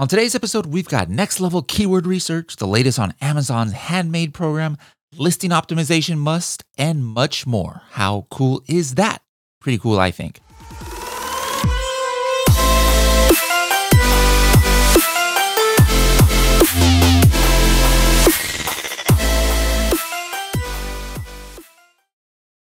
On 0.00 0.06
today's 0.06 0.36
episode, 0.36 0.66
we've 0.66 0.88
got 0.88 1.08
next 1.08 1.40
level 1.40 1.60
keyword 1.60 2.06
research, 2.06 2.54
the 2.54 2.68
latest 2.68 3.00
on 3.00 3.14
Amazon's 3.20 3.72
handmade 3.72 4.32
program, 4.32 4.78
listing 5.16 5.50
optimization 5.50 6.18
must, 6.18 6.62
and 6.78 7.04
much 7.04 7.48
more. 7.48 7.82
How 7.90 8.28
cool 8.30 8.62
is 8.68 8.94
that? 8.94 9.22
Pretty 9.60 9.78
cool, 9.78 9.98
I 9.98 10.12
think. 10.12 10.38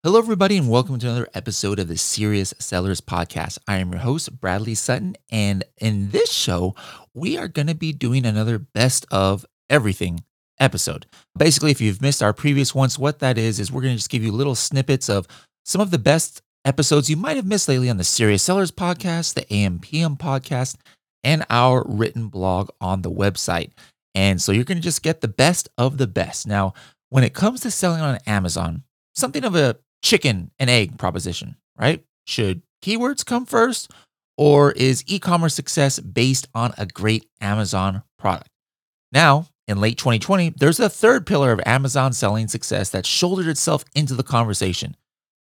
Hello, 0.04 0.18
everybody, 0.18 0.58
and 0.58 0.68
welcome 0.68 0.98
to 0.98 1.06
another 1.06 1.28
episode 1.36 1.78
of 1.78 1.88
the 1.88 1.96
Serious 1.96 2.56
Sellers 2.58 3.02
Podcast. 3.02 3.60
I 3.68 3.78
am 3.78 3.92
your 3.92 4.02
host, 4.02 4.42
Bradley 4.42 4.74
Sutton, 4.74 5.16
and 5.30 5.64
in 5.78 6.10
this 6.10 6.34
show, 6.34 6.74
we 7.14 7.38
are 7.38 7.48
going 7.48 7.68
to 7.68 7.76
be 7.76 7.94
doing 7.94 8.26
another 8.26 8.58
best 8.58 9.06
of 9.12 9.46
everything 9.70 10.24
episode. 10.60 11.06
Basically, 11.38 11.70
if 11.70 11.80
you've 11.80 12.02
missed 12.02 12.24
our 12.24 12.34
previous 12.34 12.74
ones, 12.74 12.98
what 12.98 13.20
that 13.20 13.38
is, 13.38 13.60
is 13.60 13.72
we're 13.72 13.84
going 13.84 13.94
to 13.94 14.00
just 14.00 14.10
give 14.10 14.24
you 14.24 14.32
little 14.32 14.56
snippets 14.56 15.08
of 15.08 15.28
some 15.66 15.82
of 15.82 15.92
the 15.92 16.00
best 16.00 16.42
episodes 16.66 17.08
you 17.08 17.16
might 17.16 17.38
have 17.38 17.46
missed 17.46 17.70
lately 17.70 17.88
on 17.88 17.98
the 17.98 18.04
Serious 18.04 18.42
Sellers 18.42 18.72
Podcast, 18.72 19.36
the 19.36 19.46
AMPM 19.46 20.18
podcast, 20.18 20.78
and 21.24 21.46
our 21.52 21.86
written 21.88 22.28
blog 22.28 22.72
on 22.82 23.04
the 23.04 23.12
website. 23.12 23.70
And 24.16 24.42
so 24.42 24.52
you're 24.52 24.64
going 24.64 24.80
to 24.80 24.84
just 24.84 25.04
get 25.04 25.22
the 25.22 25.28
best 25.28 25.70
of 25.78 26.00
the 26.00 26.08
best. 26.08 26.48
Now, 26.48 26.74
when 27.10 27.24
it 27.24 27.36
comes 27.36 27.62
to 27.62 27.70
selling 27.70 28.02
on 28.02 28.18
Amazon, 28.26 28.82
something 29.14 29.44
of 29.44 29.56
a 29.56 29.78
chicken 30.02 30.52
and 30.60 30.70
egg 30.70 30.98
proposition, 30.98 31.58
right? 31.78 32.04
Should 32.26 32.62
keywords 32.84 33.26
come 33.26 33.46
first 33.46 33.92
or 34.38 34.72
is 34.72 35.04
e 35.08 35.20
commerce 35.20 35.54
success 35.54 36.00
based 36.00 36.48
on 36.54 36.74
a 36.78 36.86
great 36.86 37.26
Amazon 37.40 38.04
product? 38.18 38.50
Now, 39.12 39.48
in 39.68 39.80
late 39.80 39.98
2020, 39.98 40.52
there's 40.58 40.80
a 40.80 40.90
third 40.90 41.26
pillar 41.26 41.52
of 41.52 41.62
Amazon 41.66 42.14
selling 42.14 42.48
success 42.48 42.90
that 42.90 43.06
shouldered 43.06 43.48
itself 43.48 43.84
into 43.96 44.16
the 44.16 44.24
conversation 44.24 44.96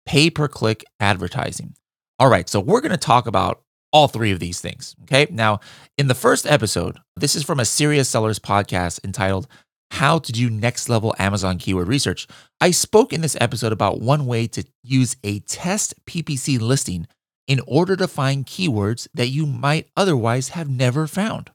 pay 0.06 0.30
per 0.30 0.48
click 0.48 0.86
advertising. 1.00 1.76
All 2.18 2.30
right, 2.30 2.50
so 2.50 2.60
we're 2.60 2.82
going 2.82 2.92
to 2.92 2.98
talk 2.98 3.28
about 3.28 3.62
all 3.94 4.08
three 4.08 4.32
of 4.32 4.40
these 4.40 4.60
things. 4.60 4.96
Okay. 5.04 5.28
Now, 5.30 5.60
in 5.98 6.08
the 6.08 6.16
first 6.16 6.46
episode, 6.46 7.00
this 7.16 7.36
is 7.36 7.44
from 7.44 7.60
a 7.60 7.66
Serious 7.66 8.10
Sellers 8.10 8.40
podcast 8.40 9.04
entitled 9.04 9.48
how 9.92 10.20
to 10.20 10.32
do 10.32 10.50
next 10.50 10.90
level 10.90 11.16
Amazon 11.18 11.58
keyword 11.58 11.88
research. 11.88 12.28
I 12.60 12.72
spoke 12.72 13.14
in 13.14 13.22
this 13.22 13.38
episode 13.40 13.72
about 13.72 14.02
one 14.02 14.26
way 14.26 14.48
to 14.48 14.64
use 14.84 15.16
a 15.24 15.40
test 15.40 15.94
PPC 16.06 16.60
listing 16.60 17.08
in 17.48 17.62
order 17.66 17.96
to 17.96 18.08
find 18.08 18.46
keywords 18.46 19.08
that 19.14 19.28
you 19.28 19.46
might 19.46 19.90
otherwise 19.96 20.50
have 20.50 20.70
never 20.70 21.08
found. 21.08 21.50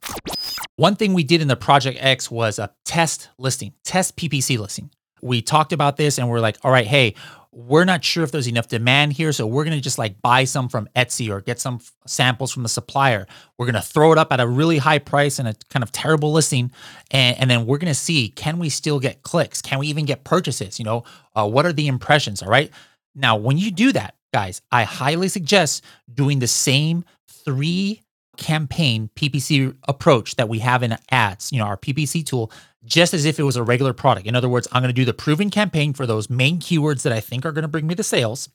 One 0.75 0.95
thing 0.95 1.13
we 1.13 1.23
did 1.23 1.41
in 1.41 1.47
the 1.47 1.55
Project 1.55 1.99
X 2.01 2.31
was 2.31 2.57
a 2.57 2.73
test 2.83 3.29
listing, 3.37 3.73
test 3.83 4.17
PPC 4.17 4.57
listing. 4.57 4.89
We 5.21 5.41
talked 5.41 5.71
about 5.71 5.97
this 5.97 6.17
and 6.17 6.27
we're 6.27 6.39
like, 6.39 6.57
all 6.63 6.71
right, 6.71 6.87
hey, 6.87 7.13
we're 7.55 7.85
not 7.85 8.03
sure 8.03 8.23
if 8.23 8.31
there's 8.31 8.47
enough 8.47 8.67
demand 8.67 9.13
here. 9.13 9.31
So 9.31 9.45
we're 9.45 9.63
going 9.63 9.77
to 9.77 9.81
just 9.81 9.97
like 9.97 10.21
buy 10.21 10.43
some 10.43 10.69
from 10.69 10.87
Etsy 10.95 11.29
or 11.29 11.39
get 11.41 11.59
some 11.59 11.79
samples 12.07 12.51
from 12.51 12.63
the 12.63 12.69
supplier. 12.69 13.27
We're 13.57 13.67
going 13.67 13.81
to 13.81 13.87
throw 13.87 14.11
it 14.11 14.17
up 14.17 14.33
at 14.33 14.39
a 14.39 14.47
really 14.47 14.79
high 14.79 14.99
price 14.99 15.39
and 15.39 15.47
a 15.47 15.55
kind 15.69 15.83
of 15.83 15.91
terrible 15.91 16.31
listing. 16.31 16.71
And, 17.11 17.37
and 17.39 17.49
then 17.49 17.65
we're 17.65 17.77
going 17.77 17.93
to 17.93 17.99
see 17.99 18.29
can 18.29 18.59
we 18.59 18.69
still 18.69 18.99
get 18.99 19.23
clicks? 19.23 19.61
Can 19.61 19.79
we 19.79 19.87
even 19.87 20.05
get 20.05 20.23
purchases? 20.23 20.79
You 20.79 20.85
know, 20.85 21.03
uh, 21.35 21.47
what 21.47 21.65
are 21.65 21.73
the 21.73 21.87
impressions? 21.87 22.41
All 22.41 22.49
right. 22.49 22.71
Now, 23.15 23.35
when 23.35 23.57
you 23.57 23.71
do 23.71 23.91
that, 23.91 24.15
guys, 24.33 24.61
I 24.71 24.83
highly 24.83 25.27
suggest 25.27 25.83
doing 26.11 26.39
the 26.39 26.47
same 26.47 27.05
three 27.27 28.02
campaign 28.37 29.09
PPC 29.15 29.75
approach 29.87 30.35
that 30.35 30.49
we 30.49 30.59
have 30.59 30.83
in 30.83 30.97
ads, 31.11 31.51
you 31.51 31.59
know, 31.59 31.65
our 31.65 31.77
PPC 31.77 32.25
tool 32.25 32.51
just 32.85 33.13
as 33.13 33.25
if 33.25 33.39
it 33.39 33.43
was 33.43 33.55
a 33.55 33.63
regular 33.63 33.93
product. 33.93 34.27
In 34.27 34.35
other 34.35 34.49
words, 34.49 34.67
I'm 34.71 34.81
going 34.81 34.89
to 34.89 34.93
do 34.93 35.05
the 35.05 35.13
proven 35.13 35.49
campaign 35.49 35.93
for 35.93 36.05
those 36.05 36.29
main 36.29 36.59
keywords 36.59 37.03
that 37.03 37.13
I 37.13 37.19
think 37.19 37.45
are 37.45 37.51
going 37.51 37.63
to 37.63 37.69
bring 37.69 37.87
me 37.87 37.93
the 37.93 38.03
sales. 38.03 38.49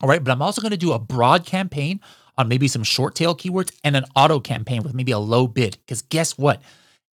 All 0.00 0.08
right. 0.08 0.22
But 0.22 0.30
I'm 0.30 0.42
also 0.42 0.60
going 0.60 0.70
to 0.70 0.76
do 0.76 0.92
a 0.92 0.98
broad 0.98 1.46
campaign 1.46 2.00
on 2.38 2.48
maybe 2.48 2.68
some 2.68 2.84
short 2.84 3.14
tail 3.14 3.34
keywords 3.34 3.72
and 3.82 3.96
an 3.96 4.04
auto 4.14 4.38
campaign 4.38 4.82
with 4.82 4.94
maybe 4.94 5.12
a 5.12 5.18
low 5.18 5.46
bid. 5.46 5.78
Because 5.84 6.02
guess 6.02 6.36
what? 6.36 6.60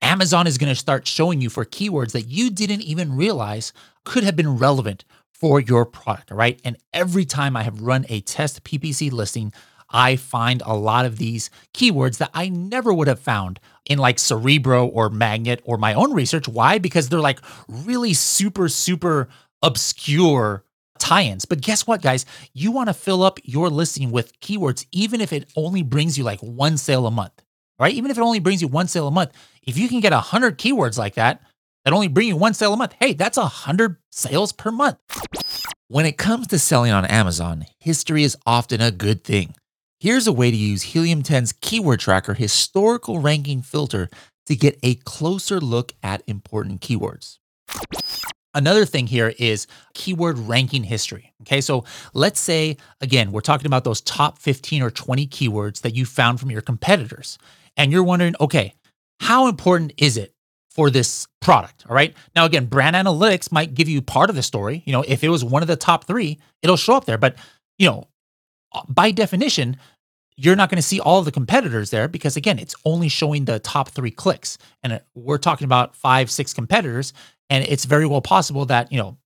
Amazon 0.02 0.46
is 0.46 0.56
going 0.56 0.72
to 0.72 0.78
start 0.78 1.06
showing 1.06 1.40
you 1.40 1.50
for 1.50 1.64
keywords 1.64 2.12
that 2.12 2.22
you 2.22 2.50
didn't 2.50 2.80
even 2.80 3.14
realize 3.14 3.72
could 4.04 4.24
have 4.24 4.34
been 4.34 4.56
relevant 4.56 5.04
for 5.30 5.60
your 5.60 5.84
product. 5.84 6.32
All 6.32 6.38
right. 6.38 6.58
And 6.64 6.76
every 6.92 7.26
time 7.26 7.56
I 7.56 7.62
have 7.62 7.82
run 7.82 8.06
a 8.08 8.20
test 8.22 8.64
PPC 8.64 9.12
listing, 9.12 9.52
I 9.90 10.16
find 10.16 10.62
a 10.64 10.74
lot 10.74 11.04
of 11.04 11.18
these 11.18 11.50
keywords 11.74 12.18
that 12.18 12.30
I 12.32 12.48
never 12.48 12.92
would 12.92 13.08
have 13.08 13.20
found 13.20 13.60
in 13.86 13.98
like 13.98 14.18
Cerebro 14.18 14.86
or 14.86 15.10
Magnet 15.10 15.60
or 15.64 15.76
my 15.76 15.94
own 15.94 16.12
research. 16.12 16.48
Why? 16.48 16.78
Because 16.78 17.08
they're 17.08 17.20
like 17.20 17.40
really 17.68 18.14
super, 18.14 18.68
super 18.68 19.28
obscure 19.62 20.64
tie 20.98 21.22
ins. 21.22 21.44
But 21.44 21.60
guess 21.60 21.86
what, 21.86 22.02
guys? 22.02 22.26
You 22.52 22.70
want 22.70 22.88
to 22.88 22.94
fill 22.94 23.22
up 23.22 23.38
your 23.42 23.68
listing 23.68 24.10
with 24.12 24.38
keywords, 24.40 24.86
even 24.92 25.20
if 25.20 25.32
it 25.32 25.50
only 25.56 25.82
brings 25.82 26.16
you 26.16 26.24
like 26.24 26.40
one 26.40 26.76
sale 26.76 27.06
a 27.06 27.10
month, 27.10 27.42
right? 27.78 27.94
Even 27.94 28.10
if 28.10 28.18
it 28.18 28.22
only 28.22 28.38
brings 28.38 28.62
you 28.62 28.68
one 28.68 28.86
sale 28.86 29.08
a 29.08 29.10
month. 29.10 29.32
If 29.62 29.76
you 29.76 29.88
can 29.88 30.00
get 30.00 30.12
100 30.12 30.58
keywords 30.58 30.98
like 30.98 31.14
that, 31.14 31.42
that 31.84 31.94
only 31.94 32.08
bring 32.08 32.28
you 32.28 32.36
one 32.36 32.54
sale 32.54 32.74
a 32.74 32.76
month, 32.76 32.94
hey, 33.00 33.14
that's 33.14 33.38
100 33.38 33.96
sales 34.10 34.52
per 34.52 34.70
month. 34.70 34.98
When 35.88 36.06
it 36.06 36.18
comes 36.18 36.46
to 36.48 36.58
selling 36.58 36.92
on 36.92 37.04
Amazon, 37.06 37.64
history 37.78 38.22
is 38.22 38.36
often 38.46 38.80
a 38.80 38.90
good 38.90 39.24
thing. 39.24 39.54
Here's 40.00 40.26
a 40.26 40.32
way 40.32 40.50
to 40.50 40.56
use 40.56 40.80
Helium 40.80 41.22
10's 41.22 41.52
Keyword 41.52 42.00
Tracker 42.00 42.32
historical 42.32 43.18
ranking 43.18 43.60
filter 43.60 44.08
to 44.46 44.56
get 44.56 44.78
a 44.82 44.94
closer 44.94 45.60
look 45.60 45.92
at 46.02 46.22
important 46.26 46.80
keywords. 46.80 47.36
Another 48.54 48.86
thing 48.86 49.06
here 49.06 49.34
is 49.38 49.66
keyword 49.92 50.38
ranking 50.38 50.84
history. 50.84 51.34
Okay, 51.42 51.60
so 51.60 51.84
let's 52.14 52.40
say, 52.40 52.78
again, 53.02 53.30
we're 53.30 53.42
talking 53.42 53.66
about 53.66 53.84
those 53.84 54.00
top 54.00 54.38
15 54.38 54.80
or 54.80 54.90
20 54.90 55.26
keywords 55.26 55.82
that 55.82 55.94
you 55.94 56.06
found 56.06 56.40
from 56.40 56.50
your 56.50 56.62
competitors. 56.62 57.36
And 57.76 57.92
you're 57.92 58.02
wondering, 58.02 58.34
okay, 58.40 58.72
how 59.20 59.48
important 59.48 59.92
is 59.98 60.16
it 60.16 60.32
for 60.70 60.88
this 60.88 61.26
product? 61.42 61.84
All 61.86 61.94
right. 61.94 62.16
Now, 62.34 62.46
again, 62.46 62.64
brand 62.64 62.96
analytics 62.96 63.52
might 63.52 63.74
give 63.74 63.90
you 63.90 64.00
part 64.00 64.30
of 64.30 64.36
the 64.36 64.42
story. 64.42 64.82
You 64.86 64.94
know, 64.94 65.04
if 65.06 65.22
it 65.22 65.28
was 65.28 65.44
one 65.44 65.60
of 65.60 65.68
the 65.68 65.76
top 65.76 66.06
three, 66.06 66.38
it'll 66.62 66.78
show 66.78 66.94
up 66.94 67.04
there. 67.04 67.18
But, 67.18 67.36
you 67.76 67.86
know, 67.86 68.08
by 68.88 69.10
definition, 69.10 69.76
you're 70.36 70.56
not 70.56 70.70
going 70.70 70.76
to 70.76 70.82
see 70.82 71.00
all 71.00 71.18
of 71.18 71.24
the 71.24 71.32
competitors 71.32 71.90
there 71.90 72.08
because 72.08 72.36
again, 72.36 72.58
it's 72.58 72.74
only 72.84 73.08
showing 73.08 73.44
the 73.44 73.58
top 73.58 73.90
three 73.90 74.10
clicks, 74.10 74.58
and 74.82 75.00
we're 75.14 75.38
talking 75.38 75.66
about 75.66 75.94
five, 75.94 76.30
six 76.30 76.54
competitors, 76.54 77.12
and 77.50 77.64
it's 77.64 77.84
very 77.84 78.06
well 78.06 78.22
possible 78.22 78.64
that 78.66 78.90
you 78.90 78.98
know 78.98 79.18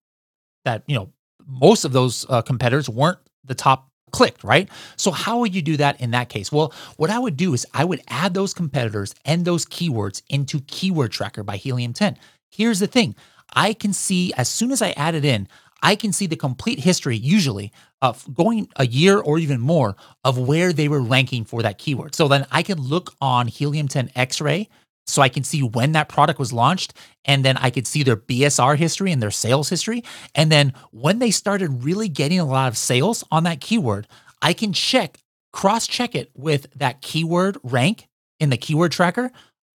that 0.65 0.83
you 0.87 0.97
know 0.97 1.13
most 1.47 1.85
of 1.85 1.93
those 1.93 2.27
uh, 2.29 2.43
competitors 2.43 2.89
weren't 2.89 3.19
the 3.45 3.55
top 3.55 3.91
clicked, 4.11 4.45
right? 4.45 4.69
So 4.97 5.11
how 5.11 5.39
would 5.41 5.55
you 5.55 5.63
do 5.63 5.77
that 5.77 6.01
in 6.01 6.13
that 6.13 6.29
case? 6.29 6.53
Well, 6.53 6.73
what 6.97 7.11
I 7.11 7.19
would 7.19 7.37
do 7.37 7.53
is 7.53 7.67
I 7.75 7.85
would 7.85 8.01
add 8.09 8.33
those 8.33 8.55
competitors 8.55 9.15
and 9.25 9.45
those 9.45 9.67
keywords 9.67 10.23
into 10.31 10.61
Keyword 10.61 11.11
Tracker 11.11 11.43
by 11.43 11.57
Helium 11.57 11.93
10. 11.93 12.17
Here's 12.51 12.79
the 12.79 12.87
thing. 12.87 13.17
I 13.53 13.73
can 13.73 13.93
see 13.93 14.33
as 14.37 14.49
soon 14.49 14.71
as 14.71 14.81
I 14.83 14.91
add 14.93 15.15
it 15.15 15.25
in, 15.25 15.49
I 15.85 15.97
can 15.97 16.13
see 16.13 16.27
the 16.27 16.35
complete 16.35 16.81
history, 16.81 17.17
usually 17.17 17.71
of 18.01 18.27
going 18.35 18.69
a 18.77 18.87
year 18.87 19.19
or 19.19 19.39
even 19.39 19.61
more, 19.61 19.97
of 20.25 20.39
where 20.39 20.73
they 20.73 20.89
were 20.89 21.03
ranking 21.03 21.45
for 21.45 21.63
that 21.63 21.77
keyword. 21.77 22.15
So 22.15 22.27
then 22.27 22.47
I 22.51 22.63
can 22.63 22.81
look 22.81 23.15
on 23.21 23.47
Helium 23.49 23.87
10 23.87 24.11
X 24.17 24.41
ray 24.41 24.71
so 25.07 25.21
I 25.21 25.29
can 25.29 25.45
see 25.45 25.63
when 25.63 25.93
that 25.93 26.09
product 26.09 26.39
was 26.39 26.55
launched. 26.55 26.95
And 27.27 27.45
then 27.45 27.59
I 27.59 27.69
could 27.69 27.87
see 27.87 28.03
their 28.03 28.17
BSR 28.17 28.79
history 28.79 29.13
and 29.13 29.23
their 29.23 29.31
sales 29.31 29.69
history. 29.69 30.03
And 30.35 30.51
then 30.51 30.73
when 30.91 31.19
they 31.19 31.31
started 31.31 31.85
really 31.85 32.09
getting 32.09 32.41
a 32.41 32.47
lot 32.47 32.69
of 32.69 32.79
sales 32.79 33.23
on 33.31 33.45
that 33.45 33.61
keyword, 33.61 34.09
I 34.41 34.55
can 34.55 34.73
check, 34.73 35.19
cross 35.53 35.87
check 35.87 36.15
it 36.15 36.31
with 36.35 36.67
that 36.77 37.03
keyword 37.03 37.59
rank 37.63 38.09
in 38.41 38.49
the 38.49 38.57
keyword 38.57 38.93
tracker 38.93 39.31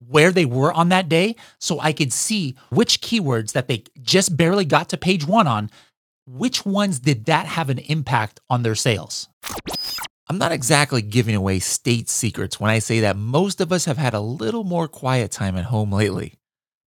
where 0.06 0.30
they 0.30 0.44
were 0.44 0.72
on 0.72 0.88
that 0.90 1.08
day 1.08 1.34
so 1.58 1.80
I 1.80 1.92
could 1.92 2.12
see 2.12 2.56
which 2.70 3.00
keywords 3.00 3.52
that 3.52 3.68
they 3.68 3.84
just 4.00 4.36
barely 4.36 4.64
got 4.64 4.88
to 4.90 4.96
page 4.96 5.26
one 5.26 5.46
on 5.46 5.70
which 6.28 6.66
ones 6.66 7.00
did 7.00 7.24
that 7.24 7.46
have 7.46 7.70
an 7.70 7.78
impact 7.78 8.40
on 8.50 8.62
their 8.62 8.74
sales? 8.74 9.28
I'm 10.28 10.36
not 10.36 10.52
exactly 10.52 11.00
giving 11.00 11.34
away 11.34 11.58
state 11.58 12.10
secrets 12.10 12.60
when 12.60 12.70
I 12.70 12.80
say 12.80 13.00
that 13.00 13.16
most 13.16 13.62
of 13.62 13.72
us 13.72 13.86
have 13.86 13.96
had 13.96 14.12
a 14.12 14.20
little 14.20 14.64
more 14.64 14.88
quiet 14.88 15.32
time 15.32 15.56
at 15.56 15.66
home 15.66 15.90
lately. 15.90 16.34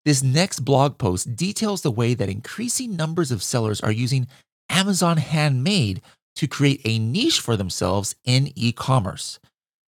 This 0.06 0.22
next 0.22 0.60
blog 0.60 1.00
post 1.00 1.36
details 1.36 1.82
the 1.82 1.92
way 1.92 2.14
that 2.14 2.30
increasing 2.30 2.96
numbers 2.96 3.32
of 3.32 3.42
sellers 3.42 3.82
are 3.82 3.92
using 3.92 4.28
Amazon 4.70 5.18
Handmade 5.18 6.02
to 6.36 6.48
create 6.48 6.82
a 6.86 7.00
niche 7.00 7.40
for 7.40 7.58
themselves 7.58 8.16
in 8.24 8.52
e 8.56 8.72
commerce. 8.72 9.40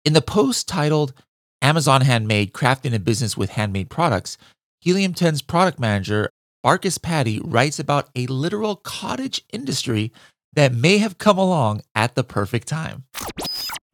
In 0.07 0.15
the 0.15 0.23
post 0.23 0.69
titled 0.69 1.13
Amazon 1.61 2.01
Handmade 2.01 2.53
Crafting 2.53 2.95
a 2.95 2.99
Business 2.99 3.37
with 3.37 3.51
Handmade 3.51 3.91
Products, 3.91 4.39
Helium 4.81 5.15
10's 5.15 5.43
product 5.43 5.79
manager 5.79 6.31
Barkus 6.65 7.01
Patty 7.01 7.41
writes 7.45 7.79
about 7.79 8.09
a 8.17 8.27
literal 8.27 8.77
cottage 8.77 9.43
industry 9.53 10.11
that 10.55 10.73
may 10.73 10.97
have 10.97 11.19
come 11.19 11.37
along 11.37 11.83
at 11.95 12.15
the 12.15 12.25
perfect 12.25 12.69
time. 12.69 13.05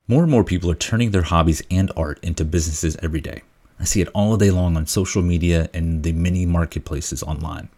More 0.07 0.23
and 0.23 0.31
more 0.31 0.45
people 0.45 0.71
are 0.71 0.77
turning 0.77 1.11
their 1.11 1.23
hobbies 1.23 1.65
and 1.69 1.91
art 1.97 2.21
into 2.23 2.45
businesses 2.45 2.97
every 3.03 3.21
day. 3.21 3.43
I 3.81 3.85
see 3.85 4.01
it 4.01 4.09
all 4.15 4.37
day 4.37 4.53
long 4.53 4.77
on 4.77 4.87
social 4.87 5.21
media 5.21 5.69
and 5.75 6.05
the 6.05 6.13
many 6.13 6.47
marketplaces 6.47 7.25
online. 7.25 7.71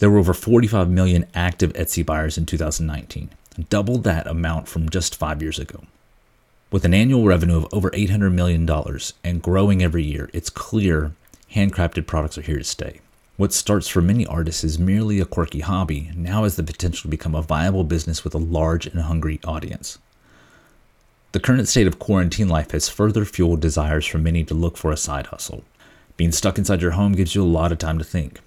There 0.00 0.10
were 0.10 0.18
over 0.18 0.34
45 0.34 0.90
million 0.90 1.26
active 1.32 1.72
Etsy 1.74 2.04
buyers 2.04 2.36
in 2.36 2.44
2019, 2.44 3.30
double 3.68 3.98
that 3.98 4.26
amount 4.26 4.66
from 4.66 4.88
just 4.88 5.14
five 5.14 5.40
years 5.40 5.60
ago. 5.60 5.84
With 6.72 6.84
an 6.84 6.94
annual 6.94 7.24
revenue 7.24 7.58
of 7.58 7.68
over 7.72 7.90
$800 7.90 8.32
million 8.32 8.68
and 9.22 9.42
growing 9.42 9.80
every 9.80 10.02
year, 10.02 10.28
it's 10.32 10.50
clear 10.50 11.12
handcrafted 11.54 12.08
products 12.08 12.36
are 12.36 12.42
here 12.42 12.58
to 12.58 12.64
stay. 12.64 13.00
What 13.40 13.54
starts 13.54 13.88
for 13.88 14.02
many 14.02 14.26
artists 14.26 14.64
as 14.64 14.78
merely 14.78 15.18
a 15.18 15.24
quirky 15.24 15.60
hobby 15.60 16.10
now 16.14 16.44
has 16.44 16.56
the 16.56 16.62
potential 16.62 17.04
to 17.04 17.08
become 17.08 17.34
a 17.34 17.40
viable 17.40 17.84
business 17.84 18.22
with 18.22 18.34
a 18.34 18.38
large 18.38 18.86
and 18.86 19.00
hungry 19.00 19.40
audience. 19.46 19.96
The 21.32 21.40
current 21.40 21.66
state 21.66 21.86
of 21.86 21.98
quarantine 21.98 22.50
life 22.50 22.72
has 22.72 22.90
further 22.90 23.24
fueled 23.24 23.60
desires 23.60 24.04
for 24.04 24.18
many 24.18 24.44
to 24.44 24.52
look 24.52 24.76
for 24.76 24.92
a 24.92 24.96
side 24.98 25.28
hustle. 25.28 25.64
Being 26.18 26.32
stuck 26.32 26.58
inside 26.58 26.82
your 26.82 26.90
home 26.90 27.12
gives 27.14 27.34
you 27.34 27.42
a 27.42 27.46
lot 27.46 27.72
of 27.72 27.78
time 27.78 27.96
to 27.96 28.04
think. 28.04 28.40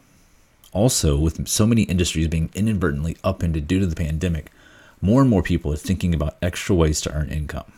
Also, 0.73 1.17
with 1.17 1.47
so 1.47 1.65
many 1.65 1.81
industries 1.85 2.27
being 2.27 2.51
inadvertently 2.53 3.17
upended 3.23 3.67
due 3.67 3.79
to 3.79 3.87
the 3.87 3.95
pandemic, 3.95 4.51
more 5.01 5.21
and 5.21 5.29
more 5.31 5.41
people 5.41 5.73
are 5.73 5.75
thinking 5.75 6.13
about 6.13 6.37
extra 6.39 6.75
ways 6.75 7.01
to 7.01 7.13
earn 7.15 7.29
income. 7.29 7.71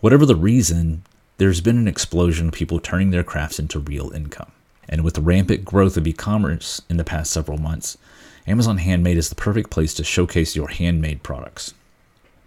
Whatever 0.00 0.24
the 0.24 0.36
reason, 0.36 1.02
there's 1.38 1.60
been 1.60 1.78
an 1.78 1.88
explosion 1.88 2.46
of 2.46 2.54
people 2.54 2.78
turning 2.78 3.10
their 3.10 3.24
crafts 3.24 3.58
into 3.58 3.80
real 3.80 4.12
income. 4.12 4.52
And 4.88 5.02
with 5.02 5.14
the 5.14 5.22
rampant 5.22 5.64
growth 5.64 5.96
of 5.96 6.06
e 6.06 6.12
commerce 6.12 6.82
in 6.88 6.96
the 6.96 7.04
past 7.04 7.30
several 7.32 7.58
months, 7.58 7.96
Amazon 8.46 8.78
Handmade 8.78 9.16
is 9.16 9.28
the 9.28 9.34
perfect 9.34 9.70
place 9.70 9.94
to 9.94 10.04
showcase 10.04 10.54
your 10.54 10.68
handmade 10.68 11.22
products. 11.22 11.74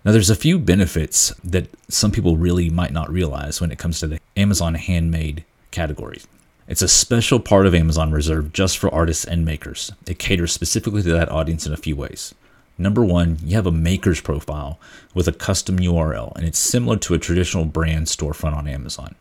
Now, 0.05 0.11
there's 0.11 0.29
a 0.29 0.35
few 0.35 0.59
benefits 0.59 1.33
that 1.43 1.67
some 1.89 2.11
people 2.11 2.37
really 2.37 2.69
might 2.69 2.93
not 2.93 3.11
realize 3.11 3.59
when 3.59 3.71
it 3.71 3.79
comes 3.79 3.99
to 3.99 4.07
the 4.07 4.19
Amazon 4.37 4.75
Handmade 4.75 5.43
category. 5.71 6.21
It's 6.67 6.81
a 6.81 6.87
special 6.87 7.39
part 7.39 7.65
of 7.65 7.73
Amazon 7.73 8.11
reserved 8.11 8.53
just 8.53 8.77
for 8.77 8.93
artists 8.93 9.25
and 9.25 9.43
makers. 9.43 9.91
It 10.05 10.19
caters 10.19 10.51
specifically 10.51 11.01
to 11.01 11.11
that 11.13 11.31
audience 11.31 11.65
in 11.65 11.73
a 11.73 11.77
few 11.77 11.95
ways. 11.95 12.35
Number 12.77 13.03
one, 13.03 13.39
you 13.43 13.55
have 13.55 13.65
a 13.65 13.71
maker's 13.71 14.21
profile 14.21 14.79
with 15.13 15.27
a 15.27 15.31
custom 15.31 15.77
URL, 15.79 16.35
and 16.35 16.45
it's 16.45 16.59
similar 16.59 16.97
to 16.97 17.15
a 17.15 17.19
traditional 17.19 17.65
brand 17.65 18.05
storefront 18.05 18.55
on 18.55 18.67
Amazon. 18.67 19.15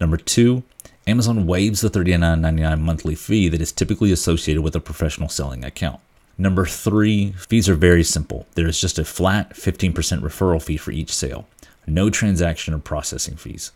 Number 0.00 0.16
two, 0.16 0.62
Amazon 1.08 1.46
waives 1.46 1.80
the 1.80 1.88
$39.99 1.88 2.80
monthly 2.80 3.14
fee 3.14 3.48
that 3.48 3.62
is 3.62 3.72
typically 3.72 4.12
associated 4.12 4.60
with 4.60 4.76
a 4.76 4.80
professional 4.80 5.30
selling 5.30 5.64
account. 5.64 6.00
Number 6.36 6.66
three, 6.66 7.32
fees 7.32 7.66
are 7.66 7.74
very 7.74 8.04
simple. 8.04 8.46
There 8.56 8.68
is 8.68 8.78
just 8.78 8.98
a 8.98 9.06
flat 9.06 9.54
15% 9.54 9.94
referral 9.94 10.62
fee 10.62 10.76
for 10.76 10.90
each 10.90 11.10
sale, 11.10 11.48
no 11.86 12.10
transaction 12.10 12.74
or 12.74 12.78
processing 12.78 13.36
fees. 13.36 13.72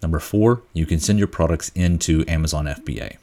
Number 0.00 0.18
four, 0.18 0.62
you 0.72 0.86
can 0.86 1.00
send 1.00 1.18
your 1.18 1.28
products 1.28 1.70
into 1.74 2.24
Amazon 2.26 2.64
FBA. 2.64 3.18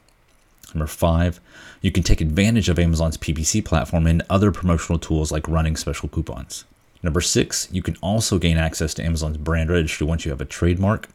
Number 0.75 0.87
five, 0.87 1.39
you 1.81 1.91
can 1.91 2.03
take 2.03 2.21
advantage 2.21 2.69
of 2.69 2.77
Amazon's 2.77 3.17
PPC 3.17 3.65
platform 3.65 4.05
and 4.05 4.21
other 4.29 4.51
promotional 4.51 4.99
tools 4.99 5.31
like 5.31 5.47
running 5.47 5.75
special 5.75 6.09
coupons. 6.09 6.63
Number 7.01 7.21
six, 7.21 7.67
you 7.71 7.81
can 7.81 7.97
also 8.01 8.37
gain 8.37 8.57
access 8.57 8.93
to 8.93 9.03
Amazon's 9.03 9.37
brand 9.37 9.71
registry 9.71 10.05
once 10.05 10.25
you 10.25 10.31
have 10.31 10.41
a 10.41 10.45
trademark. 10.45 11.09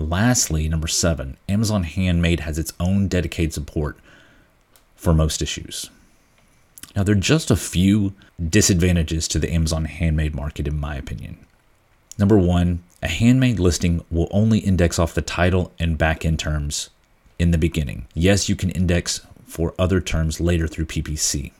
Lastly, 0.00 0.66
number 0.66 0.88
seven, 0.88 1.36
Amazon 1.46 1.82
Handmade 1.82 2.40
has 2.40 2.58
its 2.58 2.72
own 2.80 3.06
dedicated 3.06 3.52
support 3.52 3.98
for 4.96 5.12
most 5.12 5.42
issues. 5.42 5.90
Now, 6.96 7.02
there 7.02 7.14
are 7.14 7.18
just 7.18 7.50
a 7.50 7.56
few 7.56 8.14
disadvantages 8.42 9.28
to 9.28 9.38
the 9.38 9.52
Amazon 9.52 9.84
Handmade 9.84 10.34
market, 10.34 10.66
in 10.66 10.80
my 10.80 10.96
opinion. 10.96 11.36
Number 12.18 12.38
one, 12.38 12.82
a 13.02 13.08
handmade 13.08 13.58
listing 13.58 14.02
will 14.10 14.28
only 14.30 14.60
index 14.60 14.98
off 14.98 15.14
the 15.14 15.22
title 15.22 15.70
and 15.78 15.98
back 15.98 16.24
end 16.24 16.38
terms 16.38 16.88
in 17.38 17.50
the 17.50 17.58
beginning. 17.58 18.06
Yes, 18.14 18.48
you 18.48 18.56
can 18.56 18.70
index 18.70 19.26
for 19.44 19.74
other 19.78 20.00
terms 20.00 20.40
later 20.40 20.66
through 20.66 20.86
PPC. 20.86 21.52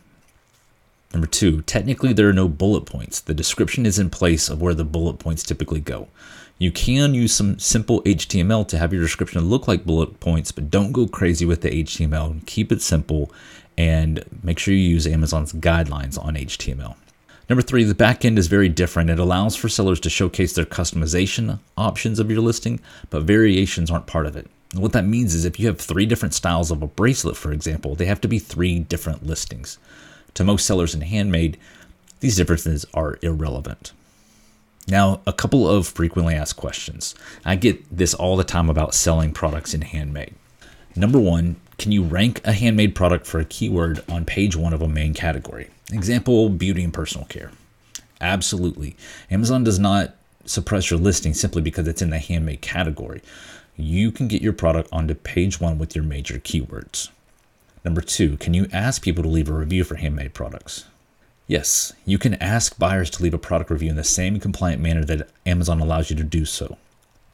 Number 1.12 1.26
two, 1.26 1.60
technically 1.62 2.14
there 2.14 2.28
are 2.28 2.34
no 2.34 2.48
bullet 2.48 2.86
points. 2.86 3.20
The 3.20 3.34
description 3.34 3.84
is 3.84 3.98
in 3.98 4.08
place 4.08 4.48
of 4.48 4.62
where 4.62 4.74
the 4.74 4.84
bullet 4.84 5.18
points 5.18 5.42
typically 5.42 5.80
go. 5.80 6.08
You 6.60 6.70
can 6.70 7.14
use 7.14 7.32
some 7.32 7.58
simple 7.58 8.02
HTML 8.02 8.68
to 8.68 8.76
have 8.76 8.92
your 8.92 9.00
description 9.00 9.48
look 9.48 9.66
like 9.66 9.86
bullet 9.86 10.20
points, 10.20 10.52
but 10.52 10.70
don't 10.70 10.92
go 10.92 11.06
crazy 11.06 11.46
with 11.46 11.62
the 11.62 11.70
HTML. 11.70 12.44
Keep 12.44 12.70
it 12.70 12.82
simple 12.82 13.32
and 13.78 14.22
make 14.42 14.58
sure 14.58 14.74
you 14.74 14.80
use 14.80 15.06
Amazon's 15.06 15.54
guidelines 15.54 16.22
on 16.22 16.34
HTML. 16.34 16.96
Number 17.48 17.62
three, 17.62 17.84
the 17.84 17.94
backend 17.94 18.36
is 18.36 18.48
very 18.48 18.68
different. 18.68 19.08
It 19.08 19.18
allows 19.18 19.56
for 19.56 19.70
sellers 19.70 20.00
to 20.00 20.10
showcase 20.10 20.52
their 20.52 20.66
customization 20.66 21.60
options 21.78 22.18
of 22.18 22.30
your 22.30 22.42
listing, 22.42 22.78
but 23.08 23.22
variations 23.22 23.90
aren't 23.90 24.06
part 24.06 24.26
of 24.26 24.36
it. 24.36 24.46
What 24.74 24.92
that 24.92 25.06
means 25.06 25.34
is 25.34 25.46
if 25.46 25.58
you 25.58 25.66
have 25.66 25.80
three 25.80 26.04
different 26.04 26.34
styles 26.34 26.70
of 26.70 26.82
a 26.82 26.86
bracelet, 26.86 27.38
for 27.38 27.52
example, 27.52 27.94
they 27.94 28.04
have 28.04 28.20
to 28.20 28.28
be 28.28 28.38
three 28.38 28.80
different 28.80 29.26
listings. 29.26 29.78
To 30.34 30.44
most 30.44 30.66
sellers 30.66 30.94
in 30.94 31.00
handmade, 31.00 31.56
these 32.20 32.36
differences 32.36 32.84
are 32.92 33.18
irrelevant. 33.22 33.92
Now, 34.90 35.20
a 35.26 35.32
couple 35.32 35.68
of 35.68 35.86
frequently 35.86 36.34
asked 36.34 36.56
questions. 36.56 37.14
I 37.44 37.56
get 37.56 37.96
this 37.96 38.12
all 38.12 38.36
the 38.36 38.44
time 38.44 38.68
about 38.68 38.94
selling 38.94 39.32
products 39.32 39.72
in 39.72 39.82
handmade. 39.82 40.34
Number 40.96 41.20
one, 41.20 41.56
can 41.78 41.92
you 41.92 42.02
rank 42.02 42.40
a 42.44 42.52
handmade 42.52 42.94
product 42.94 43.26
for 43.26 43.38
a 43.38 43.44
keyword 43.44 44.02
on 44.08 44.24
page 44.24 44.56
one 44.56 44.74
of 44.74 44.82
a 44.82 44.88
main 44.88 45.14
category? 45.14 45.70
Example, 45.92 46.48
beauty 46.48 46.82
and 46.82 46.92
personal 46.92 47.26
care. 47.26 47.52
Absolutely. 48.20 48.96
Amazon 49.30 49.64
does 49.64 49.78
not 49.78 50.16
suppress 50.44 50.90
your 50.90 50.98
listing 50.98 51.32
simply 51.32 51.62
because 51.62 51.86
it's 51.86 52.02
in 52.02 52.10
the 52.10 52.18
handmade 52.18 52.60
category 52.60 53.22
you 53.80 54.12
can 54.12 54.28
get 54.28 54.42
your 54.42 54.52
product 54.52 54.88
onto 54.92 55.14
page 55.14 55.60
one 55.60 55.78
with 55.78 55.94
your 55.94 56.04
major 56.04 56.38
keywords. 56.38 57.08
Number 57.84 58.00
two, 58.00 58.36
can 58.36 58.54
you 58.54 58.66
ask 58.72 59.02
people 59.02 59.22
to 59.22 59.28
leave 59.28 59.48
a 59.48 59.54
review 59.54 59.84
for 59.84 59.96
handmade 59.96 60.34
products? 60.34 60.84
Yes, 61.50 61.92
you 62.06 62.16
can 62.16 62.34
ask 62.34 62.78
buyers 62.78 63.10
to 63.10 63.24
leave 63.24 63.34
a 63.34 63.38
product 63.38 63.70
review 63.70 63.90
in 63.90 63.96
the 63.96 64.04
same 64.04 64.38
compliant 64.38 64.80
manner 64.80 65.04
that 65.06 65.28
Amazon 65.44 65.80
allows 65.80 66.08
you 66.08 66.14
to 66.14 66.22
do 66.22 66.44
so. 66.44 66.78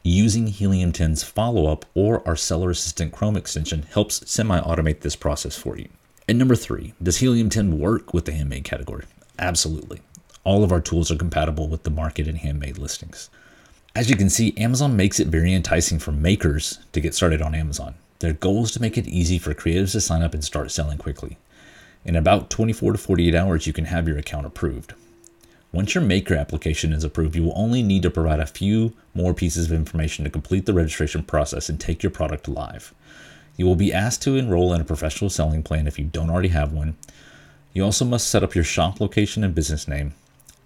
Using 0.01 0.47
Helium 0.47 0.91
10's 0.91 1.21
follow 1.21 1.71
up 1.71 1.85
or 1.93 2.27
our 2.27 2.35
Seller 2.35 2.71
Assistant 2.71 3.13
Chrome 3.13 3.37
extension 3.37 3.83
helps 3.83 4.27
semi 4.27 4.59
automate 4.59 5.01
this 5.01 5.15
process 5.15 5.55
for 5.55 5.77
you. 5.77 5.87
And 6.27 6.39
number 6.39 6.55
three, 6.55 6.95
does 6.99 7.17
Helium 7.17 7.51
10 7.51 7.77
work 7.77 8.11
with 8.11 8.25
the 8.25 8.31
handmade 8.31 8.63
category? 8.63 9.05
Absolutely. 9.37 10.01
All 10.43 10.63
of 10.63 10.71
our 10.71 10.81
tools 10.81 11.11
are 11.11 11.15
compatible 11.15 11.67
with 11.67 11.83
the 11.83 11.91
market 11.91 12.27
and 12.27 12.39
handmade 12.39 12.79
listings. 12.79 13.29
As 13.95 14.09
you 14.09 14.15
can 14.15 14.31
see, 14.31 14.57
Amazon 14.57 14.97
makes 14.97 15.19
it 15.19 15.27
very 15.27 15.53
enticing 15.53 15.99
for 15.99 16.11
makers 16.11 16.79
to 16.93 16.99
get 16.99 17.13
started 17.13 17.43
on 17.43 17.53
Amazon. 17.53 17.93
Their 18.17 18.33
goal 18.33 18.63
is 18.63 18.71
to 18.71 18.81
make 18.81 18.97
it 18.97 19.07
easy 19.07 19.37
for 19.37 19.53
creatives 19.53 19.91
to 19.91 20.01
sign 20.01 20.23
up 20.23 20.33
and 20.33 20.43
start 20.43 20.71
selling 20.71 20.97
quickly. 20.97 21.37
In 22.07 22.15
about 22.15 22.49
24 22.49 22.93
to 22.93 22.97
48 22.97 23.35
hours, 23.35 23.67
you 23.67 23.73
can 23.73 23.83
have 23.83 24.07
your 24.07 24.17
account 24.17 24.45
approved. 24.45 24.93
Once 25.73 25.93
your 25.93 26.03
maker 26.03 26.35
application 26.35 26.93
is 26.93 27.03
approved, 27.03 27.35
you 27.35 27.43
will 27.43 27.53
only 27.53 27.83
need 27.83 28.01
to 28.03 28.09
provide 28.09 28.39
a 28.39 28.45
few 28.45 28.93
more 29.13 29.33
pieces 29.33 29.65
of 29.65 29.73
information 29.73 30.23
to 30.23 30.31
complete 30.31 30.65
the 30.65 30.73
registration 30.73 31.21
process 31.21 31.67
and 31.67 31.81
take 31.81 32.01
your 32.01 32.09
product 32.09 32.47
live. 32.47 32.93
You 33.57 33.65
will 33.65 33.75
be 33.75 33.91
asked 33.91 34.21
to 34.21 34.37
enroll 34.37 34.71
in 34.71 34.79
a 34.79 34.85
professional 34.85 35.29
selling 35.29 35.63
plan 35.63 35.85
if 35.85 35.99
you 35.99 36.05
don't 36.05 36.29
already 36.29 36.47
have 36.47 36.71
one. 36.71 36.95
You 37.73 37.83
also 37.83 38.05
must 38.05 38.29
set 38.29 38.41
up 38.41 38.55
your 38.55 38.63
shop 38.63 39.01
location 39.01 39.43
and 39.43 39.53
business 39.53 39.85
name. 39.85 40.13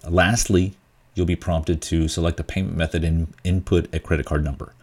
Lastly, 0.07 0.75
you'll 1.15 1.25
be 1.25 1.35
prompted 1.35 1.81
to 1.81 2.07
select 2.07 2.39
a 2.39 2.43
payment 2.43 2.77
method 2.77 3.03
and 3.03 3.33
input 3.43 3.91
a 3.91 3.99
credit 3.99 4.27
card 4.27 4.43
number 4.43 4.75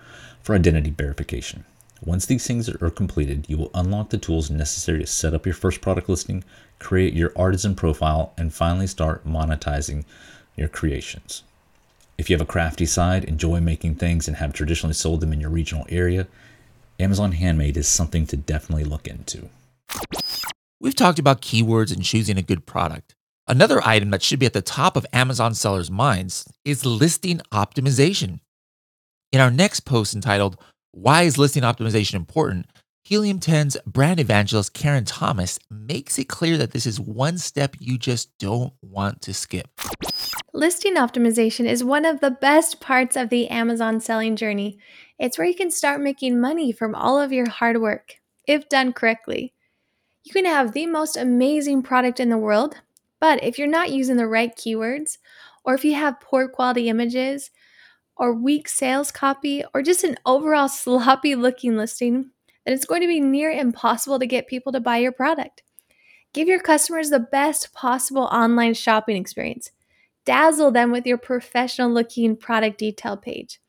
for 0.42 0.56
identity 0.56 0.90
verification. 0.90 1.64
Once 2.04 2.26
these 2.26 2.46
things 2.46 2.68
are 2.68 2.90
completed, 2.90 3.46
you 3.48 3.56
will 3.56 3.70
unlock 3.74 4.10
the 4.10 4.18
tools 4.18 4.50
necessary 4.50 5.00
to 5.00 5.06
set 5.06 5.34
up 5.34 5.44
your 5.44 5.54
first 5.54 5.80
product 5.80 6.08
listing, 6.08 6.44
create 6.78 7.14
your 7.14 7.32
artisan 7.36 7.74
profile, 7.74 8.32
and 8.38 8.54
finally 8.54 8.86
start 8.86 9.26
monetizing 9.26 10.04
your 10.56 10.68
creations. 10.68 11.42
If 12.16 12.28
you 12.28 12.34
have 12.34 12.42
a 12.42 12.50
crafty 12.50 12.86
side, 12.86 13.24
enjoy 13.24 13.60
making 13.60 13.96
things, 13.96 14.28
and 14.28 14.36
have 14.36 14.52
traditionally 14.52 14.94
sold 14.94 15.20
them 15.20 15.32
in 15.32 15.40
your 15.40 15.50
regional 15.50 15.86
area, 15.88 16.26
Amazon 17.00 17.32
Handmade 17.32 17.76
is 17.76 17.86
something 17.86 18.26
to 18.26 18.36
definitely 18.36 18.84
look 18.84 19.06
into. 19.06 19.48
We've 20.80 20.96
talked 20.96 21.18
about 21.18 21.42
keywords 21.42 21.92
and 21.92 22.04
choosing 22.04 22.36
a 22.38 22.42
good 22.42 22.66
product. 22.66 23.14
Another 23.46 23.80
item 23.86 24.10
that 24.10 24.22
should 24.22 24.38
be 24.38 24.46
at 24.46 24.52
the 24.52 24.62
top 24.62 24.96
of 24.96 25.06
Amazon 25.12 25.54
sellers' 25.54 25.90
minds 25.90 26.46
is 26.64 26.84
listing 26.84 27.40
optimization. 27.52 28.40
In 29.32 29.40
our 29.40 29.50
next 29.50 29.80
post 29.80 30.14
entitled, 30.14 30.56
Why 31.00 31.22
is 31.22 31.38
Listing 31.38 31.62
Optimization 31.62 32.14
Important? 32.14 32.66
Helium 33.04 33.38
10's 33.38 33.76
brand 33.86 34.18
evangelist 34.18 34.74
Karen 34.74 35.04
Thomas 35.04 35.60
makes 35.70 36.18
it 36.18 36.28
clear 36.28 36.58
that 36.58 36.72
this 36.72 36.86
is 36.86 36.98
one 36.98 37.38
step 37.38 37.76
you 37.78 37.98
just 37.98 38.36
don't 38.38 38.72
want 38.82 39.22
to 39.22 39.32
skip. 39.32 39.68
Listing 40.52 40.96
optimization 40.96 41.66
is 41.66 41.84
one 41.84 42.04
of 42.04 42.18
the 42.18 42.32
best 42.32 42.80
parts 42.80 43.14
of 43.14 43.28
the 43.28 43.46
Amazon 43.46 44.00
selling 44.00 44.34
journey. 44.34 44.80
It's 45.20 45.38
where 45.38 45.46
you 45.46 45.54
can 45.54 45.70
start 45.70 46.00
making 46.00 46.40
money 46.40 46.72
from 46.72 46.96
all 46.96 47.20
of 47.20 47.32
your 47.32 47.48
hard 47.48 47.80
work, 47.80 48.16
if 48.48 48.68
done 48.68 48.92
correctly. 48.92 49.54
You 50.24 50.32
can 50.32 50.46
have 50.46 50.72
the 50.72 50.86
most 50.86 51.16
amazing 51.16 51.84
product 51.84 52.18
in 52.18 52.28
the 52.28 52.36
world, 52.36 52.74
but 53.20 53.44
if 53.44 53.56
you're 53.56 53.68
not 53.68 53.92
using 53.92 54.16
the 54.16 54.26
right 54.26 54.52
keywords, 54.56 55.18
or 55.64 55.74
if 55.74 55.84
you 55.84 55.94
have 55.94 56.20
poor 56.20 56.48
quality 56.48 56.88
images, 56.88 57.52
or 58.18 58.34
weak 58.34 58.68
sales 58.68 59.10
copy, 59.10 59.64
or 59.72 59.82
just 59.82 60.04
an 60.04 60.16
overall 60.26 60.68
sloppy 60.68 61.34
looking 61.34 61.76
listing, 61.76 62.30
then 62.64 62.74
it's 62.74 62.84
going 62.84 63.00
to 63.00 63.06
be 63.06 63.20
near 63.20 63.50
impossible 63.50 64.18
to 64.18 64.26
get 64.26 64.46
people 64.46 64.72
to 64.72 64.80
buy 64.80 64.98
your 64.98 65.12
product. 65.12 65.62
Give 66.34 66.48
your 66.48 66.60
customers 66.60 67.10
the 67.10 67.20
best 67.20 67.72
possible 67.72 68.24
online 68.24 68.74
shopping 68.74 69.16
experience. 69.16 69.70
Dazzle 70.24 70.72
them 70.72 70.92
with 70.92 71.06
your 71.06 71.16
professional 71.16 71.90
looking 71.90 72.36
product 72.36 72.78
detail 72.78 73.16
page. 73.16 73.60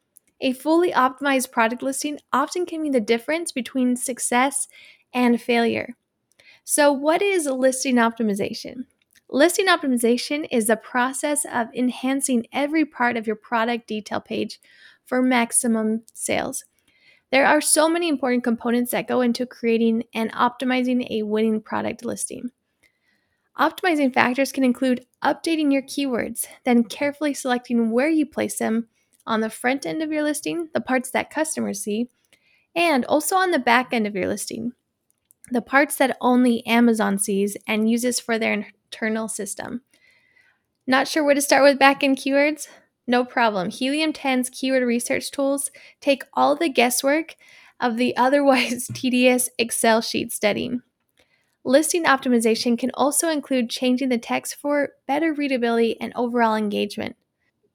A 0.42 0.54
fully 0.54 0.92
optimized 0.92 1.52
product 1.52 1.82
listing 1.82 2.20
often 2.34 2.66
can 2.66 2.82
mean 2.82 2.92
the 2.92 3.00
difference 3.00 3.52
between 3.52 3.96
success 3.96 4.68
and 5.14 5.42
failure. 5.42 5.96
So, 6.64 6.92
what 6.92 7.22
is 7.22 7.46
listing 7.46 7.96
optimization? 7.96 8.86
Listing 9.32 9.68
optimization 9.68 10.48
is 10.50 10.66
the 10.66 10.76
process 10.76 11.46
of 11.46 11.68
enhancing 11.76 12.48
every 12.52 12.84
part 12.84 13.16
of 13.16 13.28
your 13.28 13.36
product 13.36 13.88
detail 13.88 14.20
page 14.20 14.60
for 15.06 15.22
maximum 15.22 16.02
sales. 16.14 16.66
There 17.32 17.46
are 17.46 17.62
so 17.62 17.88
many 17.88 18.10
important 18.10 18.44
components 18.44 18.90
that 18.90 19.08
go 19.08 19.22
into 19.22 19.46
creating 19.46 20.06
and 20.16 20.34
optimizing 20.34 21.06
a 21.12 21.22
winning 21.22 21.62
product 21.62 22.04
listing. 22.04 22.50
Optimizing 23.60 24.12
factors 24.12 24.52
can 24.52 24.64
include 24.64 25.06
updating 25.24 25.72
your 25.72 25.84
keywords, 25.84 26.48
then 26.64 26.84
carefully 26.84 27.36
selecting 27.36 27.92
where 27.92 28.10
you 28.10 28.26
place 28.26 28.58
them 28.58 28.88
on 29.28 29.42
the 29.42 29.50
front 29.52 29.86
end 29.86 30.02
of 30.02 30.12
your 30.12 30.24
listing, 30.24 30.70
the 30.74 30.82
parts 30.82 31.12
that 31.12 31.30
customers 31.30 31.84
see, 31.84 32.10
and 32.76 33.06
also 33.06 33.36
on 33.36 33.52
the 33.52 33.60
back 33.60 33.94
end 33.94 34.08
of 34.08 34.16
your 34.16 34.28
listing, 34.28 34.72
the 35.52 35.62
parts 35.62 35.98
that 35.98 36.18
only 36.20 36.66
Amazon 36.66 37.20
sees 37.20 37.58
and 37.68 37.92
uses 37.92 38.20
for 38.20 38.40
their 38.40 38.66
internal 38.92 39.28
system. 39.28 39.82
Not 40.88 41.08
sure 41.08 41.24
where 41.24 41.36
to 41.36 41.42
start 41.42 41.64
with 41.64 41.78
back 41.78 42.04
end 42.04 42.18
keywords? 42.18 42.68
No 43.06 43.24
problem. 43.24 43.70
Helium 43.70 44.14
10's 44.14 44.50
keyword 44.50 44.84
research 44.84 45.32
tools 45.32 45.72
take 46.02 46.24
all 46.34 46.56
the 46.56 46.70
guesswork 46.70 47.36
of 47.80 47.98
the 47.98 48.16
otherwise 48.18 48.88
tedious 48.94 49.50
Excel 49.58 50.02
sheet 50.02 50.32
studying. 50.32 50.82
Listing 51.64 52.06
optimization 52.06 52.78
can 52.80 52.90
also 52.94 53.30
include 53.30 53.70
changing 53.70 54.10
the 54.10 54.18
text 54.18 54.56
for 54.56 54.90
better 55.08 55.34
readability 55.34 56.00
and 56.02 56.12
overall 56.16 56.56
engagement. 56.56 57.16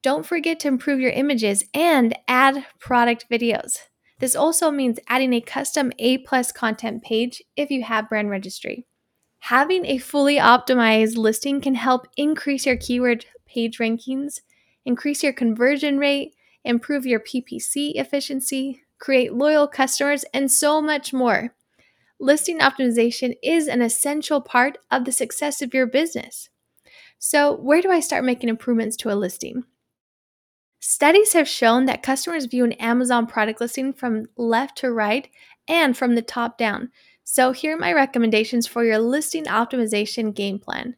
Don't 0.03 0.27
forget 0.27 0.59
to 0.61 0.69
improve 0.69 1.01
your 1.01 1.13
images 1.13 1.65
and 1.73 2.17
add 2.27 2.67
product 2.79 3.27
videos. 3.31 3.79
This 4.19 4.35
also 4.35 4.71
means 4.71 4.99
adding 5.09 5.33
a 5.33 5.41
custom 5.41 5.93
A 5.99 6.19
plus 6.19 6.51
content 6.51 7.03
page 7.03 7.43
if 7.57 7.71
you 7.71 7.83
have 7.85 8.09
brand 8.09 8.31
registry. 8.31 8.87
Having 9.49 9.85
a 9.85 9.99
fully 9.99 10.37
optimized 10.37 11.19
listing 11.19 11.61
can 11.61 11.75
help 11.75 12.09
increase 12.17 12.65
your 12.65 12.79
keyword 12.79 13.27
page 13.45 13.77
rankings, 13.77 14.41
increase 14.87 15.23
your 15.23 15.35
conversion 15.35 15.99
rate, 15.99 16.35
improve 16.65 17.05
your 17.05 17.21
PPC 17.21 17.93
efficiency, 17.95 18.81
create 18.99 19.35
loyal 19.35 19.69
customers, 19.69 20.25
and 20.33 20.51
so 20.51 20.81
much 20.81 21.13
more. 21.13 21.55
Listing 22.19 22.61
optimization 22.61 23.35
is 23.43 23.69
an 23.69 23.83
essential 23.83 24.41
part 24.41 24.79
of 24.91 25.05
the 25.05 25.13
success 25.13 25.61
of 25.61 25.75
your 25.75 25.87
business. 25.87 26.49
So, 27.19 27.55
where 27.55 27.83
do 27.83 27.91
I 27.91 28.01
start 28.01 28.25
making 28.25 28.49
improvements 28.49 28.97
to 28.97 29.13
a 29.13 29.15
listing? 29.15 29.65
Studies 30.81 31.35
have 31.35 31.47
shown 31.47 31.85
that 31.85 32.03
customers 32.03 32.47
view 32.47 32.65
an 32.65 32.73
Amazon 32.73 33.27
product 33.27 33.61
listing 33.61 33.93
from 33.93 34.25
left 34.39 34.79
to 34.79 34.91
right 34.91 35.29
and 35.69 35.95
from 35.95 36.15
the 36.15 36.23
top 36.23 36.57
down. 36.57 36.91
So, 37.27 37.53
here 37.53 37.75
are 37.75 37.79
my 37.79 37.93
recommendations 37.93 38.67
for 38.67 38.85
your 38.85 38.99
listing 38.99 39.47
optimization 39.47 40.35
game 40.35 40.59
plan. 40.59 40.95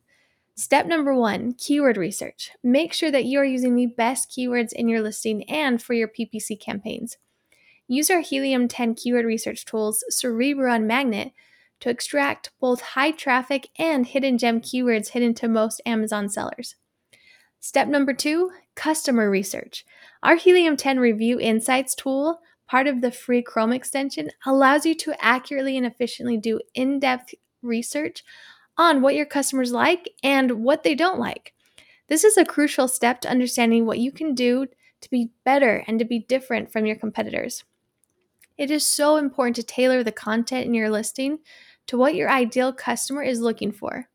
Step 0.57 0.87
number 0.87 1.15
one 1.15 1.53
keyword 1.53 1.97
research. 1.97 2.51
Make 2.65 2.93
sure 2.93 3.13
that 3.13 3.27
you 3.27 3.39
are 3.39 3.45
using 3.45 3.77
the 3.77 3.87
best 3.87 4.31
keywords 4.31 4.73
in 4.73 4.89
your 4.89 5.01
listing 5.03 5.49
and 5.49 5.81
for 5.81 5.95
your 5.95 6.09
PPC 6.09 6.59
campaigns. 6.61 7.17
Use 7.87 8.11
our 8.11 8.21
Helium 8.21 8.67
10 8.67 8.97
keyword 8.97 9.25
research 9.25 9.65
tools, 9.65 10.03
Cerebro 10.09 10.73
and 10.73 10.89
Magnet, 10.89 11.33
to 11.79 11.91
extract 11.91 12.51
both 12.61 12.81
high 12.81 13.13
traffic 13.13 13.69
and 13.79 14.07
hidden 14.07 14.37
gem 14.37 14.61
keywords 14.61 15.11
hidden 15.11 15.35
to 15.35 15.47
most 15.47 15.81
Amazon 15.87 16.29
sellers. 16.29 16.75
Step 17.61 17.87
number 17.87 18.13
two 18.13 18.51
customer 18.75 19.31
research. 19.31 19.85
Our 20.25 20.35
Helium 20.35 20.77
10 20.77 20.99
Review 20.99 21.39
Insights 21.39 21.95
tool, 21.95 22.41
part 22.67 22.87
of 22.87 23.01
the 23.01 23.11
free 23.11 23.43
Chrome 23.43 23.73
extension, 23.73 24.31
allows 24.45 24.87
you 24.87 24.95
to 24.97 25.25
accurately 25.25 25.77
and 25.77 25.87
efficiently 25.87 26.37
do 26.37 26.61
in 26.75 26.99
depth 26.99 27.35
research 27.63 28.25
on 28.79 29.03
what 29.03 29.15
your 29.15 29.27
customers 29.27 29.73
like 29.73 30.09
and 30.23 30.63
what 30.63 30.83
they 30.83 30.95
don't 30.95 31.19
like. 31.19 31.55
This 32.09 32.25
is 32.25 32.37
a 32.37 32.45
crucial 32.45 32.89
step 32.89 33.21
to 33.23 33.31
understanding 33.31 33.87
what 33.87 33.99
you 33.99 34.13
can 34.13 34.35
do 34.35 34.67
to 35.01 35.11
be 35.11 35.31
better 35.45 35.85
and 35.87 35.99
to 35.99 36.05
be 36.05 36.21
different 36.21 36.73
from 36.73 36.87
your 36.87 36.97
competitors. 36.97 37.65
It 38.57 38.71
is 38.71 38.87
so 38.87 39.17
important 39.17 39.57
to 39.57 39.63
tailor 39.63 40.03
the 40.03 40.13
content 40.13 40.67
in 40.67 40.75
your 40.75 40.91
listing 40.91 41.39
to 41.87 41.99
what 41.99 42.15
your 42.15 42.31
ideal 42.31 42.73
customer 42.73 43.23
is 43.23 43.41
looking 43.41 43.73
for. 43.73 44.09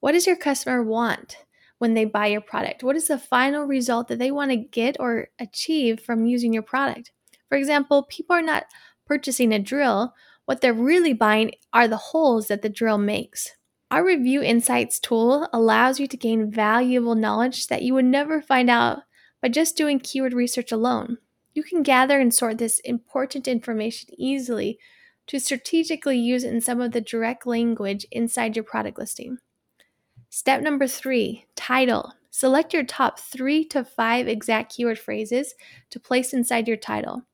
What 0.00 0.12
does 0.12 0.26
your 0.26 0.36
customer 0.36 0.82
want? 0.82 1.36
when 1.80 1.94
they 1.94 2.04
buy 2.04 2.26
your 2.26 2.42
product? 2.42 2.82
What 2.82 2.94
is 2.94 3.08
the 3.08 3.18
final 3.18 3.64
result 3.64 4.08
that 4.08 4.18
they 4.18 4.30
want 4.30 4.50
to 4.50 4.56
get 4.56 4.96
or 5.00 5.28
achieve 5.38 6.00
from 6.00 6.26
using 6.26 6.52
your 6.52 6.62
product? 6.62 7.10
For 7.50 7.58
example, 7.58 8.04
people 8.04 8.34
are 8.34 8.42
not 8.42 8.64
purchasing 9.06 9.52
a 9.52 9.58
drill. 9.58 10.14
What 10.46 10.62
they're 10.62 10.72
really 10.72 11.12
buying 11.12 11.52
are 11.72 11.86
the 11.86 11.96
holes 11.98 12.46
that 12.46 12.62
the 12.62 12.70
drill 12.70 12.96
makes. 12.96 13.50
Our 13.90 14.04
Review 14.04 14.40
Insights 14.40 15.00
tool 15.00 15.48
allows 15.52 15.98
you 15.98 16.06
to 16.06 16.16
gain 16.16 16.50
valuable 16.50 17.16
knowledge 17.16 17.66
that 17.66 17.82
you 17.82 17.92
would 17.94 18.04
never 18.04 18.40
find 18.40 18.70
out 18.70 19.00
by 19.42 19.48
just 19.48 19.76
doing 19.76 19.98
keyword 19.98 20.32
research 20.32 20.70
alone. 20.70 21.18
You 21.54 21.64
can 21.64 21.82
gather 21.82 22.20
and 22.20 22.32
sort 22.32 22.58
this 22.58 22.78
important 22.80 23.48
information 23.48 24.10
easily 24.16 24.78
to 25.26 25.40
strategically 25.40 26.18
use 26.18 26.44
it 26.44 26.52
in 26.52 26.60
some 26.60 26.80
of 26.80 26.92
the 26.92 27.00
direct 27.00 27.46
language 27.46 28.06
inside 28.12 28.54
your 28.54 28.64
product 28.64 28.96
listing. 28.96 29.38
Step 30.28 30.62
number 30.62 30.86
three 30.86 31.46
title. 31.56 32.12
Select 32.30 32.72
your 32.72 32.84
top 32.84 33.18
three 33.18 33.64
to 33.66 33.84
five 33.84 34.28
exact 34.28 34.72
keyword 34.76 35.00
phrases 35.00 35.54
to 35.90 35.98
place 35.98 36.32
inside 36.32 36.68
your 36.68 36.76
title. 36.76 37.24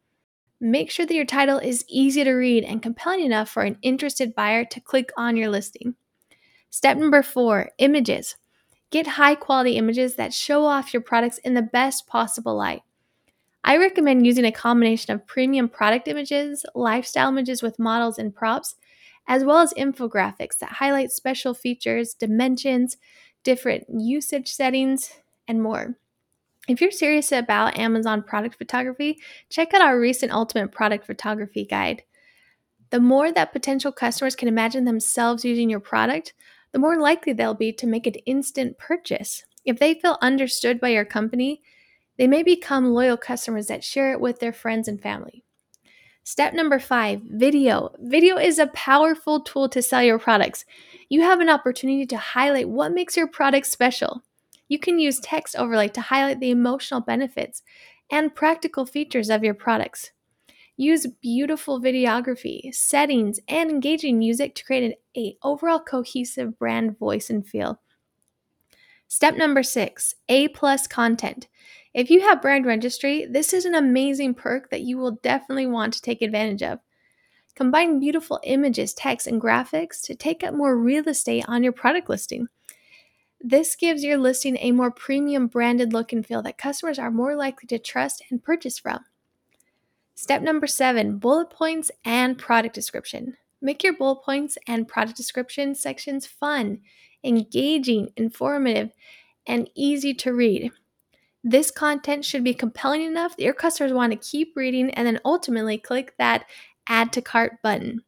Make 0.61 0.91
sure 0.91 1.05
that 1.05 1.15
your 1.15 1.27
title 1.27 1.59
is 1.59 1.85
easy 1.89 2.25
to 2.25 2.33
read 2.33 2.65
and 2.65 2.83
compelling 2.83 3.25
enough 3.25 3.51
for 3.51 3.63
an 3.63 3.79
interested 3.83 4.35
buyer 4.35 4.65
to 4.65 4.81
click 4.81 5.11
on 5.17 5.37
your 5.37 5.51
listing. 5.51 5.95
Step 6.71 6.97
number 6.97 7.23
four 7.23 7.71
images. 7.79 8.37
Get 8.91 9.07
high 9.07 9.35
quality 9.35 9.77
images 9.77 10.15
that 10.15 10.33
show 10.33 10.65
off 10.65 10.95
your 10.95 11.03
products 11.03 11.39
in 11.39 11.55
the 11.55 11.63
best 11.63 12.07
possible 12.07 12.57
light. 12.57 12.83
I 13.65 13.77
recommend 13.77 14.25
using 14.25 14.45
a 14.45 14.53
combination 14.53 15.13
of 15.13 15.27
premium 15.27 15.69
product 15.69 16.07
images, 16.07 16.65
lifestyle 16.75 17.29
images 17.29 17.63
with 17.63 17.79
models 17.79 18.19
and 18.19 18.35
props, 18.35 18.77
as 19.27 19.45
well 19.45 19.59
as 19.59 19.75
infographics 19.75 20.59
that 20.59 20.73
highlight 20.73 21.11
special 21.11 21.53
features, 21.53 22.15
dimensions, 22.15 22.97
different 23.43 23.85
usage 23.91 24.53
settings, 24.53 25.13
and 25.49 25.63
more. 25.63 25.97
If 26.69 26.81
you're 26.81 26.91
serious 26.91 27.31
about 27.31 27.79
Amazon 27.79 28.25
product 28.25 28.57
photography, 28.57 29.21
check 29.51 29.73
out 29.73 29.83
our 29.83 30.01
recent 30.01 30.33
Ultimate 30.33 30.73
Product 30.73 31.07
Photography 31.07 31.65
Guide. 31.65 32.03
The 32.91 32.99
more 32.99 33.31
that 33.31 33.53
potential 33.53 33.93
customers 33.93 34.35
can 34.35 34.49
imagine 34.49 34.85
themselves 34.85 35.45
using 35.45 35.71
your 35.71 35.79
product, 35.79 36.35
the 36.73 36.81
more 36.81 36.99
likely 36.99 37.33
they'll 37.33 37.55
be 37.55 37.73
to 37.75 37.87
make 37.87 38.09
an 38.09 38.15
instant 38.27 38.79
purchase. 38.79 39.45
If 39.65 39.79
they 39.79 39.95
feel 39.95 40.19
understood 40.21 40.81
by 40.81 40.89
your 40.89 41.05
company, 41.05 41.63
they 42.19 42.27
may 42.27 42.43
become 42.43 42.93
loyal 42.93 43.17
customers 43.17 43.69
that 43.69 43.85
share 43.85 44.13
it 44.13 44.21
with 44.21 44.41
their 44.41 44.53
friends 44.53 44.89
and 44.89 45.01
family. 45.01 45.45
Step 46.25 46.53
number 46.53 46.81
five 46.81 47.21
video. 47.25 47.95
Video 48.01 48.37
is 48.37 48.59
a 48.59 48.67
powerful 48.69 49.41
tool 49.41 49.69
to 49.69 49.81
sell 49.81 50.03
your 50.03 50.19
products. 50.19 50.65
You 51.09 51.23
have 51.23 51.39
an 51.39 51.49
opportunity 51.49 52.07
to 52.07 52.17
highlight 52.17 52.69
what 52.69 52.93
makes 52.93 53.17
your 53.17 53.29
product 53.29 53.69
special. 53.69 54.25
You 54.69 54.79
can 54.79 54.99
use 54.99 55.21
text 55.21 55.57
overlay 55.57 55.89
to 55.89 56.01
highlight 56.01 56.41
the 56.41 56.51
emotional 56.51 57.01
benefits 57.01 57.63
and 58.11 58.35
practical 58.35 58.87
features 58.87 59.31
of 59.31 59.45
your 59.45 59.55
products. 59.55 60.11
Use 60.77 61.07
beautiful 61.23 61.81
videography, 61.81 62.75
settings, 62.75 63.41
and 63.49 63.71
engaging 63.71 64.19
music 64.19 64.55
to 64.55 64.65
create 64.65 64.85
an 64.85 64.95
a 65.17 65.37
overall 65.43 65.81
cohesive 65.81 66.59
brand 66.59 66.99
voice 66.99 67.31
and 67.31 67.47
feel. 67.47 67.81
Step 69.09 69.37
number 69.37 69.63
six 69.63 70.15
A 70.29 70.49
plus 70.49 70.87
content. 70.87 71.49
If 71.95 72.11
you 72.11 72.21
have 72.21 72.43
brand 72.43 72.67
registry, 72.67 73.25
this 73.25 73.55
is 73.55 73.65
an 73.65 73.75
amazing 73.75 74.35
perk 74.35 74.69
that 74.71 74.83
you 74.83 74.99
will 74.99 75.13
definitely 75.23 75.67
want 75.67 75.95
to 75.95 76.03
take 76.03 76.21
advantage 76.21 76.63
of. 76.63 76.81
Combine 77.55 77.99
beautiful 78.01 78.39
images, 78.43 78.93
text, 78.93 79.27
and 79.27 79.41
graphics 79.41 80.03
to 80.03 80.15
take 80.15 80.45
up 80.45 80.53
more 80.53 80.77
real 80.77 81.09
estate 81.09 81.45
on 81.49 81.63
your 81.63 81.73
product 81.73 82.11
listing. 82.11 82.49
This 83.41 83.77
gives 83.77 84.03
your 84.03 84.19
listing 84.19 84.57
a 84.61 84.73
more 84.73 84.91
premium 84.91 85.47
branded 85.47 85.93
look 85.93 86.13
and 86.13 86.27
feel 86.27 86.43
that 86.43 86.59
customers 86.59 86.99
are 86.99 87.11
more 87.11 87.37
likely 87.37 87.67
to 87.69 87.79
trust 87.79 88.23
and 88.31 88.43
purchase 88.43 88.79
from. 88.79 89.05
Step 90.15 90.43
number 90.43 90.67
seven 90.67 91.19
bullet 91.19 91.51
points 91.51 91.91
and 92.05 92.39
product 92.39 92.75
description. 92.75 93.37
Make 93.61 93.83
your 93.83 93.97
bullet 93.97 94.23
points 94.25 94.57
and 94.67 94.89
product 94.89 95.17
description 95.17 95.75
sections 95.75 96.27
fun, 96.27 96.81
engaging, 97.23 98.11
informative, 98.17 98.91
and 99.47 99.69
easy 99.75 100.15
to 100.15 100.33
read. 100.33 100.73
This 101.45 101.71
content 101.71 102.25
should 102.25 102.43
be 102.43 102.55
compelling 102.55 103.03
enough 103.03 103.37
that 103.37 103.45
your 103.45 103.55
customers 103.55 103.93
want 103.93 104.13
to 104.13 104.31
keep 104.31 104.57
reading 104.57 104.91
and 104.91 105.07
then 105.07 105.21
ultimately 105.25 105.79
click 105.79 106.15
that 106.19 106.47
Add 106.89 107.13
to 107.13 107.23
Cart 107.23 107.63
button. 107.63 108.03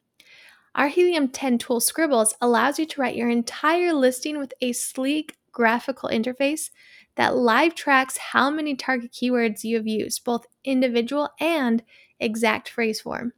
Our 0.78 0.86
Helium 0.86 1.26
10 1.26 1.58
tool 1.58 1.80
Scribbles 1.80 2.36
allows 2.40 2.78
you 2.78 2.86
to 2.86 3.00
write 3.00 3.16
your 3.16 3.28
entire 3.28 3.92
listing 3.92 4.38
with 4.38 4.54
a 4.60 4.72
sleek 4.72 5.36
graphical 5.50 6.08
interface 6.08 6.70
that 7.16 7.34
live 7.34 7.74
tracks 7.74 8.16
how 8.16 8.48
many 8.48 8.76
target 8.76 9.10
keywords 9.10 9.64
you 9.64 9.74
have 9.74 9.88
used, 9.88 10.22
both 10.22 10.46
individual 10.62 11.30
and 11.40 11.82
exact 12.20 12.68
phrase 12.68 13.00
form. 13.00 13.32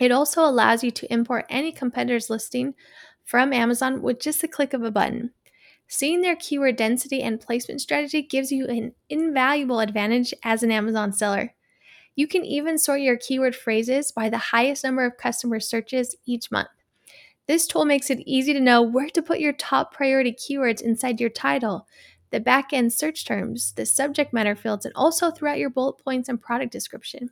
It 0.00 0.10
also 0.10 0.44
allows 0.44 0.82
you 0.82 0.90
to 0.90 1.12
import 1.12 1.46
any 1.48 1.70
competitor's 1.70 2.30
listing 2.30 2.74
from 3.24 3.52
Amazon 3.52 4.02
with 4.02 4.18
just 4.18 4.42
a 4.42 4.48
click 4.48 4.74
of 4.74 4.82
a 4.82 4.90
button. 4.90 5.30
Seeing 5.86 6.20
their 6.20 6.34
keyword 6.34 6.74
density 6.74 7.22
and 7.22 7.40
placement 7.40 7.80
strategy 7.80 8.22
gives 8.22 8.50
you 8.50 8.66
an 8.66 8.92
invaluable 9.08 9.78
advantage 9.78 10.34
as 10.42 10.64
an 10.64 10.72
Amazon 10.72 11.12
seller. 11.12 11.54
You 12.16 12.26
can 12.26 12.44
even 12.44 12.78
sort 12.78 13.02
your 13.02 13.16
keyword 13.16 13.54
phrases 13.54 14.10
by 14.10 14.28
the 14.28 14.38
highest 14.38 14.82
number 14.82 15.04
of 15.04 15.18
customer 15.18 15.60
searches 15.60 16.16
each 16.24 16.50
month. 16.50 16.68
This 17.46 17.66
tool 17.66 17.84
makes 17.84 18.10
it 18.10 18.26
easy 18.26 18.52
to 18.52 18.60
know 18.60 18.82
where 18.82 19.08
to 19.10 19.22
put 19.22 19.38
your 19.38 19.52
top 19.52 19.92
priority 19.92 20.32
keywords 20.32 20.80
inside 20.80 21.20
your 21.20 21.30
title, 21.30 21.86
the 22.30 22.40
back 22.40 22.72
end 22.72 22.92
search 22.92 23.24
terms, 23.24 23.72
the 23.72 23.86
subject 23.86 24.32
matter 24.32 24.56
fields, 24.56 24.84
and 24.84 24.94
also 24.96 25.30
throughout 25.30 25.58
your 25.58 25.70
bullet 25.70 25.98
points 25.98 26.28
and 26.28 26.40
product 26.40 26.72
description. 26.72 27.30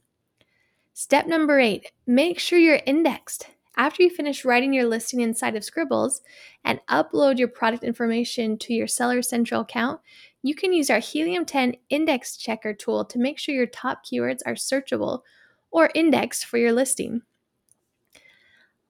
Step 0.92 1.26
number 1.26 1.58
eight 1.58 1.90
make 2.06 2.38
sure 2.38 2.58
you're 2.58 2.80
indexed. 2.86 3.48
After 3.76 4.02
you 4.02 4.10
finish 4.10 4.44
writing 4.44 4.72
your 4.72 4.86
listing 4.86 5.20
inside 5.20 5.56
of 5.56 5.64
Scribbles 5.64 6.22
and 6.64 6.80
upload 6.88 7.38
your 7.38 7.48
product 7.48 7.82
information 7.82 8.56
to 8.58 8.72
your 8.72 8.86
Seller 8.86 9.20
Central 9.20 9.62
account, 9.62 10.00
you 10.42 10.54
can 10.54 10.72
use 10.72 10.90
our 10.90 11.00
Helium 11.00 11.44
10 11.44 11.74
Index 11.90 12.36
Checker 12.36 12.74
tool 12.74 13.04
to 13.06 13.18
make 13.18 13.38
sure 13.38 13.54
your 13.54 13.66
top 13.66 14.04
keywords 14.04 14.40
are 14.46 14.54
searchable 14.54 15.22
or 15.70 15.90
indexed 15.94 16.46
for 16.46 16.58
your 16.58 16.72
listing. 16.72 17.22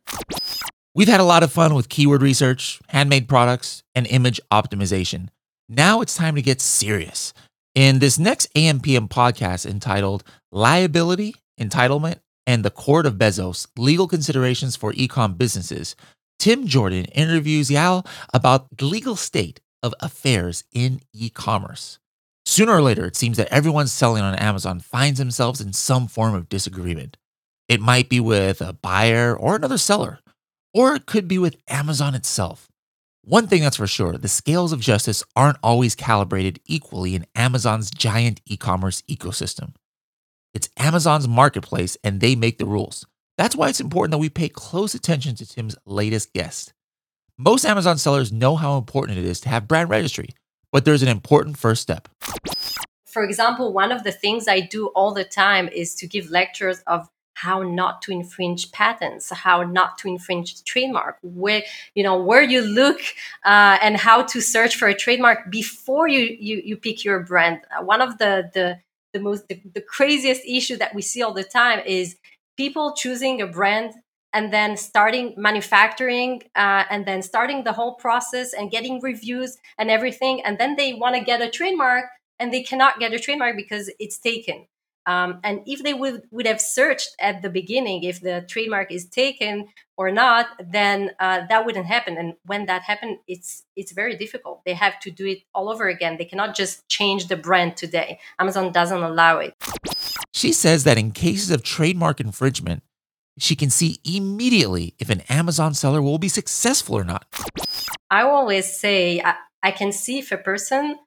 We've 0.96 1.08
had 1.08 1.20
a 1.20 1.24
lot 1.24 1.42
of 1.44 1.52
fun 1.52 1.74
with 1.74 1.90
keyword 1.90 2.22
research, 2.22 2.80
handmade 2.90 3.28
products, 3.28 3.82
and 3.96 4.06
image 4.08 4.40
optimization. 4.52 5.30
Now 5.70 6.02
it's 6.02 6.16
time 6.16 6.36
to 6.36 6.42
get 6.42 6.60
serious. 6.62 7.34
In 7.74 8.00
this 8.00 8.20
next 8.20 8.54
AMPM 8.54 9.10
podcast 9.10 9.66
entitled 9.66 10.24
Liability, 10.52 11.36
Entitlement, 11.60 12.20
and 12.46 12.64
the 12.64 12.70
Court 12.70 13.08
of 13.08 13.16
Bezos 13.16 13.68
Legal 13.78 14.08
Considerations 14.08 14.76
for 14.76 14.92
Ecom 14.94 15.38
Businesses, 15.38 15.96
Tim 16.38 16.68
Jordan 16.68 17.06
interviews 17.06 17.70
Yael 17.70 18.06
about 18.34 18.68
the 18.78 18.86
legal 18.86 19.16
state 19.16 19.62
of 19.82 19.96
affairs 20.00 20.64
in 20.72 21.00
e 21.14 21.30
commerce. 21.30 22.00
Sooner 22.54 22.74
or 22.74 22.84
later, 22.84 23.06
it 23.06 23.16
seems 23.16 23.38
that 23.38 23.52
everyone 23.52 23.88
selling 23.88 24.22
on 24.22 24.36
Amazon 24.36 24.80
finds 24.80 25.18
themselves 25.18 25.60
in 25.60 25.74
some 25.74 26.06
form 26.06 26.36
of 26.36 26.50
disagreement. 26.50 27.18
It 27.68 27.82
might 27.82 28.10
be 28.10 28.20
with 28.20 28.62
a 28.62 28.74
buyer 28.74 29.36
or 29.36 29.56
another 29.56 29.80
seller, 29.80 30.20
or 30.72 30.94
it 30.94 31.08
could 31.08 31.28
be 31.28 31.40
with 31.40 31.58
Amazon 31.68 32.14
itself. 32.14 32.70
One 33.24 33.48
thing 33.48 33.64
that's 33.64 33.78
for 33.78 33.88
sure 33.88 34.20
the 34.20 34.28
scales 34.28 34.72
of 34.72 34.82
justice 34.82 35.24
aren't 35.36 35.58
always 35.64 35.96
calibrated 35.96 36.60
equally 36.68 37.16
in 37.16 37.26
Amazon's 37.34 37.90
giant 37.90 38.40
e 38.46 38.56
commerce 38.56 39.02
ecosystem. 39.10 39.74
It's 40.54 40.70
Amazon's 40.78 41.28
marketplace 41.28 41.98
and 42.04 42.22
they 42.22 42.36
make 42.36 42.60
the 42.60 42.68
rules. 42.68 43.04
That's 43.36 43.56
why 43.56 43.70
it's 43.70 43.82
important 43.82 44.12
that 44.12 44.20
we 44.20 44.30
pay 44.30 44.50
close 44.50 44.94
attention 44.94 45.34
to 45.38 45.48
Tim's 45.48 45.76
latest 45.88 46.34
guest. 46.34 46.74
Most 47.36 47.66
Amazon 47.66 47.98
sellers 47.98 48.32
know 48.32 48.58
how 48.58 48.78
important 48.78 49.18
it 49.18 49.26
is 49.26 49.42
to 49.42 49.50
have 49.50 49.68
brand 49.68 49.90
registry, 49.90 50.30
but 50.74 50.86
there's 50.86 51.04
an 51.04 51.08
important 51.08 51.58
first 51.58 51.84
step. 51.84 52.10
For 53.06 53.24
example, 53.24 53.72
one 53.72 53.92
of 53.92 54.04
the 54.04 54.12
things 54.12 54.48
I 54.48 54.60
do 54.60 54.88
all 54.88 55.14
the 55.14 55.24
time 55.24 55.70
is 55.70 55.94
to 55.96 56.08
give 56.08 56.32
lectures 56.32 56.80
of 56.88 57.08
how 57.36 57.62
not 57.62 58.02
to 58.02 58.12
infringe 58.12 58.72
patents, 58.72 59.30
how 59.30 59.64
not 59.64 59.98
to 60.00 60.08
infringe 60.08 60.64
trademark, 60.64 61.18
where 61.22 61.62
you 61.94 62.04
know 62.04 62.18
where 62.22 62.42
you 62.42 62.62
look 62.62 63.00
uh, 63.46 63.78
and 63.82 63.98
how 63.98 64.24
to 64.24 64.42
search 64.42 64.76
for 64.76 64.88
a 64.88 64.96
trademark 64.96 65.52
before 65.52 66.08
you 66.08 66.36
you, 66.40 66.62
you 66.66 66.76
pick 66.76 67.06
your 67.06 67.20
brand. 67.20 67.60
One 67.82 68.02
of 68.02 68.18
the 68.18 68.50
the 68.54 68.80
the 69.14 69.20
most 69.20 69.48
the, 69.48 69.62
the 69.74 69.82
craziest 69.82 70.42
issue 70.46 70.78
that 70.78 70.96
we 70.96 71.04
see 71.04 71.22
all 71.22 71.34
the 71.34 71.44
time 71.44 71.82
is 71.86 72.16
people 72.58 72.94
choosing 72.94 73.42
a 73.42 73.48
brand 73.48 73.94
and 74.34 74.52
then 74.52 74.76
starting 74.76 75.34
manufacturing 75.38 76.42
uh, 76.56 76.84
and 76.90 77.06
then 77.06 77.22
starting 77.22 77.64
the 77.64 77.74
whole 77.74 77.96
process 77.96 78.54
and 78.54 78.72
getting 78.72 79.00
reviews 79.00 79.58
and 79.78 79.90
everything. 79.90 80.42
And 80.44 80.58
then 80.58 80.76
they 80.76 80.94
want 80.94 81.16
to 81.16 81.22
get 81.22 81.42
a 81.42 81.50
trademark 81.50 82.06
and 82.40 82.52
they 82.52 82.64
cannot 82.64 83.00
get 83.00 83.14
a 83.14 83.20
trademark 83.20 83.56
because 83.56 83.92
it's 84.00 84.18
taken. 84.18 84.66
Um, 85.06 85.42
and 85.44 85.60
if 85.66 85.84
they 85.84 85.94
would, 85.94 86.24
would 86.32 86.48
have 86.48 86.62
searched 86.62 87.10
at 87.20 87.42
the 87.42 87.50
beginning 87.50 88.04
if 88.04 88.22
the 88.22 88.46
trademark 88.48 88.90
is 88.90 89.06
taken 89.06 89.68
or 89.98 90.12
not 90.12 90.48
then 90.72 91.12
uh, 91.20 91.42
that 91.50 91.66
wouldn't 91.66 91.86
happen. 91.86 92.18
And 92.18 92.36
when 92.46 92.66
that 92.68 92.84
happened 92.84 93.18
it's 93.28 93.64
it's 93.76 93.92
very 93.92 94.16
difficult. 94.16 94.62
They 94.66 94.74
have 94.74 95.00
to 95.02 95.12
do 95.12 95.26
it 95.26 95.40
all 95.54 95.70
over 95.70 95.90
again. 95.90 96.16
They 96.18 96.26
cannot 96.26 96.56
just 96.56 96.88
change 96.88 97.28
the 97.28 97.36
brand 97.36 97.76
today. 97.76 98.20
Amazon 98.40 98.72
doesn't 98.72 99.04
allow 99.04 99.40
it. 99.40 99.54
She 100.34 100.54
says 100.54 100.86
that 100.86 100.98
in 100.98 101.12
cases 101.12 101.52
of 101.52 101.64
trademark 101.64 102.22
infringement 102.22 102.82
she 103.38 103.56
can 103.56 103.70
see 103.70 103.98
immediately 104.04 104.94
if 105.00 105.10
an 105.10 105.22
amazon 105.30 105.74
seller 105.74 106.02
will 106.02 106.18
be 106.18 106.30
successful 106.30 106.96
or 106.98 107.04
not 107.04 107.26
i 108.10 108.22
always 108.22 108.72
say 108.80 109.22
I, 109.22 109.36
I 109.62 109.72
can 109.72 109.92
see 109.92 110.20
if 110.20 110.32
a 110.32 110.38
person 110.38 110.98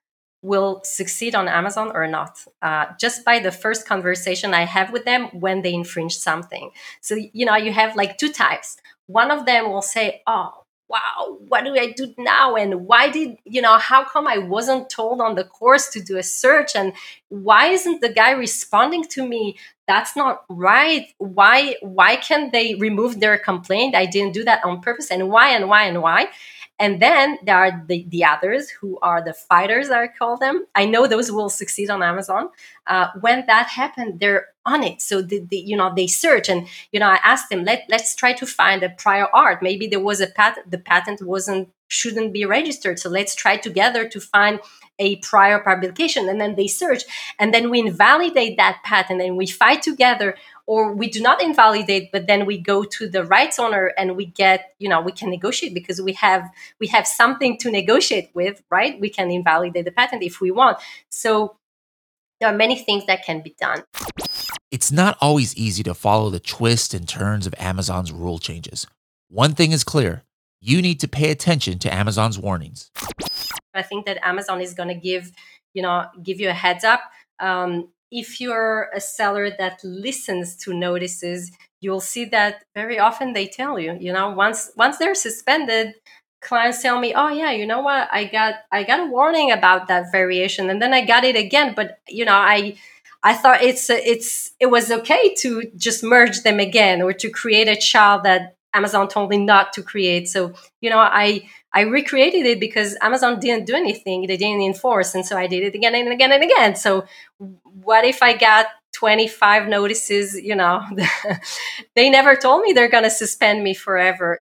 will 0.43 0.81
succeed 0.85 1.35
on 1.35 1.49
Amazon 1.49 1.91
or 1.93 2.07
not, 2.07 2.39
uh, 2.63 2.87
just 3.01 3.25
by 3.25 3.39
the 3.41 3.51
first 3.51 3.87
conversation 3.87 4.55
I 4.55 4.65
have 4.65 4.93
with 4.93 5.05
them 5.05 5.29
when 5.33 5.63
they 5.63 5.75
infringe 5.75 6.17
something. 6.17 6.71
So, 7.01 7.17
you 7.33 7.45
know, 7.45 7.57
you 7.57 7.73
have 7.73 7.97
like 7.97 8.17
two 8.17 8.33
types. 8.33 8.77
One 9.07 9.31
of 9.31 9.45
them 9.45 9.71
will 9.71 9.83
say, 9.83 10.23
Oh, 10.27 10.53
wow, 10.89 11.39
what 11.49 11.65
do 11.65 11.75
I 11.77 11.91
do 11.91 12.15
now? 12.17 12.55
And 12.55 12.87
why 12.87 13.11
did, 13.11 13.39
you 13.45 13.61
know, 13.61 13.77
how 13.77 14.05
come 14.05 14.29
I 14.29 14.39
wasn't 14.39 14.89
told 14.89 15.21
on 15.21 15.35
the 15.35 15.45
course 15.45 15.89
to 15.91 16.01
do 16.01 16.17
a 16.17 16.23
search? 16.23 16.77
And 16.77 16.93
why 17.29 17.67
isn't 17.69 18.01
the 18.01 18.13
guy 18.13 18.31
responding 18.31 19.03
to 19.11 19.27
me? 19.27 19.57
That's 19.87 20.17
not 20.17 20.45
right. 20.49 21.13
Why, 21.19 21.77
why 21.81 22.17
can't 22.17 22.53
they 22.53 22.75
remove 22.75 23.21
their 23.21 23.39
complaint? 23.39 23.95
I 23.95 24.07
didn't 24.07 24.35
do 24.35 24.45
that 24.45 24.65
on 24.65 24.81
purpose. 24.81 25.11
And 25.11 25.29
why, 25.31 25.51
and 25.51 25.69
why, 25.69 25.85
and 25.85 26.03
why? 26.03 26.29
And 26.79 27.01
then 27.01 27.39
there 27.43 27.57
are 27.57 27.85
the, 27.87 28.05
the 28.09 28.25
others 28.25 28.69
who 28.69 28.99
are 29.01 29.23
the 29.25 29.33
fighters, 29.33 29.89
I 29.89 30.09
call 30.09 30.37
them. 30.37 30.67
I 30.75 30.85
know 30.85 31.07
those 31.07 31.33
will 31.33 31.49
succeed 31.49 31.89
on 31.89 32.03
Amazon. 32.03 32.51
Uh, 32.87 33.09
when 33.21 33.47
that 33.47 33.69
happened, 33.69 34.21
they're 34.21 34.49
on 34.67 34.83
it. 34.83 35.01
So, 35.01 35.23
the, 35.23 35.39
the, 35.39 35.57
you 35.57 35.77
know, 35.77 35.95
they 35.95 36.07
search 36.07 36.49
and, 36.51 36.69
you 36.93 37.01
know, 37.01 37.07
I 37.07 37.19
asked 37.25 37.49
them, 37.49 37.65
Let, 37.65 37.87
let's 37.89 38.15
try 38.15 38.35
to 38.35 38.47
find 38.47 38.83
a 38.83 38.91
prior 38.91 39.29
art. 39.33 39.63
Maybe 39.63 39.87
there 39.87 40.01
was 40.01 40.21
a 40.21 40.27
patent, 40.27 40.71
the 40.71 40.79
patent 40.79 41.23
wasn't, 41.23 41.71
shouldn't 41.89 42.33
be 42.33 42.45
registered. 42.45 42.99
So 42.99 43.09
let's 43.09 43.35
try 43.35 43.57
together 43.57 44.09
to 44.09 44.21
find 44.21 44.61
a 44.99 45.17
prior 45.17 45.59
publication. 45.59 46.29
And 46.29 46.41
then 46.41 46.55
they 46.55 46.67
search 46.67 47.05
and 47.39 47.53
then 47.53 47.71
we 47.71 47.81
invalidate 47.81 48.57
that 48.57 48.81
patent 48.85 49.21
and 49.21 49.37
we 49.37 49.47
fight 49.47 49.83
together 49.83 50.37
or 50.67 50.93
we 50.93 51.09
do 51.09 51.21
not 51.21 51.43
invalidate 51.43 52.11
but 52.11 52.27
then 52.27 52.45
we 52.45 52.59
go 52.59 52.83
to 52.83 53.09
the 53.09 53.25
rights 53.25 53.59
owner 53.59 53.93
and 53.97 54.17
we 54.17 54.27
get 54.27 54.75
you 54.79 54.89
know 54.89 55.01
we 55.01 55.13
can 55.13 55.31
negotiate 55.31 55.73
because 55.73 56.01
we 56.03 56.13
have 56.15 56.51
we 56.81 56.89
have 56.89 57.07
something 57.07 57.57
to 57.59 57.71
negotiate 57.71 58.31
with 58.35 58.63
right? 58.71 58.99
We 59.01 59.11
can 59.11 59.31
invalidate 59.31 59.85
the 59.85 59.93
patent 59.93 60.23
if 60.23 60.41
we 60.41 60.51
want. 60.51 60.79
So 61.11 61.57
there 62.41 62.53
are 62.53 62.57
many 62.57 62.77
things 62.77 63.07
that 63.07 63.25
can 63.25 63.41
be 63.41 63.55
done. 63.59 63.83
It's 64.71 64.93
not 64.93 65.17
always 65.21 65.57
easy 65.57 65.83
to 65.85 65.95
follow 65.95 66.29
the 66.31 66.41
twists 66.41 66.93
and 66.93 67.09
turns 67.09 67.47
of 67.47 67.55
amazon's 67.59 68.13
rule 68.13 68.39
changes. 68.39 68.87
One 69.29 69.55
thing 69.55 69.73
is 69.73 69.85
clear 69.85 70.23
you 70.67 70.83
need 70.83 71.01
to 71.01 71.09
pay 71.09 71.31
attention 71.31 71.79
to 71.79 71.95
amazon's 71.95 72.39
warnings. 72.39 72.91
I 73.75 73.83
think 73.83 74.07
that 74.07 74.19
amazon 74.27 74.61
is 74.61 74.75
going 74.75 74.89
to 74.89 74.95
give 74.95 75.33
you 75.75 75.83
know 75.83 76.07
give 76.23 76.41
you 76.41 76.49
a 76.49 76.53
heads 76.53 76.85
up. 76.85 77.01
Um, 77.39 77.89
if 78.11 78.41
you're 78.41 78.89
a 78.95 79.01
seller 79.01 79.51
that 79.59 79.81
listens 79.83 80.57
to 80.57 80.73
notices, 80.73 81.51
you'll 81.81 82.01
see 82.01 82.25
that 82.27 82.65
very 82.75 82.99
often 82.99 83.33
they 83.33 83.47
tell 83.47 83.79
you, 83.79 83.97
you 84.01 84.13
know, 84.13 84.31
once 84.31 84.71
once 84.77 84.99
they're 84.99 85.15
suspended, 85.15 85.95
clients 86.41 86.83
tell 86.83 86.99
me, 86.99 87.13
"Oh 87.15 87.29
yeah, 87.29 87.51
you 87.51 87.67
know 87.67 87.81
what? 87.81 88.09
I 88.13 88.25
got 88.25 88.55
I 88.73 88.85
got 88.85 89.01
a 89.01 89.11
warning 89.11 89.53
about 89.53 89.89
that 89.89 90.11
variation 90.13 90.71
and 90.71 90.81
then 90.81 90.93
I 90.95 91.05
got 91.05 91.25
it 91.25 91.37
again, 91.37 91.75
but 91.75 91.99
you 92.09 92.25
know, 92.25 92.35
I 92.35 92.77
I 93.23 93.35
thought 93.35 93.63
it's 93.63 93.91
it's 93.91 94.53
it 94.61 94.67
was 94.67 94.91
okay 94.91 95.35
to 95.43 95.71
just 95.77 96.03
merge 96.03 96.43
them 96.43 96.61
again 96.61 97.03
or 97.03 97.13
to 97.13 97.31
create 97.31 97.69
a 97.69 97.77
child 97.77 98.25
that 98.25 98.56
Amazon 98.77 99.09
told 99.09 99.31
me 99.31 99.39
not 99.39 99.73
to 99.73 99.83
create. 99.83 100.29
So, 100.29 100.53
you 100.81 100.91
know, 100.91 100.99
I 100.99 101.49
I 101.73 101.81
recreated 101.83 102.47
it 102.47 102.61
because 102.61 102.97
Amazon 103.03 103.41
didn't 103.41 103.67
do 103.67 103.75
anything. 103.75 104.27
They 104.27 104.37
didn't 104.37 104.63
enforce. 104.63 105.15
And 105.15 105.27
so 105.27 105.37
I 105.37 105.47
did 105.47 105.63
it 105.63 105.75
again 105.75 105.95
and 105.95 106.13
again 106.13 106.33
and 106.33 106.43
again. 106.43 106.77
So 106.77 107.07
what 107.83 108.05
if 108.05 108.23
I 108.23 108.37
got 108.37 108.67
25 108.93 109.69
notices? 109.69 110.35
You 110.35 110.57
know, 110.57 110.83
they 111.97 112.09
never 112.09 112.37
told 112.37 112.63
me 112.63 112.73
they're 112.73 112.89
going 112.89 113.05
to 113.05 113.11
suspend 113.11 113.63
me 113.63 113.75
forever. 113.75 114.39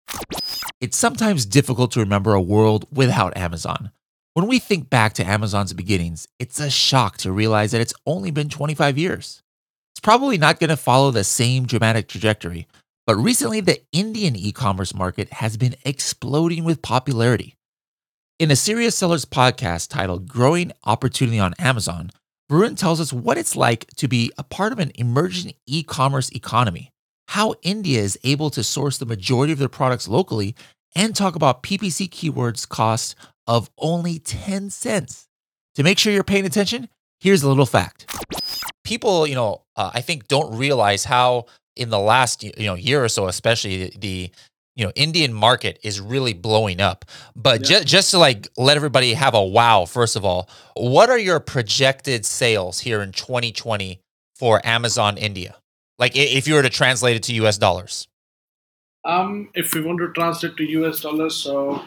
It's 0.81 0.97
sometimes 0.97 1.47
difficult 1.47 1.93
to 1.93 2.01
remember 2.01 2.35
a 2.35 2.41
world 2.41 2.87
without 2.93 3.37
Amazon. 3.37 3.91
When 4.35 4.49
we 4.49 4.59
think 4.59 4.91
back 4.91 5.15
to 5.15 5.25
Amazon's 5.25 5.73
beginnings, 5.73 6.27
it's 6.41 6.59
a 6.59 6.69
shock 6.69 7.19
to 7.19 7.31
realize 7.31 7.71
that 7.71 7.81
it's 7.81 7.95
only 8.05 8.33
been 8.33 8.49
25 8.49 8.99
years. 8.99 9.43
It's 9.93 10.01
probably 10.01 10.39
not 10.39 10.59
going 10.59 10.71
to 10.71 10.77
follow 10.77 11.13
the 11.13 11.23
same 11.23 11.67
dramatic 11.67 12.09
trajectory, 12.09 12.67
but 13.07 13.17
recently 13.17 13.61
the 13.61 13.83
Indian 13.93 14.35
e 14.37 14.53
commerce 14.53 14.95
market 14.95 15.33
has 15.35 15.57
been 15.57 15.77
exploding 15.85 16.65
with 16.65 16.83
popularity. 16.83 17.55
In 18.39 18.51
a 18.51 18.57
Serious 18.57 18.97
Sellers 18.97 19.25
podcast 19.25 19.91
titled 19.91 20.29
Growing 20.29 20.73
Opportunity 20.85 21.39
on 21.39 21.55
Amazon, 21.59 22.11
Varun 22.51 22.77
tells 22.77 23.01
us 23.01 23.13
what 23.13 23.39
it's 23.39 23.57
like 23.57 23.87
to 23.97 24.09
be 24.09 24.33
a 24.39 24.43
part 24.43 24.73
of 24.73 24.79
an 24.79 24.91
emerging 24.97 25.53
e 25.67 25.83
commerce 25.83 26.31
economy, 26.31 26.91
how 27.29 27.55
India 27.63 28.01
is 28.01 28.19
able 28.25 28.51
to 28.51 28.65
source 28.65 28.99
the 28.99 29.07
majority 29.07 29.53
of 29.53 29.59
their 29.59 29.69
products 29.69 30.09
locally, 30.09 30.55
and 30.97 31.15
talk 31.15 31.37
about 31.37 31.63
PPC 31.63 32.09
keywords 32.09 32.69
cost 32.69 33.15
of 33.47 33.71
only 33.79 34.19
10 34.19 34.71
cents. 34.71 35.27
To 35.75 35.83
make 35.83 35.99
sure 35.99 36.13
you're 36.13 36.25
paying 36.25 36.47
attention, 36.47 36.89
here's 37.21 37.43
a 37.43 37.49
little 37.49 37.67
fact. 37.67 38.07
People, 38.85 39.27
you 39.27 39.35
know, 39.35 39.63
uh, 39.77 39.91
I 39.93 40.01
think 40.01 40.29
don't 40.29 40.57
realize 40.57 41.05
how 41.05 41.47
in 41.77 41.91
the 41.91 41.99
last 41.99 42.43
you 42.43 42.53
know 42.67 42.75
year 42.75 43.05
or 43.05 43.09
so, 43.09 43.27
especially 43.29 43.93
the, 43.99 44.31
you 44.77 44.85
know 44.85 44.93
Indian 44.95 45.33
market 45.33 45.79
is 45.83 46.01
really 46.01 46.33
blowing 46.33 46.81
up. 46.81 47.05
But 47.37 47.61
yeah. 47.61 47.79
just 47.79 47.87
just 47.87 48.11
to 48.13 48.19
like 48.19 48.49
let 48.57 48.77
everybody 48.77 49.15
have 49.15 49.35
a 49.35 49.43
wow, 49.43 49.85
first 49.85 50.17
of 50.17 50.25
all, 50.25 50.49
what 50.77 51.11
are 51.11 51.19
your 51.19 51.41
projected 51.41 52.25
sales 52.27 52.81
here 52.81 53.03
in 53.03 53.13
2020 53.13 54.01
for 54.37 54.61
Amazon 54.65 55.17
India? 55.17 55.57
Like 55.99 56.13
if 56.17 56.49
you 56.49 56.55
were 56.55 56.63
to 56.63 56.71
translate 56.71 57.17
it 57.17 57.23
to 57.25 57.35
US 57.35 57.59
dollars. 57.59 58.09
Um, 59.05 59.51
if 59.55 59.75
we 59.75 59.83
want 59.83 59.99
to 59.99 60.11
translate 60.13 60.57
to 60.57 60.65
US 60.65 61.01
dollars, 61.01 61.37
so 61.37 61.85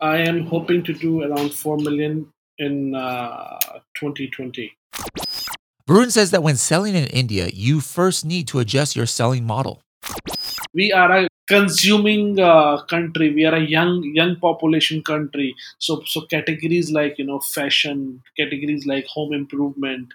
I 0.00 0.18
am 0.18 0.46
hoping 0.46 0.82
to 0.84 0.92
do 0.92 1.22
around 1.22 1.52
4 1.52 1.78
million 1.78 2.32
in 2.58 2.94
uh, 2.94 3.58
2020. 3.94 4.72
Varun 5.88 6.10
says 6.10 6.30
that 6.30 6.42
when 6.42 6.56
selling 6.56 6.94
in 6.94 7.04
India, 7.08 7.48
you 7.52 7.80
first 7.80 8.24
need 8.24 8.48
to 8.48 8.58
adjust 8.58 8.96
your 8.96 9.04
selling 9.04 9.44
model. 9.44 9.82
We 10.72 10.92
are 10.92 11.12
a 11.12 11.28
consuming 11.46 12.40
uh, 12.40 12.82
country. 12.84 13.34
We 13.34 13.44
are 13.44 13.54
a 13.54 13.60
young 13.60 14.02
young 14.14 14.36
population 14.36 15.02
country. 15.02 15.54
So 15.78 16.02
so 16.06 16.22
categories 16.22 16.90
like 16.90 17.18
you 17.18 17.26
know 17.26 17.40
fashion, 17.40 18.22
categories 18.38 18.86
like 18.86 19.06
home 19.06 19.34
improvement, 19.34 20.08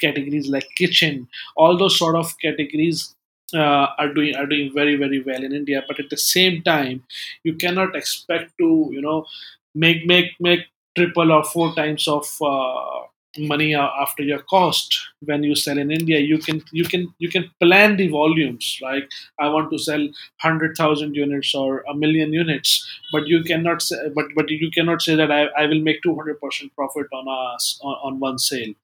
categories 0.00 0.48
like 0.48 0.68
kitchen, 0.76 1.26
all 1.56 1.76
those 1.76 1.98
sort 1.98 2.14
of 2.14 2.32
categories 2.40 3.14
uh, 3.54 3.86
are 3.98 4.14
doing 4.14 4.36
are 4.36 4.46
doing 4.46 4.72
very 4.72 4.94
very 4.94 5.20
well 5.20 5.42
in 5.42 5.52
India. 5.52 5.82
But 5.88 5.98
at 5.98 6.10
the 6.10 6.16
same 6.16 6.62
time, 6.62 7.02
you 7.42 7.54
cannot 7.54 7.96
expect 7.96 8.52
to 8.58 8.88
you 8.92 9.02
know 9.02 9.26
make 9.74 10.06
make 10.06 10.32
make 10.38 10.60
triple 10.96 11.32
or 11.32 11.42
four 11.42 11.74
times 11.74 12.06
of 12.06 12.26
uh, 12.40 13.08
money 13.38 13.74
after 13.74 14.22
your 14.22 14.40
cost. 14.42 14.98
When 15.20 15.42
you 15.42 15.54
sell 15.56 15.78
in 15.78 15.90
india 15.90 16.18
you 16.20 16.38
can 16.38 16.62
you 16.72 16.84
can 16.84 17.12
you 17.18 17.28
can 17.28 17.50
plan 17.60 17.96
the 17.96 18.08
volumes 18.08 18.78
like 18.82 19.08
i 19.38 19.48
want 19.48 19.70
to 19.72 19.78
sell 19.78 20.00
100000 20.00 21.14
units 21.14 21.54
or 21.54 21.80
a 21.92 21.94
million 21.94 22.32
units 22.32 22.86
but 23.12 23.26
you 23.26 23.42
cannot 23.42 23.82
say, 23.82 23.96
but 24.14 24.26
but 24.34 24.48
you 24.50 24.70
cannot 24.70 25.02
say 25.02 25.14
that 25.16 25.30
i, 25.32 25.46
I 25.62 25.66
will 25.66 25.80
make 25.80 26.02
200% 26.02 26.74
profit 26.74 27.06
on 27.12 27.26
a 27.26 27.40
on, 27.88 27.96
on 28.06 28.20
one 28.20 28.38
sale. 28.38 28.74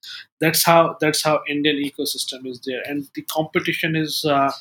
That's 0.41 0.63
how 0.65 0.97
that's 0.99 1.23
how 1.23 1.41
indian 1.49 1.77
ecosystem 1.77 2.45
is 2.45 2.59
there. 2.65 2.81
And 2.85 3.07
the 3.15 3.21
competition 3.23 3.95
is 3.95 4.25
uh, 4.25 4.51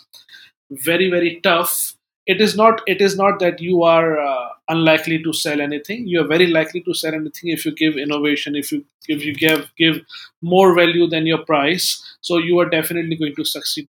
very 0.70 1.10
very 1.10 1.40
tough 1.42 1.94
it 2.26 2.40
is 2.40 2.56
not 2.56 2.80
it 2.86 3.00
is 3.00 3.16
not 3.16 3.38
that 3.40 3.60
you 3.60 3.82
are 3.82 4.18
uh, 4.18 4.48
unlikely 4.68 5.22
to 5.22 5.32
sell 5.32 5.60
anything. 5.60 6.06
You 6.06 6.22
are 6.22 6.26
very 6.26 6.46
likely 6.46 6.80
to 6.82 6.94
sell 6.94 7.14
anything 7.14 7.50
if 7.50 7.64
you 7.64 7.74
give 7.74 7.96
innovation 7.96 8.56
if 8.56 8.72
you 8.72 8.84
if 9.08 9.24
you 9.24 9.34
give 9.34 9.70
give 9.76 10.00
more 10.42 10.74
value 10.74 11.06
than 11.06 11.26
your 11.26 11.44
price. 11.44 12.16
So 12.20 12.38
you 12.38 12.58
are 12.60 12.68
definitely 12.68 13.16
going 13.16 13.34
to 13.36 13.44
succeed. 13.44 13.88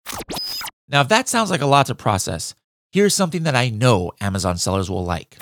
Now 0.89 1.03
if 1.03 1.09
that 1.09 1.29
sounds 1.29 1.51
like 1.51 1.63
a 1.63 1.67
lot 1.67 1.87
to 1.87 1.95
process 1.95 2.55
here's 2.95 3.15
something 3.15 3.43
that 3.43 3.57
i 3.57 3.69
know 3.69 4.13
amazon 4.21 4.57
sellers 4.57 4.89
will 4.89 5.05
like. 5.05 5.37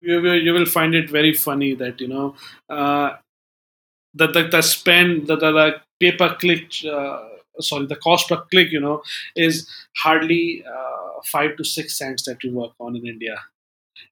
You 0.00 0.22
will, 0.22 0.40
you 0.40 0.52
will 0.52 0.64
find 0.64 0.94
it 0.94 1.10
very 1.10 1.34
funny 1.34 1.74
that 1.74 2.00
you 2.00 2.08
know 2.08 2.36
uh, 2.70 3.16
the, 4.14 4.28
the, 4.28 4.42
the 4.44 4.62
spend 4.62 5.26
the, 5.26 5.36
the, 5.36 5.50
the 5.52 5.66
pay 6.00 6.12
per 6.16 6.34
click 6.36 6.70
uh, 6.90 7.18
sorry 7.60 7.86
the 7.86 7.96
cost 7.96 8.28
per 8.28 8.40
click 8.52 8.70
you 8.70 8.80
know 8.80 9.02
is 9.34 9.68
hardly 9.96 10.64
uh, 10.64 11.07
five 11.26 11.56
to 11.56 11.64
six 11.64 11.96
cents 11.96 12.24
that 12.24 12.42
we 12.42 12.50
work 12.50 12.72
on 12.78 12.96
in 12.96 13.06
india. 13.06 13.36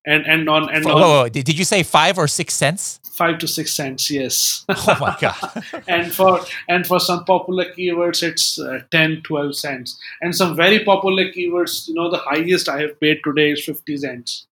And 0.05 0.27
and 0.27 0.49
on 0.49 0.69
and 0.71 0.87
oh, 0.87 1.25
on, 1.25 1.31
did 1.31 1.59
you 1.59 1.65
say 1.65 1.83
five 1.83 2.19
or 2.19 2.29
six 2.29 2.55
cents? 2.55 3.01
Five 3.13 3.39
to 3.39 3.49
six 3.49 3.73
cents 3.73 4.11
yes. 4.11 4.65
Oh 4.69 4.97
my 5.01 5.17
god. 5.21 5.65
And 5.89 6.13
for 6.13 6.41
and 6.69 6.87
for 6.87 7.01
some 7.01 7.25
popular 7.25 7.65
keywords 7.67 8.23
it's 8.23 8.59
uh, 8.59 8.81
10 8.91 9.23
12 9.23 9.57
cents. 9.57 9.99
And 10.21 10.35
some 10.35 10.57
very 10.57 10.85
popular 10.85 11.25
keywords 11.25 11.89
you 11.89 11.95
know 11.95 12.11
the 12.11 12.19
highest 12.19 12.69
i 12.69 12.81
have 12.81 13.01
paid 13.01 13.19
today 13.25 13.53
is 13.53 13.65
50 13.65 13.97
cents. 13.97 14.47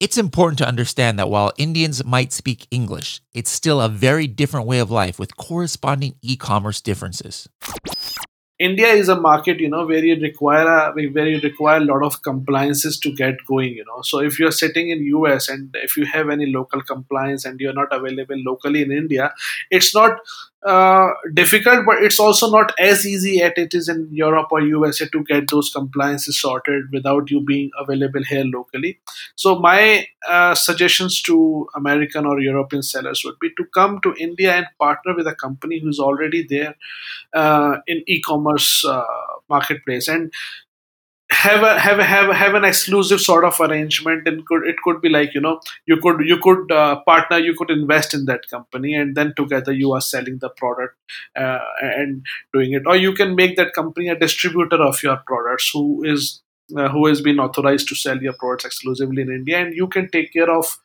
It's 0.00 0.16
important 0.16 0.56
to 0.58 0.66
understand 0.66 1.18
that 1.18 1.28
while 1.28 1.52
Indians 1.58 2.02
might 2.06 2.32
speak 2.32 2.66
English, 2.70 3.20
it's 3.34 3.50
still 3.50 3.82
a 3.82 3.88
very 3.90 4.26
different 4.26 4.66
way 4.66 4.78
of 4.78 4.90
life 4.90 5.18
with 5.18 5.36
corresponding 5.36 6.14
e 6.22 6.36
commerce 6.36 6.80
differences. 6.80 7.50
India 8.60 8.88
is 8.88 9.08
a 9.08 9.18
market, 9.18 9.58
you 9.58 9.70
know, 9.70 9.86
where 9.86 10.04
you 10.04 10.20
require 10.20 10.68
a 10.68 10.92
where 10.92 11.26
you 11.26 11.40
require 11.40 11.78
a 11.78 11.84
lot 11.84 12.02
of 12.04 12.20
compliances 12.22 12.98
to 13.00 13.12
get 13.20 13.36
going, 13.48 13.72
you 13.72 13.84
know. 13.86 14.02
So 14.02 14.18
if 14.20 14.38
you're 14.38 14.52
sitting 14.52 14.90
in 14.90 15.02
US 15.06 15.48
and 15.48 15.70
if 15.82 15.96
you 15.96 16.04
have 16.04 16.28
any 16.28 16.46
local 16.46 16.82
compliance 16.82 17.46
and 17.46 17.58
you're 17.58 17.72
not 17.72 17.88
available 17.90 18.36
locally 18.50 18.82
in 18.82 18.92
India, 18.92 19.32
it's 19.70 19.94
not 19.94 20.20
uh, 20.62 21.12
difficult, 21.32 21.86
but 21.86 22.02
it's 22.02 22.20
also 22.20 22.50
not 22.50 22.72
as 22.78 23.06
easy 23.06 23.40
as 23.40 23.52
it 23.56 23.72
is 23.72 23.88
in 23.88 24.08
Europe 24.10 24.48
or 24.50 24.60
USA 24.60 25.06
to 25.08 25.24
get 25.24 25.48
those 25.50 25.70
compliances 25.70 26.40
sorted 26.40 26.84
without 26.92 27.30
you 27.30 27.40
being 27.40 27.70
available 27.78 28.22
here 28.22 28.44
locally. 28.44 29.00
So 29.36 29.58
my 29.58 30.06
uh, 30.28 30.54
suggestions 30.54 31.22
to 31.22 31.66
American 31.74 32.26
or 32.26 32.40
European 32.40 32.82
sellers 32.82 33.22
would 33.24 33.38
be 33.40 33.50
to 33.56 33.64
come 33.72 34.00
to 34.02 34.14
India 34.18 34.54
and 34.54 34.66
partner 34.78 35.14
with 35.16 35.26
a 35.26 35.34
company 35.34 35.80
who's 35.80 35.98
already 35.98 36.46
there 36.46 36.74
uh, 37.32 37.78
in 37.86 38.02
e-commerce 38.06 38.84
uh, 38.84 39.04
marketplace 39.48 40.08
and 40.08 40.30
have 41.32 41.62
a 41.62 41.78
have 41.78 41.98
a, 41.98 42.04
have 42.04 42.28
a, 42.28 42.34
have 42.34 42.54
an 42.54 42.64
exclusive 42.64 43.20
sort 43.20 43.44
of 43.44 43.58
arrangement 43.60 44.26
and 44.26 44.44
could 44.46 44.66
it 44.66 44.76
could 44.82 45.00
be 45.00 45.08
like 45.08 45.32
you 45.32 45.40
know 45.40 45.60
you 45.86 45.96
could 45.96 46.20
you 46.26 46.36
could 46.38 46.70
uh, 46.72 47.00
partner 47.06 47.38
you 47.38 47.54
could 47.54 47.70
invest 47.70 48.14
in 48.14 48.24
that 48.24 48.48
company 48.50 48.94
and 48.94 49.16
then 49.16 49.32
together 49.36 49.72
you 49.72 49.92
are 49.92 50.00
selling 50.00 50.38
the 50.38 50.48
product 50.50 50.96
uh, 51.36 51.58
and 51.80 52.24
doing 52.52 52.72
it. 52.72 52.82
Or 52.86 52.96
you 52.96 53.12
can 53.14 53.36
make 53.36 53.56
that 53.56 53.72
company 53.74 54.08
a 54.08 54.18
distributor 54.18 54.82
of 54.82 55.02
your 55.02 55.18
products 55.26 55.70
who 55.72 56.02
is 56.04 56.42
uh, 56.76 56.88
who 56.88 57.06
has 57.06 57.20
been 57.20 57.40
authorized 57.40 57.88
to 57.88 57.94
sell 57.94 58.20
your 58.20 58.32
products 58.32 58.64
exclusively 58.64 59.22
in 59.22 59.30
India 59.30 59.60
and 59.60 59.74
you 59.74 59.88
can 59.88 60.08
take 60.10 60.32
care 60.32 60.50
of 60.50 60.78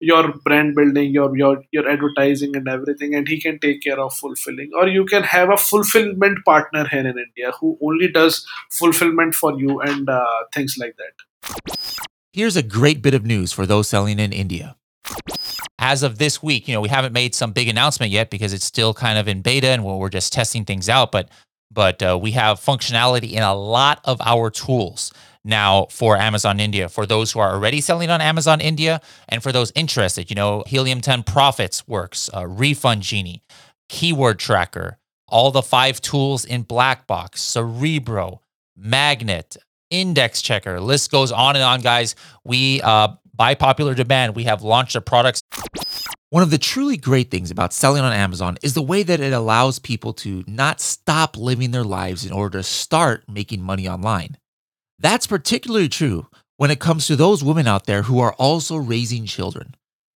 your 0.00 0.32
brand 0.44 0.74
building 0.74 1.12
your 1.12 1.36
your 1.36 1.62
your 1.72 1.88
advertising 1.88 2.54
and 2.56 2.68
everything 2.68 3.14
and 3.14 3.28
he 3.28 3.40
can 3.40 3.58
take 3.58 3.82
care 3.82 3.98
of 3.98 4.14
fulfilling. 4.14 4.70
Or 4.74 4.86
you 4.86 5.04
can 5.04 5.22
have 5.24 5.50
a 5.50 5.56
fulfillment 5.56 6.44
partner 6.44 6.86
here 6.86 7.06
in 7.06 7.18
india 7.18 7.52
who 7.60 7.76
only 7.82 8.08
does 8.08 8.46
fulfillment 8.70 9.34
for 9.34 9.58
you 9.58 9.80
and 9.80 10.08
uh, 10.08 10.44
things 10.54 10.76
like 10.78 10.96
that. 10.96 11.76
Here's 12.32 12.56
a 12.56 12.62
great 12.62 13.02
bit 13.02 13.14
of 13.14 13.24
news 13.24 13.52
for 13.52 13.66
those 13.66 13.88
selling 13.88 14.18
in 14.18 14.32
india. 14.32 14.76
As 15.80 16.02
of 16.02 16.18
this 16.18 16.42
week 16.42 16.68
you 16.68 16.74
know 16.74 16.80
we 16.80 16.88
haven't 16.88 17.12
made 17.12 17.34
some 17.34 17.52
big 17.52 17.68
announcement 17.68 18.12
yet 18.12 18.30
because 18.30 18.52
it's 18.52 18.64
still 18.64 18.94
kind 18.94 19.18
of 19.18 19.26
in 19.26 19.42
beta 19.42 19.68
and 19.68 19.84
we're 19.84 20.08
just 20.08 20.32
testing 20.32 20.64
things 20.64 20.88
out 20.88 21.10
but 21.10 21.28
but 21.70 22.02
uh, 22.02 22.18
we 22.20 22.32
have 22.32 22.58
functionality 22.58 23.32
in 23.32 23.42
a 23.42 23.54
lot 23.54 24.00
of 24.04 24.20
our 24.20 24.50
tools 24.50 25.12
now 25.48 25.86
for 25.90 26.16
Amazon 26.16 26.60
India. 26.60 26.88
For 26.88 27.06
those 27.06 27.32
who 27.32 27.40
are 27.40 27.52
already 27.52 27.80
selling 27.80 28.10
on 28.10 28.20
Amazon 28.20 28.60
India 28.60 29.00
and 29.28 29.42
for 29.42 29.50
those 29.50 29.72
interested, 29.74 30.30
you 30.30 30.36
know, 30.36 30.62
Helium 30.66 31.00
10 31.00 31.24
Profits 31.24 31.88
works, 31.88 32.30
uh, 32.34 32.46
Refund 32.46 33.02
Genie, 33.02 33.42
Keyword 33.88 34.38
Tracker, 34.38 34.98
all 35.28 35.50
the 35.50 35.62
five 35.62 36.00
tools 36.00 36.44
in 36.44 36.64
Blackbox, 36.64 37.38
Cerebro, 37.38 38.42
Magnet, 38.76 39.56
Index 39.90 40.42
Checker, 40.42 40.80
list 40.80 41.10
goes 41.10 41.32
on 41.32 41.56
and 41.56 41.64
on, 41.64 41.80
guys. 41.80 42.14
We, 42.44 42.80
uh, 42.82 43.08
by 43.34 43.54
popular 43.54 43.94
demand, 43.94 44.36
we 44.36 44.44
have 44.44 44.62
launched 44.62 44.92
the 44.92 45.00
products. 45.00 45.40
One 46.30 46.42
of 46.42 46.50
the 46.50 46.58
truly 46.58 46.98
great 46.98 47.30
things 47.30 47.50
about 47.50 47.72
selling 47.72 48.02
on 48.02 48.12
Amazon 48.12 48.58
is 48.62 48.74
the 48.74 48.82
way 48.82 49.02
that 49.02 49.20
it 49.20 49.32
allows 49.32 49.78
people 49.78 50.12
to 50.14 50.44
not 50.46 50.80
stop 50.80 51.38
living 51.38 51.70
their 51.70 51.84
lives 51.84 52.26
in 52.26 52.32
order 52.32 52.58
to 52.58 52.62
start 52.62 53.24
making 53.28 53.62
money 53.62 53.88
online. 53.88 54.36
That's 55.00 55.28
particularly 55.28 55.88
true 55.88 56.26
when 56.56 56.72
it 56.72 56.80
comes 56.80 57.06
to 57.06 57.14
those 57.14 57.44
women 57.44 57.68
out 57.68 57.86
there 57.86 58.02
who 58.02 58.18
are 58.18 58.32
also 58.34 58.76
raising 58.76 59.26
children. 59.26 59.76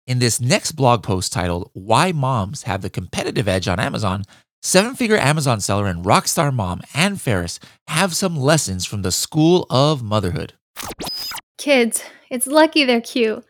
In 0.07 0.21
this 0.21 0.41
next 0.41 0.73
blog 0.73 1.03
post 1.03 1.33
titled 1.33 1.71
Why 1.73 2.13
Moms 2.13 2.63
Have 2.63 2.83
the 2.83 2.91
Competitive 2.91 3.49
Edge 3.49 3.67
on 3.67 3.81
Amazon, 3.81 4.23
seven 4.63 4.95
figure 4.95 5.19
Amazon 5.19 5.61
seller 5.61 5.87
and 5.87 6.05
rockstar 6.05 6.55
mom 6.55 6.81
Ann 6.95 7.17
Ferris 7.17 7.59
have 7.89 8.15
some 8.15 8.37
lessons 8.37 8.87
from 8.87 9.03
the 9.03 9.11
school 9.11 9.67
of 9.69 10.03
motherhood. 10.03 10.55
Kids, 11.57 12.05
it's 12.31 12.47
lucky 12.47 12.85
they're 12.85 13.01
cute. 13.01 13.45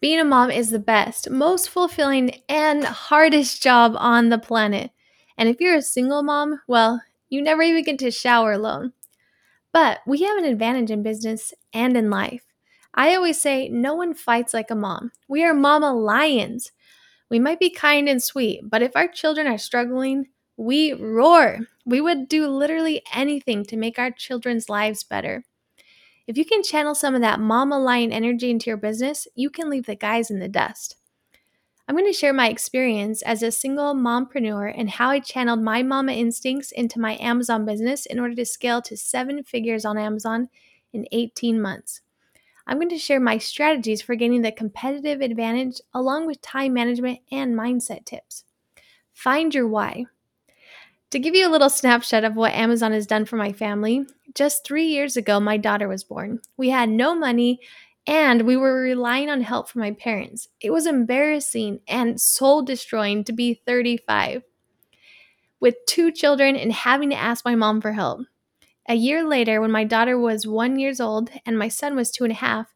Being 0.00 0.20
a 0.20 0.24
mom 0.24 0.50
is 0.50 0.68
the 0.68 0.78
best, 0.78 1.30
most 1.30 1.70
fulfilling, 1.70 2.42
and 2.50 2.84
hardest 2.84 3.62
job 3.62 3.94
on 3.96 4.28
the 4.28 4.38
planet. 4.38 4.90
And 5.38 5.48
if 5.48 5.56
you're 5.58 5.76
a 5.76 5.82
single 5.82 6.22
mom, 6.22 6.60
well, 6.68 7.00
you 7.30 7.40
never 7.40 7.62
even 7.62 7.82
get 7.82 7.98
to 8.00 8.10
shower 8.10 8.52
alone. 8.52 8.92
But 9.76 10.00
we 10.06 10.22
have 10.22 10.38
an 10.38 10.46
advantage 10.46 10.90
in 10.90 11.02
business 11.02 11.52
and 11.74 11.98
in 11.98 12.08
life. 12.08 12.46
I 12.94 13.14
always 13.14 13.38
say 13.38 13.68
no 13.68 13.94
one 13.94 14.14
fights 14.14 14.54
like 14.54 14.70
a 14.70 14.74
mom. 14.74 15.12
We 15.28 15.44
are 15.44 15.52
mama 15.52 15.92
lions. 15.92 16.72
We 17.28 17.38
might 17.38 17.60
be 17.60 17.68
kind 17.68 18.08
and 18.08 18.22
sweet, 18.22 18.62
but 18.64 18.80
if 18.80 18.96
our 18.96 19.06
children 19.06 19.46
are 19.46 19.58
struggling, 19.58 20.28
we 20.56 20.94
roar. 20.94 21.58
We 21.84 22.00
would 22.00 22.26
do 22.26 22.48
literally 22.48 23.02
anything 23.12 23.66
to 23.66 23.76
make 23.76 23.98
our 23.98 24.10
children's 24.10 24.70
lives 24.70 25.04
better. 25.04 25.44
If 26.26 26.38
you 26.38 26.46
can 26.46 26.62
channel 26.62 26.94
some 26.94 27.14
of 27.14 27.20
that 27.20 27.38
mama 27.38 27.78
lion 27.78 28.12
energy 28.12 28.50
into 28.50 28.70
your 28.70 28.78
business, 28.78 29.28
you 29.34 29.50
can 29.50 29.68
leave 29.68 29.84
the 29.84 29.94
guys 29.94 30.30
in 30.30 30.38
the 30.38 30.48
dust. 30.48 30.96
I'm 31.88 31.94
going 31.94 32.06
to 32.06 32.12
share 32.12 32.32
my 32.32 32.48
experience 32.48 33.22
as 33.22 33.42
a 33.42 33.52
single 33.52 33.94
mompreneur 33.94 34.74
and 34.76 34.90
how 34.90 35.10
I 35.10 35.20
channeled 35.20 35.62
my 35.62 35.84
mama 35.84 36.12
instincts 36.12 36.72
into 36.72 36.98
my 36.98 37.16
Amazon 37.20 37.64
business 37.64 38.06
in 38.06 38.18
order 38.18 38.34
to 38.34 38.44
scale 38.44 38.82
to 38.82 38.96
seven 38.96 39.44
figures 39.44 39.84
on 39.84 39.96
Amazon 39.96 40.48
in 40.92 41.06
18 41.12 41.62
months. 41.62 42.00
I'm 42.66 42.78
going 42.78 42.88
to 42.88 42.98
share 42.98 43.20
my 43.20 43.38
strategies 43.38 44.02
for 44.02 44.16
gaining 44.16 44.42
the 44.42 44.50
competitive 44.50 45.20
advantage 45.20 45.80
along 45.94 46.26
with 46.26 46.42
time 46.42 46.74
management 46.74 47.20
and 47.30 47.54
mindset 47.54 48.04
tips. 48.04 48.42
Find 49.12 49.54
your 49.54 49.68
why. 49.68 50.06
To 51.10 51.20
give 51.20 51.36
you 51.36 51.48
a 51.48 51.52
little 51.52 51.70
snapshot 51.70 52.24
of 52.24 52.34
what 52.34 52.52
Amazon 52.52 52.90
has 52.90 53.06
done 53.06 53.24
for 53.26 53.36
my 53.36 53.52
family, 53.52 54.06
just 54.34 54.66
three 54.66 54.86
years 54.86 55.16
ago, 55.16 55.38
my 55.38 55.56
daughter 55.56 55.86
was 55.86 56.02
born. 56.02 56.40
We 56.56 56.70
had 56.70 56.88
no 56.88 57.14
money 57.14 57.60
and 58.06 58.42
we 58.42 58.56
were 58.56 58.80
relying 58.80 59.28
on 59.28 59.40
help 59.40 59.68
from 59.68 59.80
my 59.80 59.90
parents. 59.92 60.48
It 60.60 60.70
was 60.70 60.86
embarrassing 60.86 61.80
and 61.88 62.20
soul 62.20 62.62
destroying 62.62 63.24
to 63.24 63.32
be 63.32 63.60
35 63.66 64.42
with 65.60 65.74
two 65.88 66.12
children 66.12 66.54
and 66.56 66.72
having 66.72 67.10
to 67.10 67.16
ask 67.16 67.44
my 67.44 67.54
mom 67.54 67.80
for 67.80 67.92
help. 67.92 68.20
A 68.88 68.94
year 68.94 69.26
later, 69.26 69.60
when 69.60 69.72
my 69.72 69.84
daughter 69.84 70.18
was 70.18 70.46
one 70.46 70.78
years 70.78 71.00
old 71.00 71.30
and 71.44 71.58
my 71.58 71.68
son 71.68 71.96
was 71.96 72.10
two 72.10 72.24
and 72.24 72.32
a 72.32 72.36
half, 72.36 72.72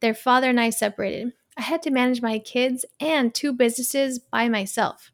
their 0.00 0.14
father 0.14 0.48
and 0.48 0.58
I 0.58 0.70
separated. 0.70 1.32
I 1.58 1.62
had 1.62 1.82
to 1.82 1.90
manage 1.90 2.22
my 2.22 2.38
kids 2.38 2.86
and 2.98 3.34
two 3.34 3.52
businesses 3.52 4.18
by 4.18 4.48
myself. 4.48 5.10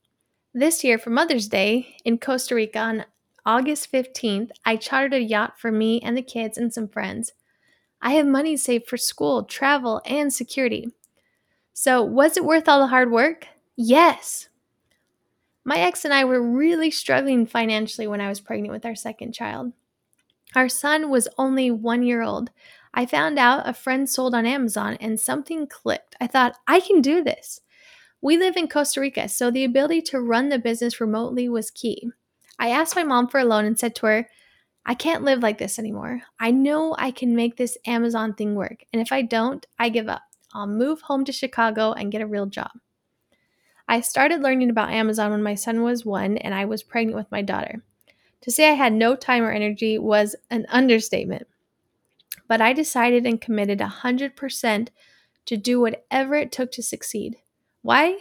This 0.54 0.84
year, 0.84 0.98
for 0.98 1.10
Mother's 1.10 1.48
Day 1.48 1.96
in 2.04 2.18
Costa 2.18 2.54
Rica 2.54 2.78
on 2.78 3.04
August 3.44 3.90
15th, 3.90 4.50
I 4.64 4.76
chartered 4.76 5.14
a 5.14 5.22
yacht 5.22 5.58
for 5.58 5.72
me 5.72 6.00
and 6.00 6.16
the 6.16 6.22
kids 6.22 6.56
and 6.56 6.72
some 6.72 6.88
friends. 6.88 7.32
I 8.06 8.10
have 8.10 8.26
money 8.28 8.56
saved 8.56 8.86
for 8.86 8.96
school, 8.96 9.42
travel, 9.42 10.00
and 10.06 10.32
security. 10.32 10.92
So, 11.72 12.04
was 12.04 12.36
it 12.36 12.44
worth 12.44 12.68
all 12.68 12.78
the 12.78 12.86
hard 12.86 13.10
work? 13.10 13.48
Yes. 13.74 14.48
My 15.64 15.78
ex 15.78 16.04
and 16.04 16.14
I 16.14 16.24
were 16.24 16.40
really 16.40 16.92
struggling 16.92 17.46
financially 17.46 18.06
when 18.06 18.20
I 18.20 18.28
was 18.28 18.38
pregnant 18.38 18.72
with 18.72 18.86
our 18.86 18.94
second 18.94 19.32
child. 19.32 19.72
Our 20.54 20.68
son 20.68 21.10
was 21.10 21.26
only 21.36 21.68
one 21.72 22.04
year 22.04 22.22
old. 22.22 22.52
I 22.94 23.06
found 23.06 23.40
out 23.40 23.68
a 23.68 23.74
friend 23.74 24.08
sold 24.08 24.36
on 24.36 24.46
Amazon 24.46 24.96
and 25.00 25.18
something 25.18 25.66
clicked. 25.66 26.14
I 26.20 26.28
thought, 26.28 26.54
I 26.68 26.78
can 26.78 27.00
do 27.00 27.24
this. 27.24 27.60
We 28.22 28.38
live 28.38 28.56
in 28.56 28.68
Costa 28.68 29.00
Rica, 29.00 29.28
so 29.28 29.50
the 29.50 29.64
ability 29.64 30.02
to 30.02 30.20
run 30.20 30.48
the 30.48 30.60
business 30.60 31.00
remotely 31.00 31.48
was 31.48 31.72
key. 31.72 32.08
I 32.56 32.68
asked 32.68 32.94
my 32.94 33.02
mom 33.02 33.26
for 33.26 33.40
a 33.40 33.44
loan 33.44 33.64
and 33.64 33.76
said 33.76 33.96
to 33.96 34.06
her, 34.06 34.28
I 34.88 34.94
can't 34.94 35.24
live 35.24 35.40
like 35.40 35.58
this 35.58 35.80
anymore. 35.80 36.22
I 36.38 36.52
know 36.52 36.94
I 36.96 37.10
can 37.10 37.34
make 37.34 37.56
this 37.56 37.76
Amazon 37.86 38.34
thing 38.34 38.54
work, 38.54 38.84
and 38.92 39.02
if 39.02 39.10
I 39.10 39.20
don't, 39.20 39.66
I 39.80 39.88
give 39.88 40.08
up. 40.08 40.22
I'll 40.54 40.68
move 40.68 41.02
home 41.02 41.24
to 41.24 41.32
Chicago 41.32 41.92
and 41.92 42.12
get 42.12 42.22
a 42.22 42.26
real 42.26 42.46
job. 42.46 42.70
I 43.88 44.00
started 44.00 44.42
learning 44.42 44.70
about 44.70 44.90
Amazon 44.90 45.32
when 45.32 45.42
my 45.42 45.56
son 45.56 45.82
was 45.82 46.06
one 46.06 46.38
and 46.38 46.54
I 46.54 46.64
was 46.64 46.82
pregnant 46.82 47.16
with 47.16 47.30
my 47.30 47.42
daughter. 47.42 47.82
To 48.42 48.50
say 48.50 48.70
I 48.70 48.74
had 48.74 48.92
no 48.92 49.16
time 49.16 49.42
or 49.42 49.50
energy 49.50 49.98
was 49.98 50.36
an 50.50 50.66
understatement. 50.68 51.46
But 52.48 52.60
I 52.60 52.72
decided 52.72 53.26
and 53.26 53.40
committed 53.40 53.80
100% 53.80 54.88
to 55.46 55.56
do 55.56 55.80
whatever 55.80 56.36
it 56.36 56.52
took 56.52 56.70
to 56.72 56.82
succeed. 56.82 57.36
Why? 57.82 58.18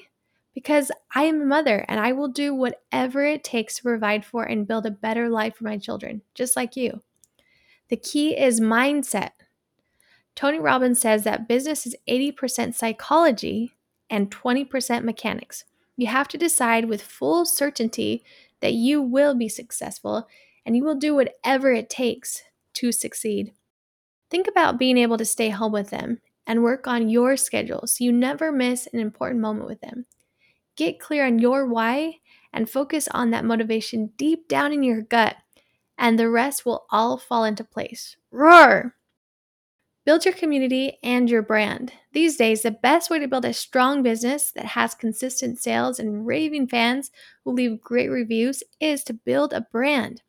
Because 0.56 0.92
I 1.14 1.24
am 1.24 1.42
a 1.42 1.46
mother 1.46 1.86
and 1.88 2.00
I 2.00 2.14
will 2.14 2.30
do 2.30 2.56
whatever 2.56 3.24
it 3.24 3.44
takes 3.44 3.76
to 3.76 3.84
provide 3.84 4.26
for 4.26 4.44
and 4.44 4.68
build 4.68 4.88
a 4.88 4.92
better 4.92 5.30
life 5.30 5.58
for 5.58 5.66
my 5.66 5.78
children, 5.78 6.24
just 6.34 6.56
like 6.56 6.76
you. 6.76 7.02
The 7.90 7.98
key 7.98 8.36
is 8.36 8.60
mindset. 8.60 9.32
Tony 10.34 10.60
Robbins 10.60 11.00
says 11.00 11.24
that 11.24 11.48
business 11.48 11.86
is 11.86 11.96
80% 12.10 12.74
psychology 12.74 13.74
and 14.10 14.32
20% 14.32 15.04
mechanics. 15.04 15.66
You 15.98 16.08
have 16.08 16.28
to 16.30 16.38
decide 16.38 16.86
with 16.86 17.02
full 17.02 17.46
certainty 17.46 18.24
that 18.62 18.74
you 18.74 19.02
will 19.02 19.36
be 19.36 19.48
successful 19.48 20.28
and 20.66 20.76
you 20.76 20.84
will 20.84 20.96
do 20.96 21.14
whatever 21.14 21.72
it 21.72 21.90
takes 21.90 22.44
to 22.74 22.92
succeed. 22.92 23.54
Think 24.30 24.48
about 24.48 24.80
being 24.80 24.98
able 24.98 25.18
to 25.18 25.26
stay 25.26 25.50
home 25.50 25.72
with 25.72 25.92
them 25.92 26.20
and 26.48 26.64
work 26.64 26.88
on 26.88 27.10
your 27.10 27.38
schedule 27.38 27.88
so 27.88 28.04
you 28.04 28.12
never 28.12 28.52
miss 28.52 28.88
an 28.92 29.00
important 29.00 29.42
moment 29.42 29.68
with 29.68 29.82
them. 29.82 30.06
Get 30.76 31.00
clear 31.00 31.26
on 31.26 31.40
your 31.40 31.66
why 31.66 32.20
and 32.52 32.70
focus 32.70 33.08
on 33.12 33.32
that 33.32 33.46
motivation 33.46 34.12
deep 34.18 34.48
down 34.48 34.74
in 34.74 34.84
your 34.84 35.02
gut, 35.02 35.36
and 35.98 36.18
the 36.18 36.30
rest 36.30 36.66
will 36.66 36.86
all 36.90 37.18
fall 37.18 37.44
into 37.44 37.64
place. 37.64 38.18
Roar! 38.32 38.96
Build 40.06 40.24
your 40.24 40.36
community 40.36 41.00
and 41.02 41.30
your 41.30 41.42
brand. 41.42 41.92
These 42.12 42.38
days, 42.38 42.62
the 42.62 42.70
best 42.72 43.10
way 43.10 43.18
to 43.18 43.28
build 43.28 43.44
a 43.44 43.54
strong 43.54 44.04
business 44.04 44.52
that 44.52 44.66
has 44.66 44.94
consistent 44.94 45.60
sales 45.60 46.00
and 46.00 46.28
raving 46.28 46.68
fans 46.68 47.10
who 47.44 47.52
leave 47.52 47.82
great 47.82 48.10
reviews 48.10 48.62
is 48.80 49.04
to 49.06 49.14
build 49.14 49.52
a 49.52 49.62
brand. 49.62 50.22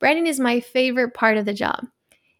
Branding 0.00 0.26
is 0.26 0.40
my 0.40 0.58
favorite 0.58 1.14
part 1.14 1.36
of 1.36 1.44
the 1.44 1.54
job. 1.54 1.86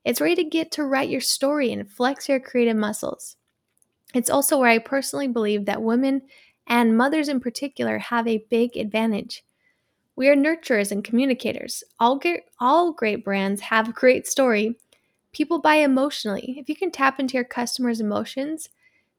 It's 0.04 0.20
where 0.20 0.28
you 0.28 0.50
get 0.50 0.72
to 0.72 0.84
write 0.84 1.08
your 1.08 1.20
story 1.20 1.72
and 1.72 1.88
flex 1.88 2.28
your 2.28 2.40
creative 2.40 2.76
muscles. 2.76 3.36
It's 4.12 4.30
also 4.30 4.58
where 4.58 4.70
I 4.70 4.78
personally 4.78 5.28
believe 5.28 5.66
that 5.66 5.82
women 5.82 6.22
and 6.66 6.96
mothers 6.96 7.28
in 7.28 7.40
particular 7.40 7.98
have 7.98 8.26
a 8.26 8.44
big 8.50 8.76
advantage. 8.76 9.44
We 10.16 10.28
are 10.28 10.36
nurturers 10.36 10.92
and 10.92 11.02
communicators. 11.04 11.82
All, 11.98 12.18
ge- 12.18 12.42
all 12.60 12.92
great 12.92 13.24
brands 13.24 13.60
have 13.62 13.88
a 13.88 13.92
great 13.92 14.26
story, 14.26 14.76
People 15.34 15.58
buy 15.58 15.76
emotionally. 15.76 16.54
If 16.56 16.68
you 16.68 16.76
can 16.76 16.92
tap 16.92 17.18
into 17.18 17.34
your 17.34 17.44
customers' 17.44 18.00
emotions, 18.00 18.68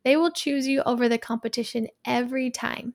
they 0.05 0.15
will 0.15 0.31
choose 0.31 0.65
you 0.65 0.81
over 0.83 1.09
the 1.09 1.17
competition 1.17 1.89
every 2.05 2.49
time. 2.49 2.93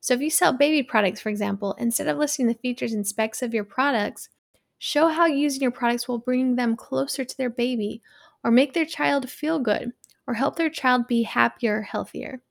So, 0.00 0.14
if 0.14 0.20
you 0.20 0.28
sell 0.28 0.52
baby 0.52 0.82
products, 0.82 1.20
for 1.20 1.28
example, 1.28 1.74
instead 1.78 2.08
of 2.08 2.18
listing 2.18 2.48
the 2.48 2.54
features 2.54 2.92
and 2.92 3.06
specs 3.06 3.42
of 3.42 3.54
your 3.54 3.62
products, 3.62 4.28
show 4.76 5.06
how 5.06 5.26
using 5.26 5.62
your 5.62 5.70
products 5.70 6.08
will 6.08 6.18
bring 6.18 6.56
them 6.56 6.74
closer 6.74 7.24
to 7.24 7.36
their 7.36 7.50
baby, 7.50 8.02
or 8.42 8.50
make 8.50 8.74
their 8.74 8.84
child 8.84 9.30
feel 9.30 9.60
good, 9.60 9.92
or 10.26 10.34
help 10.34 10.56
their 10.56 10.70
child 10.70 11.06
be 11.06 11.22
happier, 11.22 11.82
healthier. 11.82 12.42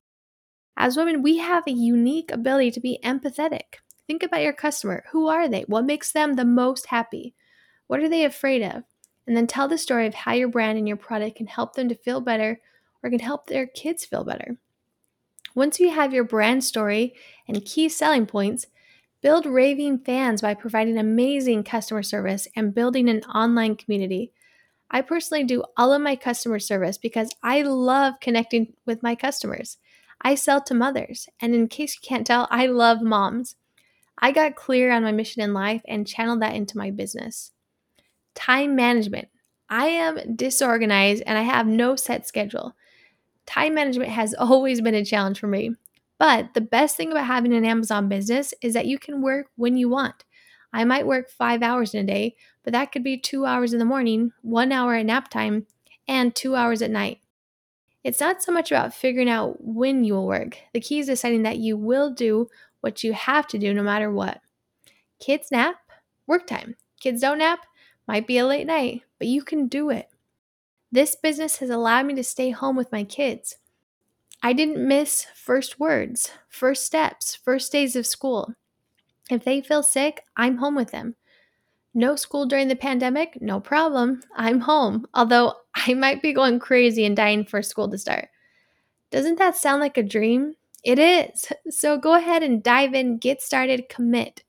As 0.78 0.96
women, 0.96 1.22
we 1.22 1.38
have 1.38 1.66
a 1.68 1.72
unique 1.72 2.32
ability 2.32 2.72
to 2.72 2.80
be 2.80 3.00
empathetic. 3.04 3.80
Think 4.06 4.24
about 4.24 4.44
your 4.44 4.54
customer. 4.54 5.04
Who 5.12 5.28
are 5.28 5.50
they? 5.50 5.64
What 5.64 5.86
makes 5.86 6.12
them 6.12 6.36
the 6.36 6.46
most 6.46 6.86
happy? 6.86 7.34
What 7.88 8.00
are 8.00 8.10
they 8.10 8.24
afraid 8.24 8.62
of? 8.62 8.84
and 9.28 9.36
then 9.36 9.46
tell 9.46 9.68
the 9.68 9.78
story 9.78 10.08
of 10.08 10.14
how 10.14 10.32
your 10.32 10.48
brand 10.48 10.78
and 10.78 10.88
your 10.88 10.98
product 10.98 11.36
can 11.36 11.48
help 11.48 11.76
them 11.76 11.90
to 11.90 11.96
feel 11.96 12.22
better 12.22 12.60
or 13.04 13.10
can 13.10 13.20
help 13.20 13.46
their 13.46 13.68
kids 13.68 14.06
feel 14.06 14.24
better. 14.24 14.58
Once 15.54 15.80
you 15.80 15.92
have 15.92 16.14
your 16.14 16.24
brand 16.24 16.64
story 16.64 17.14
and 17.48 17.66
key 17.66 17.90
selling 17.90 18.26
points, 18.26 18.68
build 19.22 19.46
raving 19.46 20.00
fans 20.00 20.42
by 20.42 20.54
providing 20.54 20.98
amazing 20.98 21.64
customer 21.64 22.04
service 22.04 22.48
and 22.56 22.74
building 22.74 23.10
an 23.10 23.22
online 23.24 23.76
community. 23.76 24.32
I 24.90 25.02
personally 25.02 25.44
do 25.44 25.64
all 25.76 25.92
of 25.92 26.02
my 26.02 26.16
customer 26.16 26.60
service 26.60 26.98
because 26.98 27.30
I 27.44 27.64
love 27.64 28.14
connecting 28.22 28.74
with 28.86 29.04
my 29.04 29.16
customers. 29.16 29.78
I 30.22 30.36
sell 30.36 30.62
to 30.64 30.74
mothers, 30.74 31.28
and 31.40 31.54
in 31.54 31.68
case 31.68 31.96
you 31.96 32.08
can't 32.08 32.26
tell, 32.26 32.48
I 32.50 32.68
love 32.68 33.02
moms. 33.02 33.56
I 34.20 34.32
got 34.32 34.56
clear 34.56 34.92
on 34.92 35.04
my 35.04 35.12
mission 35.12 35.42
in 35.42 35.54
life 35.54 35.82
and 35.88 36.08
channeled 36.08 36.42
that 36.42 36.56
into 36.56 36.78
my 36.78 36.92
business. 36.92 37.52
Time 38.36 38.76
management. 38.76 39.28
I 39.70 39.88
am 39.88 40.36
disorganized 40.36 41.24
and 41.26 41.38
I 41.38 41.44
have 41.44 41.68
no 41.68 41.96
set 41.96 42.28
schedule. 42.28 42.76
Time 43.46 43.76
management 43.76 44.12
has 44.12 44.34
always 44.40 44.82
been 44.82 44.96
a 44.96 45.06
challenge 45.06 45.40
for 45.40 45.48
me. 45.48 45.72
But 46.20 46.56
the 46.56 46.62
best 46.62 46.98
thing 46.98 47.12
about 47.12 47.26
having 47.26 47.54
an 47.54 47.66
Amazon 47.66 48.10
business 48.10 48.54
is 48.62 48.74
that 48.74 48.88
you 48.88 48.98
can 48.98 49.22
work 49.22 49.48
when 49.56 49.78
you 49.78 49.88
want. 49.88 50.24
I 50.74 50.84
might 50.84 51.08
work 51.08 51.30
five 51.30 51.62
hours 51.62 51.94
in 51.94 52.04
a 52.04 52.08
day, 52.08 52.36
but 52.64 52.74
that 52.74 52.92
could 52.92 53.04
be 53.04 53.18
two 53.18 53.46
hours 53.46 53.72
in 53.72 53.80
the 53.80 53.86
morning, 53.86 54.32
one 54.42 54.72
hour 54.72 54.96
at 54.96 55.06
nap 55.06 55.30
time, 55.30 55.68
and 56.08 56.36
two 56.36 56.56
hours 56.56 56.82
at 56.82 56.92
night. 56.92 57.20
It's 58.08 58.22
not 58.22 58.42
so 58.42 58.54
much 58.54 58.72
about 58.72 58.94
figuring 58.94 59.28
out 59.28 59.58
when 59.60 60.06
you 60.06 60.14
will 60.14 60.28
work. 60.28 60.58
The 60.74 60.80
key 60.80 61.00
is 61.00 61.08
deciding 61.08 61.44
that 61.44 61.58
you 61.58 61.76
will 61.76 62.10
do 62.10 62.48
what 62.80 63.04
you 63.04 63.12
have 63.12 63.48
to 63.48 63.60
do 63.60 63.74
no 63.74 63.84
matter 63.84 64.10
what. 64.10 64.40
Kids 65.20 65.52
nap, 65.52 65.76
work 66.26 66.48
time. 66.48 66.78
Kids 67.02 67.20
don't 67.20 67.40
nap, 67.40 67.66
might 68.08 68.26
be 68.26 68.38
a 68.38 68.46
late 68.46 68.66
night, 68.66 69.02
but 69.20 69.28
you 69.28 69.44
can 69.44 69.68
do 69.68 69.90
it. 69.90 70.08
This 70.90 71.18
business 71.18 71.58
has 71.58 71.70
allowed 71.70 72.06
me 72.06 72.14
to 72.16 72.24
stay 72.24 72.50
home 72.52 72.78
with 72.78 72.94
my 72.94 73.04
kids. 73.04 73.58
I 74.42 74.54
didn't 74.54 74.88
miss 74.88 75.26
first 75.36 75.78
words, 75.78 76.32
first 76.48 76.86
steps, 76.86 77.36
first 77.36 77.74
days 77.74 77.98
of 77.98 78.08
school. 78.08 78.54
If 79.30 79.44
they 79.44 79.60
feel 79.60 79.84
sick, 79.84 80.24
I'm 80.38 80.60
home 80.60 80.76
with 80.76 80.92
them. 80.92 81.16
No 81.94 82.16
school 82.16 82.46
during 82.46 82.70
the 82.70 82.76
pandemic? 82.78 83.42
No 83.42 83.60
problem. 83.60 84.22
I'm 84.34 84.62
home, 84.62 85.08
although 85.14 85.56
I 85.88 85.94
might 85.94 86.22
be 86.22 86.34
going 86.34 86.60
crazy 86.60 87.06
and 87.06 87.16
dying 87.16 87.46
for 87.46 87.62
school 87.62 87.90
to 87.90 87.98
start. 87.98 88.28
Doesn't 89.10 89.40
that 89.40 89.56
sound 89.56 89.80
like 89.80 89.98
a 89.98 90.04
dream? 90.04 90.56
It 90.84 91.00
is. 91.00 91.48
So 91.70 91.98
go 91.98 92.16
ahead 92.16 92.44
and 92.44 92.62
dive 92.62 92.94
in, 92.94 93.18
get 93.18 93.42
started, 93.42 93.88
commit. 93.90 94.44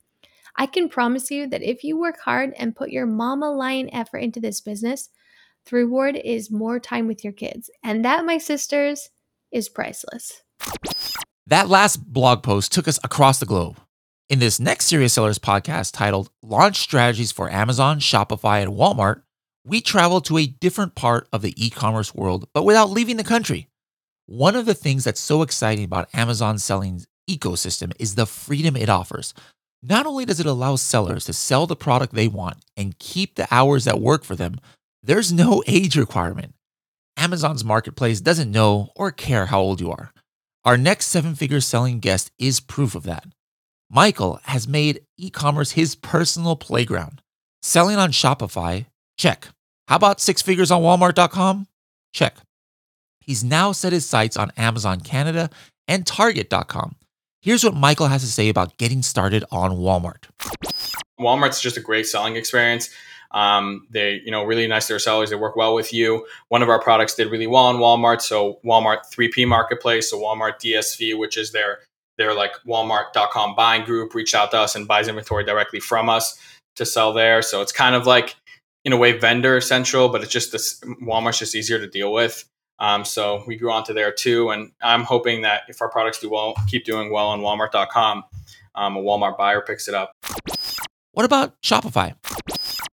I 0.57 0.67
can 0.67 0.89
promise 0.89 1.31
you 1.31 1.47
that 1.49 1.63
if 1.63 1.85
you 1.85 1.97
work 1.97 2.19
hard 2.19 2.53
and 2.59 2.75
put 2.75 2.91
your 2.91 3.07
mama 3.07 3.53
lion 3.53 3.89
effort 3.95 4.19
into 4.19 4.41
this 4.41 4.61
business, 4.61 5.11
the 5.67 5.77
reward 5.77 6.17
is 6.17 6.51
more 6.51 6.81
time 6.81 7.07
with 7.07 7.23
your 7.23 7.33
kids. 7.33 7.71
And 7.85 8.05
that, 8.05 8.25
my 8.25 8.39
sisters, 8.39 9.11
is 9.53 9.69
priceless. 9.69 10.43
That 11.47 11.69
last 11.69 11.99
blog 11.99 12.43
post 12.43 12.73
took 12.73 12.89
us 12.89 12.99
across 13.05 13.39
the 13.39 13.47
globe. 13.47 13.79
In 14.29 14.41
this 14.41 14.59
next 14.59 14.87
Serious 14.87 15.13
Sellers 15.13 15.39
podcast 15.39 15.93
titled 15.95 16.31
Launch 16.43 16.79
Strategies 16.79 17.31
for 17.31 17.49
Amazon, 17.49 18.01
Shopify, 18.01 18.61
and 18.61 18.73
Walmart, 18.73 19.23
we 19.69 19.81
travel 19.81 20.21
to 20.23 20.39
a 20.39 20.47
different 20.47 20.95
part 20.95 21.29
of 21.33 21.43
the 21.43 21.55
e 21.57 21.71
commerce 21.71 22.15
world, 22.15 22.49
but 22.55 22.65
without 22.65 22.91
leaving 22.91 23.19
the 23.19 23.25
country. 23.25 23.69
One 24.27 24.57
of 24.57 24.67
the 24.67 24.75
things 24.75 25.05
that's 25.05 25.21
so 25.21 25.43
exciting 25.43 25.85
about 25.85 26.09
Amazon 26.15 26.59
selling 26.59 27.05
ecosystem 27.29 27.93
is 27.99 28.15
the 28.15 28.27
freedom 28.27 28.77
it 28.77 28.89
offers. 28.89 29.35
Not 29.83 30.07
only 30.07 30.25
does 30.25 30.41
it 30.41 30.47
allow 30.47 30.77
sellers 30.77 31.25
to 31.27 31.33
sell 31.33 31.67
the 31.67 31.77
product 31.77 32.15
they 32.15 32.29
want 32.29 32.65
and 32.77 32.99
keep 32.99 33.35
the 33.35 33.47
hours 33.51 33.85
that 33.85 34.01
work 34.01 34.25
for 34.25 34.35
them, 34.35 34.59
there's 35.03 35.33
no 35.33 35.63
age 35.67 35.97
requirement. 35.97 36.55
Amazon's 37.17 37.65
marketplace 37.65 38.21
doesn't 38.21 38.51
know 38.51 38.91
or 38.97 39.11
care 39.11 39.47
how 39.47 39.61
old 39.61 39.81
you 39.81 39.91
are. 39.91 40.13
Our 40.65 40.77
next 40.77 41.07
seven 41.07 41.35
figure 41.35 41.61
selling 41.61 42.01
guest 42.01 42.31
is 42.39 42.61
proof 42.61 42.95
of 42.95 43.05
that. 43.05 43.27
Michael 43.91 44.41
has 44.45 44.69
made 44.69 45.03
e 45.17 45.31
commerce 45.31 45.73
his 45.73 45.95
personal 45.95 46.57
playground. 46.57 47.23
Selling 47.63 47.97
on 47.97 48.13
Shopify, 48.13 48.87
check. 49.17 49.49
How 49.89 49.97
about 49.97 50.21
six 50.21 50.43
figures 50.43 50.71
on 50.71 50.83
Walmart.com? 50.83 51.67
Check. 52.13 52.37
He's 53.21 53.43
now 53.43 53.73
set 53.73 53.95
his 53.95 54.05
sights 54.05 54.37
on 54.37 54.53
Amazon 54.59 55.01
Canada 55.01 55.49
and 55.87 56.07
Target.com. 56.07 56.97
Here's 57.41 57.65
what 57.65 57.75
Michael 57.75 58.09
has 58.09 58.21
to 58.21 58.27
say 58.27 58.51
about 58.51 58.77
getting 58.77 59.01
started 59.03 59.45
on 59.51 59.79
Walmart. 59.79 60.25
Walmart's 61.19 61.63
just 61.63 61.79
a 61.79 61.81
great 61.81 62.07
selling 62.07 62.37
experience. 62.37 62.91
Um, 63.31 63.87
they, 63.89 64.21
you 64.23 64.31
know, 64.31 64.45
really 64.45 64.67
nice 64.67 64.89
to 64.89 64.93
their 64.93 64.99
sellers. 64.99 65.31
They 65.31 65.37
work 65.37 65.57
well 65.57 65.75
with 65.75 65.91
you. 65.95 66.27
One 66.49 66.61
of 66.63 66.69
our 66.69 66.81
products 66.81 67.15
did 67.15 67.31
really 67.31 67.47
well 67.47 67.65
on 67.65 67.77
Walmart. 67.77 68.21
So 68.21 68.61
Walmart 68.67 69.11
3P 69.11 69.49
Marketplace, 69.49 70.11
so 70.11 70.21
Walmart 70.21 70.61
DSV, 70.61 71.19
which 71.19 71.39
is 71.39 71.53
their 71.53 71.79
their 72.19 72.35
like 72.35 72.53
Walmart.com 72.67 73.55
buying 73.55 73.85
group, 73.85 74.15
reached 74.15 74.35
out 74.35 74.51
to 74.51 74.59
us 74.59 74.75
and 74.75 74.87
buys 74.87 75.09
inventory 75.09 75.45
directly 75.45 75.81
from 75.81 76.11
us 76.11 76.39
to 76.77 76.85
sell 76.85 77.15
there. 77.15 77.41
So 77.41 77.63
it's 77.63 77.73
kind 77.73 77.95
of 77.95 78.07
like 78.07 78.37
in 78.89 78.95
a 78.95 78.97
way 78.97 79.13
vendor 79.13 79.61
central, 79.61 80.09
but 80.09 80.23
it's 80.23 80.33
just 80.33 80.51
this 80.51 80.81
Walmart's 81.03 81.41
just 81.41 81.55
easier 81.55 81.79
to 81.79 81.87
deal 81.87 82.11
with. 82.11 82.49
Um, 82.79 83.05
so 83.05 83.45
we 83.47 83.55
grew 83.55 83.71
onto 83.71 83.93
there 83.93 84.11
too, 84.11 84.49
and 84.49 84.73
I'm 84.81 85.03
hoping 85.03 85.43
that 85.43 85.65
if 85.69 85.83
our 85.83 85.91
products 85.91 86.21
do 86.21 86.31
well, 86.31 86.55
keep 86.69 86.87
doing 86.87 87.13
well 87.13 87.27
on 87.27 87.41
Walmart.com, 87.41 88.25
um, 88.75 88.97
a 88.97 89.03
Walmart 89.03 89.37
buyer 89.37 89.61
picks 89.61 89.89
it 89.89 89.95
up. 89.95 90.13
What 91.13 91.27
about 91.27 91.61
Shopify? 91.61 92.15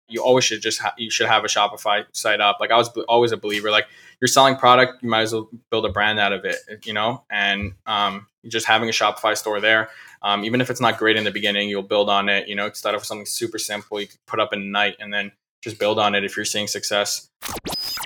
You 0.07 0.23
always 0.23 0.45
should 0.45 0.63
just 0.63 0.79
ha- 0.79 0.95
you 0.97 1.11
should 1.11 1.27
have 1.27 1.43
a 1.43 1.47
Shopify 1.47 2.05
site 2.11 2.41
up. 2.41 2.57
Like 2.59 2.71
I 2.71 2.77
was 2.77 2.89
always 3.07 3.31
a 3.31 3.37
believer, 3.37 3.69
like 3.69 3.85
you're 4.19 4.27
selling 4.27 4.55
product, 4.55 5.03
you 5.03 5.09
might 5.09 5.21
as 5.21 5.33
well 5.33 5.47
build 5.69 5.85
a 5.85 5.89
brand 5.89 6.19
out 6.19 6.33
of 6.33 6.43
it, 6.43 6.57
you 6.85 6.93
know. 6.93 7.23
And 7.29 7.73
um, 7.85 8.25
just 8.47 8.65
having 8.65 8.89
a 8.89 8.93
Shopify 8.93 9.37
store 9.37 9.59
there, 9.59 9.89
um, 10.23 10.43
even 10.43 10.59
if 10.59 10.71
it's 10.71 10.81
not 10.81 10.97
great 10.97 11.17
in 11.17 11.23
the 11.23 11.31
beginning, 11.31 11.69
you'll 11.69 11.83
build 11.83 12.09
on 12.09 12.29
it. 12.29 12.47
You 12.47 12.55
know, 12.55 12.71
start 12.71 12.95
off 12.95 13.01
with 13.01 13.07
something 13.07 13.27
super 13.27 13.59
simple 13.59 14.01
you 14.01 14.07
can 14.07 14.17
put 14.25 14.39
up 14.39 14.53
in 14.53 14.61
a 14.61 14.65
night, 14.65 14.95
and 14.99 15.13
then 15.13 15.33
just 15.63 15.79
build 15.79 15.97
on 15.97 16.13
it 16.13 16.23
if 16.23 16.35
you're 16.35 16.45
seeing 16.45 16.67
success. 16.67 17.29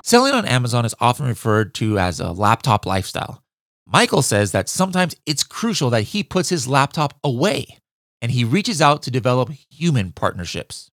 Selling 0.04 0.32
on 0.32 0.46
Amazon 0.46 0.84
is 0.84 0.94
often 1.00 1.26
referred 1.26 1.74
to 1.74 1.98
as 1.98 2.20
a 2.20 2.30
laptop 2.30 2.86
lifestyle. 2.86 3.42
Michael 3.86 4.22
says 4.22 4.52
that 4.52 4.68
sometimes 4.68 5.16
it's 5.26 5.42
crucial 5.42 5.90
that 5.90 6.02
he 6.02 6.22
puts 6.22 6.50
his 6.50 6.68
laptop 6.68 7.18
away 7.24 7.78
and 8.22 8.30
he 8.32 8.44
reaches 8.44 8.80
out 8.80 9.02
to 9.02 9.10
develop 9.10 9.50
human 9.70 10.12
partnerships. 10.12 10.90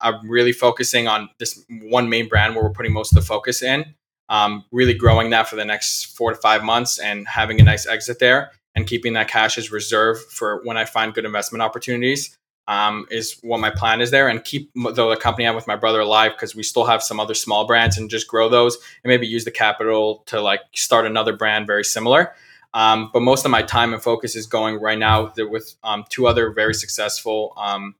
I'm 0.00 0.28
really 0.28 0.52
focusing 0.52 1.08
on 1.08 1.28
this 1.38 1.64
one 1.68 2.08
main 2.08 2.28
brand 2.28 2.54
where 2.54 2.64
we're 2.64 2.70
putting 2.70 2.92
most 2.92 3.12
of 3.12 3.16
the 3.16 3.26
focus 3.26 3.62
in, 3.62 3.94
um, 4.28 4.64
really 4.70 4.94
growing 4.94 5.30
that 5.30 5.48
for 5.48 5.56
the 5.56 5.64
next 5.64 6.16
four 6.16 6.30
to 6.30 6.36
five 6.36 6.62
months 6.62 6.98
and 6.98 7.26
having 7.26 7.60
a 7.60 7.64
nice 7.64 7.86
exit 7.86 8.18
there 8.18 8.52
and 8.74 8.86
keeping 8.86 9.14
that 9.14 9.28
cash 9.28 9.58
as 9.58 9.72
reserve 9.72 10.22
for 10.30 10.62
when 10.64 10.76
I 10.76 10.84
find 10.84 11.12
good 11.12 11.24
investment 11.24 11.62
opportunities 11.62 12.36
um, 12.68 13.06
is 13.10 13.38
what 13.42 13.60
my 13.60 13.70
plan 13.70 14.00
is 14.00 14.10
there 14.10 14.28
and 14.28 14.42
keep 14.44 14.72
the, 14.74 15.16
company 15.20 15.46
I'm 15.46 15.54
with 15.54 15.66
my 15.66 15.76
brother 15.76 16.00
alive 16.00 16.32
because 16.32 16.54
we 16.54 16.62
still 16.62 16.84
have 16.84 17.02
some 17.02 17.20
other 17.20 17.34
small 17.34 17.66
brands 17.66 17.96
and 17.96 18.10
just 18.10 18.26
grow 18.28 18.48
those 18.48 18.76
and 19.04 19.08
maybe 19.08 19.26
use 19.26 19.44
the 19.44 19.50
capital 19.50 20.24
to 20.26 20.40
like 20.40 20.60
start 20.74 21.06
another 21.06 21.36
brand 21.36 21.66
very 21.66 21.84
similar. 21.84 22.34
Um, 22.74 23.10
but 23.12 23.20
most 23.20 23.44
of 23.44 23.50
my 23.50 23.62
time 23.62 23.94
and 23.94 24.02
focus 24.02 24.36
is 24.36 24.46
going 24.46 24.80
right 24.80 24.98
now 24.98 25.32
with 25.36 25.74
um, 25.82 26.04
two 26.08 26.26
other 26.26 26.50
very 26.50 26.74
successful 26.74 27.54
um, 27.56 27.94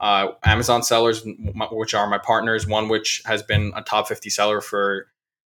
uh, 0.00 0.32
Amazon 0.44 0.82
sellers, 0.82 1.24
which 1.70 1.94
are 1.94 2.08
my 2.08 2.18
partners. 2.18 2.66
One 2.66 2.88
which 2.88 3.22
has 3.26 3.42
been 3.42 3.72
a 3.76 3.82
top 3.82 4.08
50 4.08 4.30
seller 4.30 4.60
for 4.60 5.08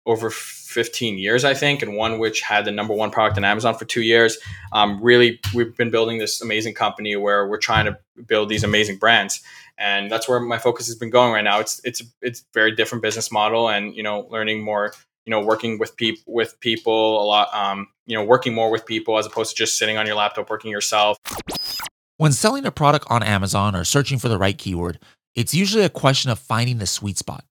over 0.08 0.30
15 0.30 1.18
years, 1.18 1.44
I 1.44 1.52
think, 1.54 1.82
and 1.82 1.94
one 1.94 2.18
which 2.18 2.40
had 2.40 2.64
the 2.64 2.70
number 2.72 2.94
one 2.94 3.10
product 3.10 3.36
on 3.36 3.44
Amazon 3.44 3.74
for 3.74 3.84
two 3.84 4.00
years. 4.02 4.38
Um, 4.72 5.00
really, 5.02 5.38
we've 5.54 5.76
been 5.76 5.90
building 5.90 6.18
this 6.18 6.40
amazing 6.40 6.74
company 6.74 7.14
where 7.14 7.46
we're 7.46 7.58
trying 7.58 7.84
to 7.84 7.98
build 8.26 8.48
these 8.48 8.64
amazing 8.64 8.96
brands, 8.96 9.40
and 9.76 10.10
that's 10.10 10.26
where 10.26 10.40
my 10.40 10.58
focus 10.58 10.86
has 10.86 10.96
been 10.96 11.10
going 11.10 11.32
right 11.32 11.44
now. 11.44 11.60
It's 11.60 11.80
it's 11.84 12.02
it's 12.22 12.44
very 12.54 12.74
different 12.74 13.02
business 13.02 13.30
model, 13.30 13.68
and 13.68 13.94
you 13.94 14.02
know, 14.02 14.26
learning 14.30 14.62
more. 14.62 14.92
You 15.26 15.32
know, 15.32 15.44
working 15.44 15.78
with 15.78 15.94
people 15.94 16.32
with 16.32 16.58
people 16.60 17.22
a 17.22 17.24
lot. 17.24 17.54
Um, 17.54 17.88
you 18.06 18.16
know, 18.16 18.24
working 18.24 18.54
more 18.54 18.70
with 18.70 18.86
people 18.86 19.18
as 19.18 19.26
opposed 19.26 19.50
to 19.50 19.56
just 19.56 19.78
sitting 19.78 19.98
on 19.98 20.06
your 20.06 20.16
laptop 20.16 20.48
working 20.48 20.70
yourself. 20.70 21.18
When 22.16 22.32
selling 22.32 22.64
a 22.64 22.70
product 22.70 23.06
on 23.10 23.22
Amazon 23.22 23.76
or 23.76 23.84
searching 23.84 24.18
for 24.18 24.28
the 24.28 24.38
right 24.38 24.56
keyword, 24.56 24.98
it's 25.34 25.52
usually 25.52 25.84
a 25.84 25.90
question 25.90 26.30
of 26.30 26.38
finding 26.38 26.78
the 26.78 26.86
sweet 26.86 27.18
spot. 27.18 27.44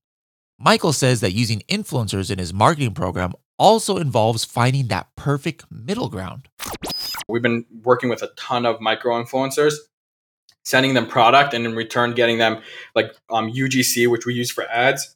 Michael 0.59 0.91
says 0.91 1.21
that 1.21 1.33
using 1.33 1.61
influencers 1.69 2.31
in 2.31 2.39
his 2.39 2.51
marketing 2.51 2.95
program 2.95 3.33
also 3.59 3.97
involves 3.97 4.43
finding 4.43 4.87
that 4.87 5.07
perfect 5.15 5.65
middle 5.71 6.09
ground. 6.09 6.49
We've 7.27 7.43
been 7.43 7.65
working 7.83 8.09
with 8.09 8.23
a 8.23 8.29
ton 8.37 8.65
of 8.65 8.81
micro 8.81 9.21
influencers, 9.21 9.75
sending 10.65 10.95
them 10.95 11.05
product 11.05 11.53
and 11.53 11.65
in 11.65 11.75
return 11.75 12.13
getting 12.13 12.39
them 12.39 12.61
like 12.95 13.13
um, 13.29 13.51
UGC, 13.51 14.09
which 14.09 14.25
we 14.25 14.33
use 14.33 14.49
for 14.49 14.63
ads. 14.69 15.15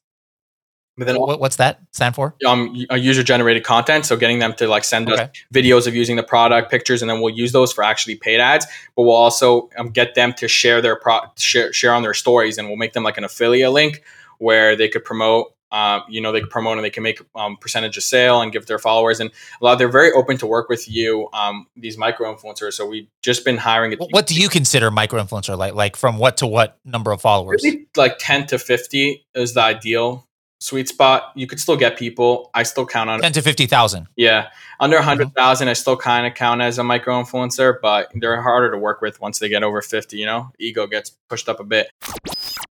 But 0.95 1.07
then 1.07 1.15
what's 1.15 1.55
that 1.55 1.79
stand 1.91 2.13
for? 2.13 2.35
Um, 2.45 2.75
user 2.91 3.23
generated 3.23 3.63
content. 3.63 4.05
So 4.05 4.17
getting 4.17 4.37
them 4.37 4.53
to 4.55 4.67
like 4.67 4.83
send 4.83 5.11
okay. 5.11 5.23
us 5.23 5.29
videos 5.51 5.87
of 5.87 5.95
using 5.95 6.17
the 6.17 6.23
product, 6.23 6.69
pictures, 6.69 7.01
and 7.01 7.09
then 7.09 7.21
we'll 7.21 7.33
use 7.33 7.53
those 7.53 7.73
for 7.73 7.83
actually 7.83 8.15
paid 8.15 8.39
ads. 8.39 8.67
But 8.95 9.03
we'll 9.03 9.15
also 9.15 9.69
um, 9.77 9.89
get 9.89 10.13
them 10.13 10.33
to 10.33 10.47
share 10.47 10.81
their 10.81 10.97
pro 10.97 11.21
share, 11.37 11.73
share 11.73 11.95
on 11.95 12.03
their 12.03 12.13
stories, 12.13 12.59
and 12.59 12.67
we'll 12.67 12.77
make 12.77 12.93
them 12.93 13.03
like 13.03 13.17
an 13.17 13.23
affiliate 13.23 13.71
link 13.71 14.03
where 14.41 14.75
they 14.75 14.89
could 14.89 15.05
promote 15.05 15.53
uh, 15.71 16.01
you 16.09 16.19
know, 16.19 16.31
they 16.31 16.41
can 16.41 16.49
promote 16.49 16.77
and 16.77 16.83
they 16.83 16.89
can 16.89 17.03
make 17.03 17.21
um, 17.35 17.55
percentage 17.55 17.95
of 17.95 18.03
sale 18.03 18.41
and 18.41 18.51
give 18.51 18.65
their 18.65 18.79
followers. 18.79 19.19
And 19.19 19.31
a 19.61 19.63
lot, 19.63 19.77
they're 19.77 19.87
very 19.87 20.11
open 20.11 20.37
to 20.39 20.47
work 20.47 20.67
with 20.67 20.89
you, 20.89 21.29
um, 21.31 21.67
these 21.77 21.97
micro 21.97 22.33
influencers. 22.35 22.73
So 22.73 22.85
we've 22.85 23.07
just 23.21 23.45
been 23.45 23.57
hiring. 23.57 23.95
what 24.11 24.27
do 24.27 24.35
you 24.35 24.49
consider 24.49 24.91
micro 24.91 25.23
influencer? 25.23 25.57
Like, 25.57 25.73
like 25.73 25.95
from 25.95 26.17
what 26.17 26.37
to 26.37 26.47
what 26.47 26.77
number 26.83 27.11
of 27.11 27.21
followers? 27.21 27.61
Really, 27.63 27.87
like 27.95 28.17
10 28.19 28.47
to 28.47 28.59
50 28.59 29.25
is 29.33 29.53
the 29.53 29.61
ideal 29.61 30.27
sweet 30.59 30.89
spot. 30.89 31.31
You 31.35 31.47
could 31.47 31.59
still 31.59 31.77
get 31.77 31.97
people. 31.97 32.51
I 32.53 32.63
still 32.63 32.85
count 32.85 33.09
on 33.09 33.21
10 33.21 33.31
to 33.33 33.41
50,000. 33.41 34.07
Yeah. 34.17 34.49
Under 34.79 34.97
100,000, 34.97 35.31
mm-hmm. 35.65 35.69
I 35.69 35.73
still 35.73 35.97
kind 35.97 36.27
of 36.27 36.33
count 36.33 36.61
as 36.61 36.79
a 36.79 36.83
micro 36.83 37.21
influencer, 37.23 37.75
but 37.81 38.11
they're 38.13 38.41
harder 38.41 38.71
to 38.71 38.77
work 38.77 39.01
with 39.01 39.21
once 39.21 39.39
they 39.39 39.47
get 39.47 39.63
over 39.63 39.81
50, 39.81 40.17
you 40.17 40.25
know, 40.25 40.51
ego 40.59 40.85
gets 40.85 41.11
pushed 41.29 41.47
up 41.47 41.59
a 41.59 41.63
bit. 41.63 41.89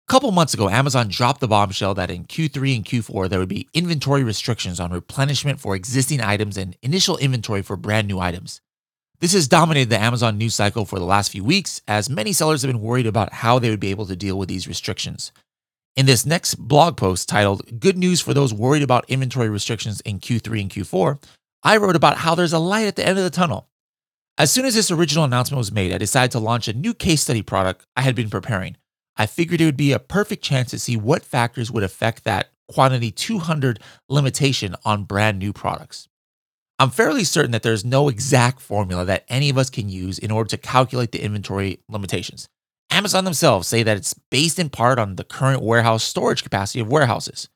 A 0.08 0.14
couple 0.14 0.32
months 0.32 0.54
ago, 0.54 0.70
Amazon 0.70 1.08
dropped 1.08 1.40
the 1.40 1.48
bombshell 1.48 1.92
that 1.96 2.10
in 2.10 2.24
Q3 2.24 2.76
and 2.76 2.84
Q4, 2.86 3.28
there 3.28 3.38
would 3.38 3.46
be 3.46 3.68
inventory 3.74 4.24
restrictions 4.24 4.80
on 4.80 4.90
replenishment 4.90 5.60
for 5.60 5.76
existing 5.76 6.22
items 6.22 6.56
and 6.56 6.74
initial 6.80 7.18
inventory 7.18 7.60
for 7.60 7.76
brand 7.76 8.08
new 8.08 8.18
items. 8.18 8.62
This 9.20 9.34
has 9.34 9.48
dominated 9.48 9.90
the 9.90 10.00
Amazon 10.00 10.38
news 10.38 10.54
cycle 10.54 10.86
for 10.86 10.98
the 10.98 11.04
last 11.04 11.30
few 11.30 11.44
weeks, 11.44 11.82
as 11.86 12.08
many 12.08 12.32
sellers 12.32 12.62
have 12.62 12.70
been 12.70 12.80
worried 12.80 13.06
about 13.06 13.34
how 13.34 13.58
they 13.58 13.68
would 13.68 13.80
be 13.80 13.90
able 13.90 14.06
to 14.06 14.16
deal 14.16 14.38
with 14.38 14.48
these 14.48 14.66
restrictions. 14.66 15.30
In 15.94 16.06
this 16.06 16.24
next 16.24 16.54
blog 16.54 16.96
post 16.96 17.28
titled 17.28 17.78
Good 17.78 17.98
News 17.98 18.22
for 18.22 18.32
Those 18.32 18.54
Worried 18.54 18.82
About 18.82 19.10
Inventory 19.10 19.50
Restrictions 19.50 20.00
in 20.06 20.20
Q3 20.20 20.62
and 20.62 20.70
Q4, 20.70 21.22
I 21.62 21.76
wrote 21.76 21.96
about 21.96 22.16
how 22.16 22.34
there's 22.34 22.54
a 22.54 22.58
light 22.58 22.86
at 22.86 22.96
the 22.96 23.06
end 23.06 23.18
of 23.18 23.24
the 23.24 23.30
tunnel. 23.30 23.68
As 24.38 24.50
soon 24.50 24.64
as 24.64 24.74
this 24.74 24.90
original 24.90 25.24
announcement 25.24 25.58
was 25.58 25.70
made, 25.70 25.92
I 25.92 25.98
decided 25.98 26.30
to 26.30 26.38
launch 26.38 26.66
a 26.66 26.72
new 26.72 26.94
case 26.94 27.20
study 27.20 27.42
product 27.42 27.84
I 27.94 28.00
had 28.00 28.14
been 28.14 28.30
preparing. 28.30 28.78
I 29.18 29.26
figured 29.26 29.60
it 29.60 29.64
would 29.64 29.76
be 29.76 29.92
a 29.92 29.98
perfect 29.98 30.42
chance 30.44 30.70
to 30.70 30.78
see 30.78 30.96
what 30.96 31.24
factors 31.24 31.70
would 31.70 31.82
affect 31.82 32.24
that 32.24 32.50
quantity 32.68 33.10
200 33.10 33.80
limitation 34.08 34.76
on 34.84 35.04
brand 35.04 35.38
new 35.38 35.52
products. 35.52 36.08
I'm 36.78 36.90
fairly 36.90 37.24
certain 37.24 37.50
that 37.50 37.64
there's 37.64 37.84
no 37.84 38.08
exact 38.08 38.60
formula 38.60 39.04
that 39.04 39.24
any 39.28 39.50
of 39.50 39.58
us 39.58 39.68
can 39.68 39.88
use 39.88 40.18
in 40.18 40.30
order 40.30 40.48
to 40.50 40.56
calculate 40.56 41.10
the 41.10 41.22
inventory 41.22 41.80
limitations. 41.88 42.48
Amazon 42.90 43.24
themselves 43.24 43.66
say 43.66 43.82
that 43.82 43.96
it's 43.96 44.14
based 44.30 44.60
in 44.60 44.70
part 44.70 45.00
on 45.00 45.16
the 45.16 45.24
current 45.24 45.60
warehouse 45.60 46.04
storage 46.04 46.44
capacity 46.44 46.78
of 46.78 46.88
warehouses. 46.88 47.48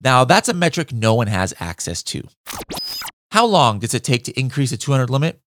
Now, 0.00 0.24
that's 0.24 0.48
a 0.48 0.54
metric 0.54 0.92
no 0.92 1.14
one 1.14 1.26
has 1.26 1.52
access 1.60 2.02
to. 2.04 2.26
How 3.30 3.44
long 3.44 3.80
does 3.80 3.94
it 3.94 4.02
take 4.02 4.24
to 4.24 4.40
increase 4.40 4.70
the 4.70 4.76
200 4.76 5.10
limit? 5.10 5.40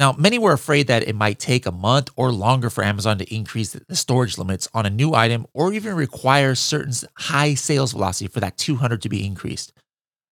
Now, 0.00 0.14
many 0.16 0.38
were 0.38 0.54
afraid 0.54 0.86
that 0.86 1.06
it 1.06 1.14
might 1.14 1.38
take 1.38 1.66
a 1.66 1.70
month 1.70 2.08
or 2.16 2.32
longer 2.32 2.70
for 2.70 2.82
Amazon 2.82 3.18
to 3.18 3.34
increase 3.34 3.74
the 3.74 3.94
storage 3.94 4.38
limits 4.38 4.66
on 4.72 4.86
a 4.86 4.90
new 4.90 5.14
item 5.14 5.46
or 5.52 5.74
even 5.74 5.94
require 5.94 6.54
certain 6.54 6.94
high 7.16 7.52
sales 7.52 7.92
velocity 7.92 8.26
for 8.26 8.40
that 8.40 8.56
200 8.56 9.02
to 9.02 9.10
be 9.10 9.26
increased. 9.26 9.74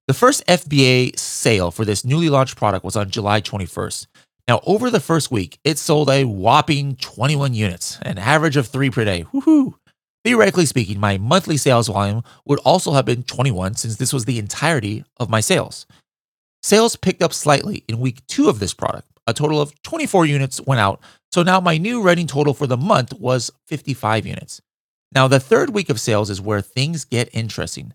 The 0.06 0.14
first 0.14 0.46
FBA 0.46 1.18
sale 1.18 1.70
for 1.70 1.84
this 1.84 2.02
newly 2.02 2.30
launched 2.30 2.56
product 2.56 2.82
was 2.82 2.96
on 2.96 3.10
July 3.10 3.42
21st. 3.42 4.06
Now, 4.48 4.60
over 4.64 4.88
the 4.88 5.00
first 5.00 5.30
week, 5.30 5.58
it 5.64 5.76
sold 5.76 6.08
a 6.08 6.24
whopping 6.24 6.96
21 6.96 7.52
units, 7.52 7.98
an 8.00 8.16
average 8.16 8.56
of 8.56 8.68
three 8.68 8.88
per 8.88 9.04
day. 9.04 9.26
Woohoo! 9.34 9.74
Theoretically 10.24 10.64
speaking, 10.64 10.98
my 10.98 11.18
monthly 11.18 11.58
sales 11.58 11.88
volume 11.88 12.22
would 12.46 12.58
also 12.60 12.92
have 12.92 13.04
been 13.04 13.22
21 13.22 13.74
since 13.74 13.96
this 13.96 14.14
was 14.14 14.24
the 14.24 14.38
entirety 14.38 15.04
of 15.18 15.28
my 15.28 15.40
sales. 15.40 15.84
Sales 16.62 16.96
picked 16.96 17.22
up 17.22 17.34
slightly 17.34 17.84
in 17.86 18.00
week 18.00 18.26
two 18.26 18.48
of 18.48 18.58
this 18.58 18.74
product. 18.74 19.07
A 19.28 19.34
total 19.34 19.60
of 19.60 19.80
24 19.82 20.24
units 20.24 20.58
went 20.62 20.80
out, 20.80 21.02
so 21.30 21.42
now 21.42 21.60
my 21.60 21.76
new 21.76 22.00
running 22.00 22.26
total 22.26 22.54
for 22.54 22.66
the 22.66 22.78
month 22.78 23.12
was 23.12 23.50
55 23.66 24.26
units. 24.26 24.62
Now, 25.14 25.28
the 25.28 25.38
third 25.38 25.70
week 25.70 25.90
of 25.90 26.00
sales 26.00 26.30
is 26.30 26.40
where 26.40 26.62
things 26.62 27.04
get 27.04 27.28
interesting. 27.34 27.92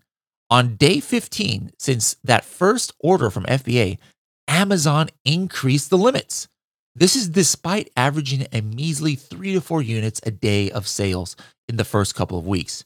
On 0.48 0.76
day 0.76 1.00
15, 1.00 1.72
since 1.76 2.14
that 2.22 2.44
first 2.44 2.92
order 3.00 3.30
from 3.30 3.46
FBA, 3.46 3.98
Amazon 4.46 5.08
increased 5.24 5.90
the 5.90 5.98
limits. 5.98 6.46
This 6.94 7.16
is 7.16 7.28
despite 7.28 7.90
averaging 7.96 8.46
a 8.52 8.60
measly 8.60 9.16
three 9.16 9.54
to 9.54 9.60
four 9.60 9.82
units 9.82 10.20
a 10.24 10.30
day 10.30 10.70
of 10.70 10.86
sales 10.86 11.34
in 11.68 11.76
the 11.78 11.84
first 11.84 12.14
couple 12.14 12.38
of 12.38 12.46
weeks. 12.46 12.84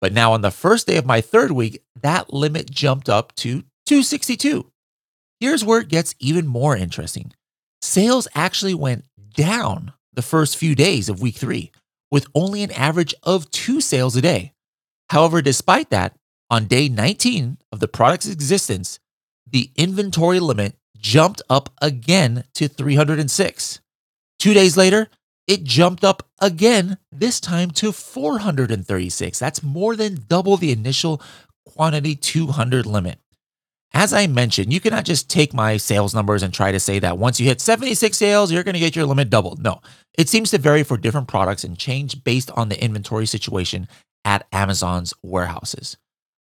But 0.00 0.12
now, 0.12 0.34
on 0.34 0.42
the 0.42 0.52
first 0.52 0.86
day 0.86 0.98
of 0.98 1.04
my 1.04 1.20
third 1.20 1.50
week, 1.50 1.82
that 2.00 2.32
limit 2.32 2.70
jumped 2.70 3.08
up 3.08 3.34
to 3.36 3.62
262. 3.86 4.70
Here's 5.40 5.64
where 5.64 5.80
it 5.80 5.88
gets 5.88 6.14
even 6.20 6.46
more 6.46 6.76
interesting 6.76 7.32
sales 7.82 8.28
actually 8.34 8.74
went 8.74 9.04
down 9.34 9.92
the 10.12 10.22
first 10.22 10.56
few 10.56 10.74
days 10.74 11.08
of 11.08 11.22
week 11.22 11.36
three, 11.36 11.70
with 12.10 12.26
only 12.34 12.62
an 12.62 12.72
average 12.72 13.14
of 13.22 13.50
two 13.50 13.80
sales 13.80 14.16
a 14.16 14.22
day. 14.22 14.52
However, 15.10 15.40
despite 15.42 15.90
that, 15.90 16.16
on 16.50 16.66
day 16.66 16.88
19 16.88 17.58
of 17.72 17.80
the 17.80 17.88
product's 17.88 18.28
existence, 18.28 18.98
the 19.50 19.70
inventory 19.76 20.40
limit 20.40 20.76
jumped 20.96 21.42
up 21.48 21.70
again 21.80 22.44
to 22.54 22.68
306. 22.68 23.80
Two 24.38 24.54
days 24.54 24.76
later, 24.76 25.08
it 25.46 25.64
jumped 25.64 26.04
up 26.04 26.28
again, 26.40 26.98
this 27.10 27.40
time 27.40 27.70
to 27.72 27.92
436. 27.92 29.38
That's 29.38 29.62
more 29.62 29.96
than 29.96 30.24
double 30.28 30.56
the 30.56 30.72
initial 30.72 31.22
quantity 31.64 32.14
200 32.14 32.86
limit. 32.86 33.18
As 33.94 34.12
I 34.12 34.26
mentioned, 34.26 34.72
you 34.72 34.80
cannot 34.80 35.04
just 35.04 35.30
take 35.30 35.54
my 35.54 35.76
sales 35.76 36.14
numbers 36.14 36.42
and 36.42 36.52
try 36.52 36.72
to 36.72 36.80
say 36.80 36.98
that 36.98 37.18
once 37.18 37.40
you 37.40 37.46
hit 37.46 37.60
76 37.60 38.16
sales, 38.16 38.52
you're 38.52 38.62
going 38.62 38.74
to 38.74 38.80
get 38.80 38.94
your 38.94 39.06
limit 39.06 39.30
doubled. 39.30 39.62
No, 39.62 39.80
it 40.16 40.28
seems 40.28 40.50
to 40.50 40.58
vary 40.58 40.82
for 40.82 40.96
different 40.96 41.28
products 41.28 41.64
and 41.64 41.78
change 41.78 42.22
based 42.22 42.50
on 42.52 42.68
the 42.68 42.82
inventory 42.82 43.26
situation 43.26 43.88
at 44.24 44.46
Amazon's 44.52 45.14
warehouses 45.22 45.96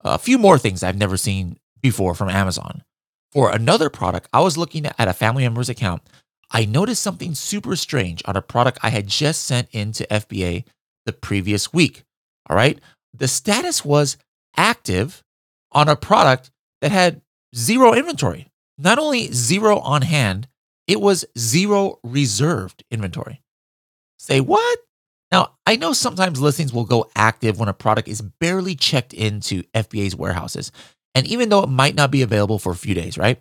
a 0.05 0.19
few 0.19 0.37
more 0.37 0.57
things 0.57 0.83
I've 0.83 0.97
never 0.97 1.17
seen 1.17 1.57
before 1.81 2.13
from 2.13 2.29
Amazon. 2.29 2.83
For 3.31 3.51
another 3.51 3.89
product, 3.89 4.29
I 4.31 4.41
was 4.41 4.57
looking 4.57 4.85
at 4.85 5.07
a 5.07 5.13
family 5.13 5.43
member's 5.43 5.67
account. 5.67 6.03
I 6.51 6.65
noticed 6.65 7.03
something 7.03 7.33
super 7.33 7.75
strange 7.75 8.21
on 8.25 8.37
a 8.37 8.41
product 8.41 8.77
I 8.83 8.89
had 8.89 9.07
just 9.07 9.43
sent 9.43 9.67
in 9.71 9.91
to 9.93 10.07
FBA 10.07 10.63
the 11.05 11.11
previous 11.11 11.73
week. 11.73 12.03
All 12.47 12.55
right. 12.55 12.79
The 13.13 13.27
status 13.27 13.83
was 13.83 14.17
active 14.55 15.23
on 15.71 15.89
a 15.89 15.95
product 15.95 16.51
that 16.81 16.91
had 16.91 17.21
zero 17.55 17.93
inventory. 17.93 18.47
Not 18.77 18.99
only 18.99 19.31
zero 19.31 19.79
on 19.79 20.01
hand, 20.01 20.47
it 20.87 21.01
was 21.01 21.25
zero 21.37 21.99
reserved 22.03 22.83
inventory. 22.91 23.41
Say 24.19 24.39
what? 24.39 24.79
Now, 25.31 25.55
I 25.65 25.75
know 25.75 25.93
sometimes 25.93 26.39
listings 26.39 26.73
will 26.73 26.85
go 26.85 27.09
active 27.15 27.59
when 27.59 27.69
a 27.69 27.73
product 27.73 28.07
is 28.07 28.21
barely 28.21 28.75
checked 28.75 29.13
into 29.13 29.63
FBA's 29.73 30.15
warehouses. 30.15 30.71
And 31.13 31.25
even 31.27 31.49
though 31.49 31.63
it 31.63 31.69
might 31.69 31.95
not 31.95 32.11
be 32.11 32.21
available 32.21 32.59
for 32.59 32.71
a 32.71 32.75
few 32.75 32.93
days, 32.93 33.17
right? 33.17 33.39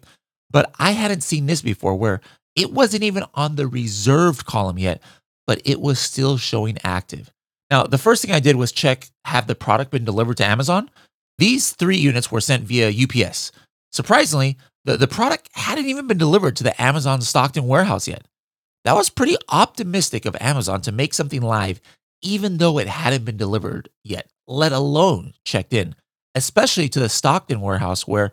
But 0.50 0.72
I 0.78 0.92
hadn't 0.92 1.22
seen 1.22 1.46
this 1.46 1.62
before 1.62 1.94
where 1.96 2.20
it 2.56 2.72
wasn't 2.72 3.02
even 3.02 3.24
on 3.34 3.56
the 3.56 3.66
reserved 3.66 4.46
column 4.46 4.78
yet, 4.78 5.02
but 5.46 5.60
it 5.64 5.80
was 5.80 5.98
still 5.98 6.36
showing 6.36 6.78
active. 6.84 7.32
Now, 7.70 7.84
the 7.84 7.98
first 7.98 8.22
thing 8.22 8.32
I 8.32 8.40
did 8.40 8.56
was 8.56 8.72
check 8.72 9.08
have 9.24 9.46
the 9.46 9.54
product 9.54 9.90
been 9.90 10.04
delivered 10.04 10.36
to 10.38 10.46
Amazon? 10.46 10.90
These 11.38 11.72
three 11.72 11.96
units 11.96 12.30
were 12.30 12.40
sent 12.40 12.64
via 12.64 12.90
UPS. 12.90 13.50
Surprisingly, 13.94 14.56
the, 14.84 14.96
the 14.96 15.06
product 15.06 15.48
hadn't 15.52 15.86
even 15.86 16.08
been 16.08 16.18
delivered 16.18 16.56
to 16.56 16.64
the 16.64 16.82
Amazon 16.82 17.20
Stockton 17.20 17.68
warehouse 17.68 18.08
yet. 18.08 18.26
That 18.84 18.96
was 18.96 19.08
pretty 19.08 19.36
optimistic 19.48 20.26
of 20.26 20.36
Amazon 20.40 20.80
to 20.82 20.92
make 20.92 21.14
something 21.14 21.40
live, 21.40 21.80
even 22.20 22.58
though 22.58 22.78
it 22.78 22.88
hadn't 22.88 23.24
been 23.24 23.36
delivered 23.36 23.88
yet, 24.02 24.28
let 24.48 24.72
alone 24.72 25.34
checked 25.44 25.72
in, 25.72 25.94
especially 26.34 26.88
to 26.88 26.98
the 26.98 27.08
Stockton 27.08 27.60
warehouse 27.60 28.06
where 28.06 28.32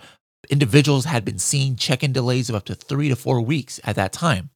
individuals 0.50 1.06
had 1.06 1.24
been 1.24 1.38
seeing 1.38 1.76
check 1.76 2.04
in 2.04 2.12
delays 2.12 2.50
of 2.50 2.56
up 2.56 2.66
to 2.66 2.74
three 2.74 3.10
to 3.10 3.16
four 3.16 3.40
weeks 3.40 3.80
at 3.84 3.96
that 3.98 4.12
time. 4.12 4.50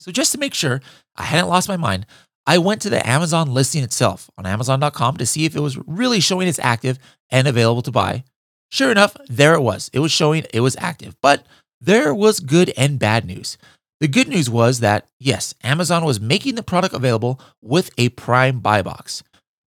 So, 0.00 0.10
just 0.10 0.32
to 0.32 0.38
make 0.38 0.54
sure 0.54 0.80
I 1.16 1.24
hadn't 1.24 1.50
lost 1.50 1.68
my 1.68 1.76
mind, 1.76 2.06
I 2.46 2.56
went 2.56 2.80
to 2.82 2.90
the 2.90 3.06
Amazon 3.06 3.52
listing 3.52 3.84
itself 3.84 4.30
on 4.38 4.46
Amazon.com 4.46 5.18
to 5.18 5.26
see 5.26 5.44
if 5.44 5.54
it 5.54 5.60
was 5.60 5.76
really 5.86 6.20
showing 6.20 6.48
it's 6.48 6.58
active 6.58 6.98
and 7.30 7.46
available 7.46 7.82
to 7.82 7.92
buy. 7.92 8.24
Sure 8.70 8.90
enough, 8.90 9.16
there 9.28 9.54
it 9.54 9.62
was. 9.62 9.90
It 9.92 9.98
was 9.98 10.12
showing 10.12 10.44
it 10.52 10.60
was 10.60 10.76
active, 10.78 11.16
but 11.20 11.44
there 11.80 12.14
was 12.14 12.40
good 12.40 12.72
and 12.76 12.98
bad 12.98 13.24
news. 13.24 13.58
The 14.00 14.08
good 14.08 14.28
news 14.28 14.48
was 14.48 14.80
that, 14.80 15.06
yes, 15.18 15.54
Amazon 15.62 16.04
was 16.04 16.20
making 16.20 16.54
the 16.54 16.62
product 16.62 16.94
available 16.94 17.40
with 17.60 17.90
a 17.98 18.08
Prime 18.10 18.60
buy 18.60 18.80
box. 18.82 19.22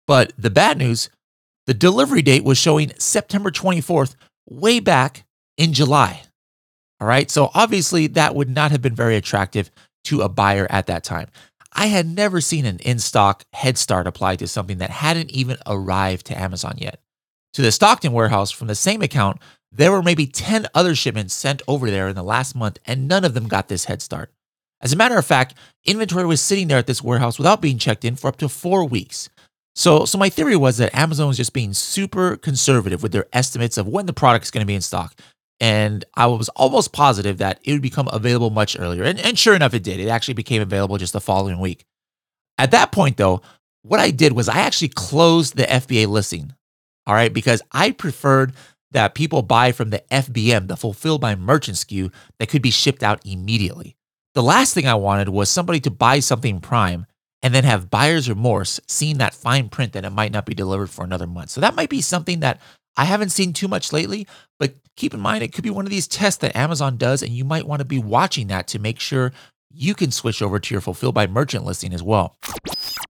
But 0.08 0.34
the 0.38 0.50
bad 0.50 0.78
news, 0.78 1.10
the 1.68 1.74
delivery 1.74 2.22
date 2.22 2.44
was 2.44 2.58
showing 2.58 2.92
September 2.98 3.52
24th, 3.52 4.16
way 4.50 4.80
back 4.80 5.24
in 5.58 5.74
July. 5.74 6.24
All 7.00 7.08
right. 7.08 7.30
So 7.32 7.50
obviously, 7.54 8.08
that 8.08 8.36
would 8.36 8.50
not 8.50 8.72
have 8.72 8.82
been 8.82 8.96
very 8.96 9.16
attractive 9.16 9.72
to 10.06 10.22
a 10.22 10.30
buyer 10.30 10.68
at 10.70 10.88
that 10.88 11.04
time. 11.04 11.28
I 11.74 11.88
had 11.88 12.08
never 12.08 12.42
seen 12.42 12.66
an 12.66 12.80
in 12.80 13.00
stock 13.00 13.44
head 13.54 13.78
start 13.78 14.08
applied 14.08 14.40
to 14.40 14.48
something 14.48 14.78
that 14.80 14.90
hadn't 14.90 15.32
even 15.32 15.58
arrived 15.66 16.28
to 16.28 16.40
Amazon 16.40 16.76
yet. 16.78 17.00
To 17.54 17.62
the 17.62 17.72
Stockton 17.72 18.14
warehouse 18.14 18.52
from 18.52 18.68
the 18.68 18.76
same 18.76 19.02
account, 19.02 19.42
there 19.72 19.92
were 19.92 20.02
maybe 20.02 20.28
10 20.28 20.68
other 20.74 20.96
shipments 20.96 21.34
sent 21.34 21.62
over 21.68 21.90
there 21.90 22.08
in 22.08 22.16
the 22.16 22.24
last 22.24 22.56
month, 22.56 22.80
and 22.86 23.08
none 23.08 23.26
of 23.26 23.34
them 23.34 23.48
got 23.48 23.68
this 23.68 23.86
head 23.86 24.02
start. 24.02 24.32
As 24.82 24.94
a 24.94 24.98
matter 24.98 25.18
of 25.18 25.26
fact, 25.26 25.54
inventory 25.86 26.26
was 26.26 26.42
sitting 26.42 26.68
there 26.68 26.78
at 26.78 26.88
this 26.88 27.04
warehouse 27.04 27.38
without 27.38 27.62
being 27.62 27.78
checked 27.78 28.04
in 28.04 28.16
for 28.16 28.28
up 28.28 28.38
to 28.38 28.50
four 28.50 28.86
weeks. 28.86 29.30
So, 29.76 30.06
so 30.06 30.18
my 30.18 30.30
theory 30.30 30.56
was 30.56 30.78
that 30.78 30.96
Amazon 30.96 31.28
was 31.28 31.38
just 31.38 31.54
being 31.54 31.74
super 31.74 32.36
conservative 32.36 33.04
with 33.04 33.12
their 33.12 33.28
estimates 33.32 33.78
of 33.78 33.88
when 33.88 34.06
the 34.06 34.14
product 34.14 34.46
is 34.46 34.52
going 34.52 34.64
to 34.64 34.68
be 34.68 34.76
in 34.76 34.82
stock. 34.82 35.16
And 35.60 36.04
I 36.16 36.26
was 36.26 36.50
almost 36.50 36.92
positive 36.92 37.38
that 37.38 37.60
it 37.64 37.72
would 37.72 37.82
become 37.82 38.10
available 38.12 38.50
much 38.50 38.78
earlier. 38.80 39.04
And, 39.04 39.20
and 39.20 39.38
sure 39.38 39.56
enough, 39.56 39.74
it 39.74 39.84
did. 39.84 40.00
It 40.00 40.10
actually 40.10 40.34
became 40.34 40.62
available 40.62 40.98
just 40.98 41.14
the 41.14 41.22
following 41.22 41.60
week. 41.60 41.86
At 42.58 42.72
that 42.72 42.92
point, 42.92 43.18
though, 43.18 43.42
what 43.84 44.00
I 44.00 44.12
did 44.12 44.34
was 44.34 44.50
I 44.50 44.58
actually 44.58 44.90
closed 44.90 45.56
the 45.56 45.64
FBA 45.64 46.08
listing. 46.08 46.54
All 47.08 47.16
right, 47.16 47.34
because 47.34 47.62
I 47.72 47.92
preferred 47.92 48.54
that 48.92 49.16
people 49.16 49.42
buy 49.42 49.72
from 49.72 49.90
the 49.90 50.04
FBM, 50.12 50.68
the 50.68 50.78
fulfilled 50.78 51.22
by 51.22 51.36
merchant 51.36 51.78
SKU 51.78 52.12
that 52.40 52.50
could 52.50 52.62
be 52.62 52.72
shipped 52.72 53.04
out 53.04 53.26
immediately. 53.26 53.96
The 54.34 54.44
last 54.44 54.74
thing 54.74 54.88
I 54.88 54.96
wanted 54.96 55.30
was 55.30 55.50
somebody 55.50 55.80
to 55.82 55.92
buy 55.92 56.20
something 56.20 56.60
prime 56.60 57.06
and 57.42 57.54
then 57.54 57.64
have 57.64 57.90
buyer's 57.90 58.30
remorse 58.30 58.80
seeing 58.88 59.18
that 59.18 59.34
fine 59.34 59.70
print 59.70 59.94
that 59.94 60.06
it 60.06 60.12
might 60.12 60.32
not 60.32 60.46
be 60.46 60.54
delivered 60.54 60.90
for 60.90 61.04
another 61.04 61.28
month. 61.28 61.50
So 61.50 61.62
that 61.62 61.76
might 61.76 61.90
be 61.90 62.02
something 62.02 62.42
that 62.42 62.62
I 62.98 63.06
haven't 63.06 63.30
seen 63.30 63.54
too 63.54 63.68
much 63.68 63.94
lately, 63.94 64.28
but 64.60 64.76
keep 64.96 65.14
in 65.14 65.20
mind 65.20 65.44
it 65.44 65.54
could 65.54 65.64
be 65.64 65.70
one 65.70 65.86
of 65.86 65.92
these 65.92 66.08
tests 66.08 66.40
that 66.42 66.56
Amazon 66.56 66.98
does, 66.98 67.24
and 67.24 67.32
you 67.32 67.46
might 67.46 67.66
want 67.66 67.80
to 67.80 67.86
be 67.86 68.00
watching 68.00 68.48
that 68.48 68.68
to 68.68 68.80
make 68.80 69.00
sure 69.00 69.32
you 69.74 69.96
can 69.96 70.12
switch 70.12 70.42
over 70.42 70.60
to 70.60 70.74
your 70.74 70.82
fulfilled 70.82 71.16
by 71.16 71.28
merchant 71.28 71.64
listing 71.66 71.94
as 71.94 72.04
well. 72.04 72.36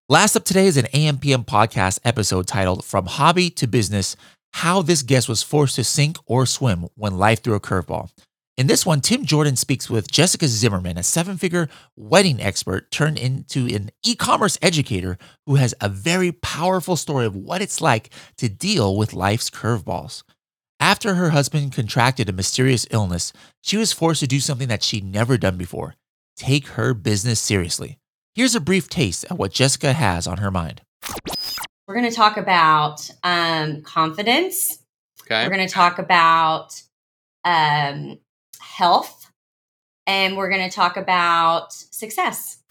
Last 0.08 0.34
up 0.34 0.44
today 0.44 0.66
is 0.66 0.76
an 0.76 0.86
AMPM 0.86 1.46
podcast 1.46 2.00
episode 2.04 2.48
titled 2.48 2.84
From 2.84 3.06
Hobby 3.06 3.50
to 3.50 3.68
Business 3.68 4.16
How 4.54 4.82
This 4.82 5.00
Guest 5.02 5.28
Was 5.28 5.44
Forced 5.44 5.76
to 5.76 5.84
Sink 5.84 6.18
or 6.26 6.44
Swim 6.44 6.88
When 6.96 7.18
Life 7.18 7.42
Threw 7.42 7.54
a 7.54 7.60
Curveball. 7.60 8.10
In 8.58 8.66
this 8.66 8.84
one, 8.84 9.00
Tim 9.00 9.24
Jordan 9.24 9.54
speaks 9.54 9.88
with 9.88 10.10
Jessica 10.10 10.48
Zimmerman, 10.48 10.98
a 10.98 11.04
seven 11.04 11.38
figure 11.38 11.68
wedding 11.96 12.42
expert 12.42 12.90
turned 12.90 13.16
into 13.16 13.66
an 13.72 13.90
e 14.04 14.16
commerce 14.16 14.58
educator 14.60 15.18
who 15.46 15.54
has 15.54 15.72
a 15.80 15.88
very 15.88 16.32
powerful 16.32 16.96
story 16.96 17.24
of 17.24 17.36
what 17.36 17.62
it's 17.62 17.80
like 17.80 18.10
to 18.38 18.48
deal 18.48 18.96
with 18.96 19.14
life's 19.14 19.50
curveballs. 19.50 20.24
After 20.80 21.14
her 21.14 21.30
husband 21.30 21.72
contracted 21.72 22.28
a 22.28 22.32
mysterious 22.32 22.88
illness, 22.90 23.32
she 23.62 23.76
was 23.76 23.92
forced 23.92 24.20
to 24.20 24.26
do 24.26 24.40
something 24.40 24.68
that 24.68 24.82
she'd 24.82 25.04
never 25.04 25.38
done 25.38 25.56
before 25.56 25.94
take 26.36 26.66
her 26.68 26.92
business 26.92 27.38
seriously. 27.38 27.98
Here's 28.34 28.54
a 28.54 28.60
brief 28.60 28.88
taste 28.88 29.26
of 29.26 29.38
what 29.38 29.52
Jessica 29.52 29.92
has 29.92 30.26
on 30.26 30.38
her 30.38 30.50
mind. 30.50 30.80
We're 31.86 31.94
going 31.94 32.08
to 32.08 32.16
talk 32.16 32.38
about 32.38 33.10
um, 33.22 33.82
confidence. 33.82 34.78
Okay. 35.24 35.44
We're 35.44 35.54
going 35.54 35.68
to 35.68 35.72
talk 35.72 35.98
about 35.98 36.82
um, 37.44 38.18
health. 38.58 39.30
And 40.06 40.38
we're 40.38 40.48
going 40.48 40.66
to 40.66 40.74
talk 40.74 40.96
about 40.96 41.74
success. 41.74 42.62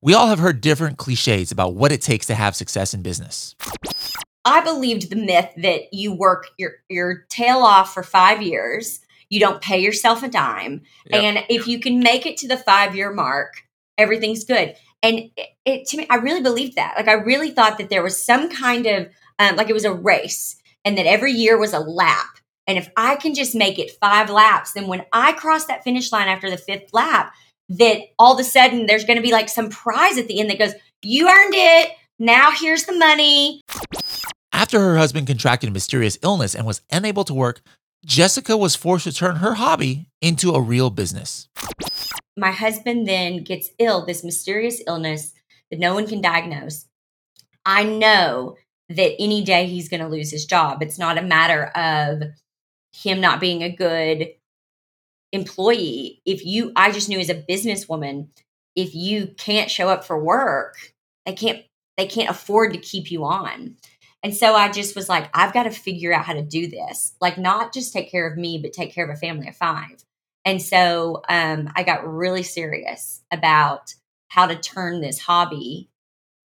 We 0.00 0.14
all 0.14 0.28
have 0.28 0.38
heard 0.38 0.62
different 0.62 0.96
cliches 0.96 1.52
about 1.52 1.74
what 1.74 1.92
it 1.92 2.00
takes 2.00 2.26
to 2.28 2.34
have 2.34 2.56
success 2.56 2.94
in 2.94 3.02
business. 3.02 3.54
I 4.46 4.62
believed 4.62 5.10
the 5.10 5.16
myth 5.16 5.50
that 5.58 5.92
you 5.92 6.14
work 6.14 6.46
your, 6.56 6.76
your 6.88 7.26
tail 7.28 7.58
off 7.58 7.92
for 7.92 8.02
five 8.02 8.40
years, 8.40 9.00
you 9.28 9.38
don't 9.38 9.60
pay 9.60 9.78
yourself 9.80 10.22
a 10.22 10.28
dime. 10.28 10.80
Yep. 11.10 11.22
And 11.22 11.44
if 11.50 11.68
you 11.68 11.78
can 11.78 12.00
make 12.00 12.24
it 12.24 12.38
to 12.38 12.48
the 12.48 12.56
five 12.56 12.96
year 12.96 13.12
mark, 13.12 13.67
everything's 13.98 14.44
good. 14.44 14.74
And 15.02 15.30
it, 15.36 15.48
it, 15.64 15.88
to 15.88 15.96
me, 15.96 16.06
I 16.08 16.16
really 16.16 16.42
believed 16.42 16.76
that. 16.76 16.94
Like, 16.96 17.08
I 17.08 17.12
really 17.12 17.50
thought 17.50 17.78
that 17.78 17.90
there 17.90 18.02
was 18.02 18.22
some 18.22 18.50
kind 18.50 18.86
of, 18.86 19.08
um, 19.38 19.56
like 19.56 19.68
it 19.68 19.74
was 19.74 19.84
a 19.84 19.92
race 19.92 20.56
and 20.84 20.96
that 20.96 21.06
every 21.06 21.32
year 21.32 21.58
was 21.58 21.72
a 21.72 21.78
lap. 21.78 22.38
And 22.66 22.78
if 22.78 22.90
I 22.96 23.16
can 23.16 23.34
just 23.34 23.54
make 23.54 23.78
it 23.78 23.92
five 24.00 24.30
laps, 24.30 24.72
then 24.72 24.86
when 24.86 25.04
I 25.12 25.32
cross 25.32 25.66
that 25.66 25.84
finish 25.84 26.12
line 26.12 26.28
after 26.28 26.50
the 26.50 26.56
fifth 26.56 26.90
lap, 26.92 27.32
that 27.70 28.00
all 28.18 28.34
of 28.34 28.40
a 28.40 28.44
sudden 28.44 28.86
there's 28.86 29.04
going 29.04 29.16
to 29.16 29.22
be 29.22 29.32
like 29.32 29.48
some 29.48 29.70
prize 29.70 30.18
at 30.18 30.28
the 30.28 30.40
end 30.40 30.50
that 30.50 30.58
goes, 30.58 30.74
You 31.02 31.28
earned 31.28 31.54
it. 31.54 31.92
Now 32.18 32.50
here's 32.50 32.84
the 32.84 32.96
money. 32.96 33.62
After 34.52 34.80
her 34.80 34.96
husband 34.96 35.26
contracted 35.26 35.70
a 35.70 35.72
mysterious 35.72 36.18
illness 36.22 36.54
and 36.54 36.66
was 36.66 36.82
unable 36.90 37.24
to 37.24 37.34
work, 37.34 37.60
Jessica 38.04 38.56
was 38.56 38.74
forced 38.74 39.04
to 39.04 39.12
turn 39.12 39.36
her 39.36 39.54
hobby 39.54 40.08
into 40.20 40.52
a 40.52 40.60
real 40.60 40.90
business. 40.90 41.48
My 42.38 42.52
husband 42.52 43.08
then 43.08 43.42
gets 43.42 43.70
ill, 43.78 44.06
this 44.06 44.22
mysterious 44.22 44.80
illness 44.86 45.34
that 45.70 45.80
no 45.80 45.94
one 45.94 46.06
can 46.06 46.20
diagnose. 46.20 46.86
I 47.66 47.82
know 47.82 48.56
that 48.88 49.20
any 49.20 49.42
day 49.42 49.66
he's 49.66 49.88
going 49.88 50.00
to 50.00 50.08
lose 50.08 50.30
his 50.30 50.46
job. 50.46 50.82
It's 50.82 50.98
not 50.98 51.18
a 51.18 51.22
matter 51.22 51.64
of 51.64 52.22
him 52.92 53.20
not 53.20 53.40
being 53.40 53.62
a 53.62 53.74
good 53.74 54.28
employee. 55.32 56.22
If 56.24 56.44
you, 56.46 56.72
I 56.76 56.92
just 56.92 57.08
knew 57.08 57.18
as 57.18 57.28
a 57.28 57.34
businesswoman, 57.34 58.28
if 58.74 58.94
you 58.94 59.34
can't 59.36 59.70
show 59.70 59.88
up 59.88 60.04
for 60.04 60.22
work, 60.22 60.76
they 61.26 61.34
can't, 61.34 61.64
they 61.96 62.06
can't 62.06 62.30
afford 62.30 62.72
to 62.72 62.78
keep 62.78 63.10
you 63.10 63.24
on. 63.24 63.76
And 64.22 64.34
so 64.34 64.54
I 64.54 64.70
just 64.70 64.96
was 64.96 65.08
like, 65.08 65.28
I've 65.34 65.52
got 65.52 65.64
to 65.64 65.70
figure 65.70 66.12
out 66.12 66.24
how 66.24 66.32
to 66.32 66.42
do 66.42 66.68
this. 66.68 67.14
Like, 67.20 67.36
not 67.38 67.74
just 67.74 67.92
take 67.92 68.10
care 68.10 68.26
of 68.26 68.38
me, 68.38 68.58
but 68.58 68.72
take 68.72 68.94
care 68.94 69.04
of 69.04 69.10
a 69.10 69.20
family 69.20 69.48
of 69.48 69.56
five. 69.56 70.04
And 70.44 70.62
so 70.62 71.22
um, 71.28 71.70
I 71.74 71.82
got 71.82 72.06
really 72.06 72.42
serious 72.42 73.22
about 73.30 73.94
how 74.28 74.46
to 74.46 74.56
turn 74.56 75.00
this 75.00 75.18
hobby 75.18 75.90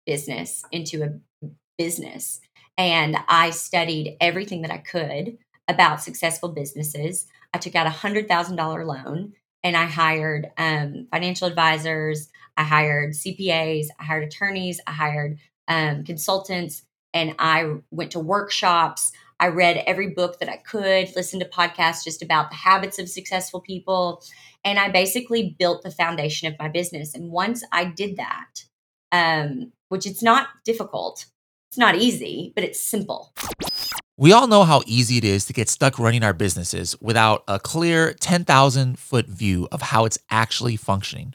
business 0.05 0.63
into 0.71 1.03
a 1.03 1.49
business. 1.77 2.39
And 2.77 3.17
I 3.27 3.49
studied 3.49 4.17
everything 4.19 4.61
that 4.61 4.71
I 4.71 4.77
could 4.77 5.37
about 5.67 6.01
successful 6.01 6.49
businesses. 6.49 7.27
I 7.53 7.57
took 7.57 7.75
out 7.75 7.87
a 7.87 7.89
$100,000 7.89 8.85
loan 8.85 9.33
and 9.63 9.77
I 9.77 9.85
hired 9.85 10.51
um, 10.57 11.07
financial 11.11 11.47
advisors, 11.47 12.29
I 12.57 12.63
hired 12.63 13.11
CPAs, 13.11 13.87
I 13.99 14.03
hired 14.03 14.23
attorneys, 14.23 14.79
I 14.87 14.91
hired 14.91 15.37
um, 15.67 16.03
consultants, 16.03 16.83
and 17.13 17.35
I 17.39 17.75
went 17.91 18.11
to 18.11 18.19
workshops. 18.19 19.11
I 19.41 19.47
read 19.47 19.83
every 19.87 20.11
book 20.11 20.37
that 20.39 20.49
I 20.49 20.57
could, 20.57 21.15
listened 21.15 21.41
to 21.41 21.49
podcasts 21.49 22.03
just 22.03 22.21
about 22.21 22.51
the 22.51 22.55
habits 22.55 22.99
of 22.99 23.09
successful 23.09 23.59
people. 23.59 24.23
And 24.63 24.77
I 24.77 24.89
basically 24.89 25.55
built 25.57 25.81
the 25.81 25.89
foundation 25.89 26.47
of 26.47 26.59
my 26.59 26.67
business. 26.69 27.15
And 27.15 27.31
once 27.31 27.63
I 27.71 27.85
did 27.85 28.17
that, 28.17 28.65
um, 29.11 29.71
which 29.89 30.05
it's 30.05 30.21
not 30.21 30.49
difficult, 30.63 31.25
it's 31.71 31.79
not 31.79 31.95
easy, 31.95 32.53
but 32.53 32.63
it's 32.63 32.79
simple. 32.79 33.33
We 34.15 34.31
all 34.31 34.45
know 34.45 34.63
how 34.63 34.83
easy 34.85 35.17
it 35.17 35.23
is 35.23 35.45
to 35.45 35.53
get 35.53 35.69
stuck 35.69 35.97
running 35.97 36.23
our 36.23 36.33
businesses 36.33 36.95
without 37.01 37.43
a 37.47 37.59
clear 37.59 38.13
10,000 38.13 38.99
foot 38.99 39.25
view 39.25 39.67
of 39.71 39.81
how 39.81 40.05
it's 40.05 40.19
actually 40.29 40.75
functioning. 40.75 41.33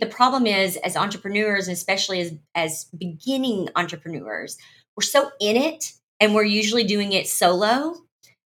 The 0.00 0.06
problem 0.06 0.48
is, 0.48 0.76
as 0.78 0.96
entrepreneurs, 0.96 1.68
especially 1.68 2.20
as, 2.20 2.32
as 2.56 2.86
beginning 2.98 3.68
entrepreneurs, 3.76 4.58
we're 4.96 5.02
so 5.02 5.30
in 5.40 5.56
it 5.56 5.92
and 6.20 6.34
we're 6.34 6.44
usually 6.44 6.84
doing 6.84 7.12
it 7.12 7.26
solo 7.28 7.96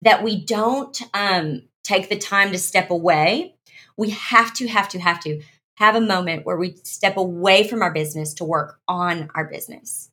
that 0.03 0.23
we 0.23 0.45
don't 0.45 1.01
um, 1.15 1.63
take 1.85 2.09
the 2.09 2.19
time 2.19 2.53
to 2.53 2.59
step 2.59 2.91
away. 2.91 3.55
We 3.97 4.11
have 4.11 4.55
to, 4.55 4.69
have 4.69 4.89
to, 4.91 4.99
have 4.99 5.21
to 5.25 5.43
have 5.77 5.97
a 5.97 6.01
moment 6.01 6.45
where 6.45 6.57
we 6.57 6.77
step 6.85 7.17
away 7.17 7.67
from 7.67 7.83
our 7.83 7.93
business 7.93 8.35
to 8.35 8.45
work 8.45 8.79
on 8.89 9.31
our 9.35 9.45
business. 9.45 10.11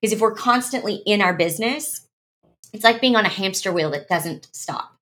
Because 0.00 0.12
if 0.12 0.20
we're 0.20 0.34
constantly 0.34 0.94
in 1.06 1.22
our 1.22 1.34
business, 1.34 2.06
it's 2.72 2.84
like 2.84 3.00
being 3.00 3.16
on 3.16 3.24
a 3.24 3.30
hamster 3.30 3.72
wheel 3.72 3.90
that 3.90 4.08
doesn't 4.08 4.48
stop. 4.52 4.96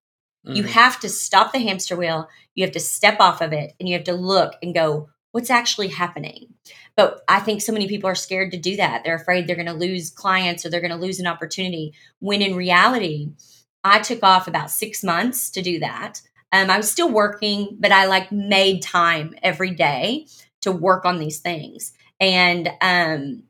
You 0.45 0.65
Mhm. 0.65 0.69
have 0.69 1.01
to 1.01 1.09
stop 1.09 1.53
the 1.53 1.61
hamster 1.61 1.97
wheel, 1.97 2.29
you 2.55 2.65
have 2.65 2.73
to 2.73 2.81
step 2.81 3.21
off 3.21 3.41
of 3.41 3.53
it, 3.53 3.75
and 3.79 3.89
you 3.89 3.95
have 3.95 4.05
to 4.05 4.13
look 4.13 4.55
and 4.63 4.75
go, 4.75 5.09
what's 5.33 5.51
actually 5.51 5.89
happening? 5.89 6.55
But 6.97 7.23
I 7.29 7.41
think 7.41 7.61
so 7.61 7.73
many 7.73 7.89
people 7.89 8.09
are 8.09 8.15
scared 8.15 8.53
to 8.53 8.59
do 8.59 8.77
that. 8.77 9.03
They're 9.03 9.17
afraid 9.17 9.47
they're 9.47 9.57
going 9.57 9.67
to 9.67 9.73
lose 9.73 10.11
clients 10.11 10.65
or 10.65 10.71
they're 10.71 10.81
going 10.81 10.93
to 10.93 10.97
lose 10.97 11.19
an 11.21 11.27
opportunity. 11.27 11.95
When 12.21 12.41
in 12.43 12.55
reality, 12.55 13.31
I 13.83 14.01
took 14.01 14.23
off 14.23 14.47
about 14.47 14.71
six 14.71 15.03
months 15.03 15.51
to 15.51 15.63
do 15.63 15.81
that. 15.81 16.23
Um, 16.53 16.71
I 16.71 16.77
was 16.77 16.91
still 16.91 17.11
working, 17.11 17.77
but 17.81 17.93
I 17.93 18.07
like 18.07 18.31
made 18.31 18.83
time 18.83 19.35
every 19.43 19.71
day 19.71 20.27
to 20.61 20.71
work 20.71 21.05
on 21.05 21.19
these 21.19 21.41
things. 21.41 21.93
And 22.21 22.69
um, 22.81 23.45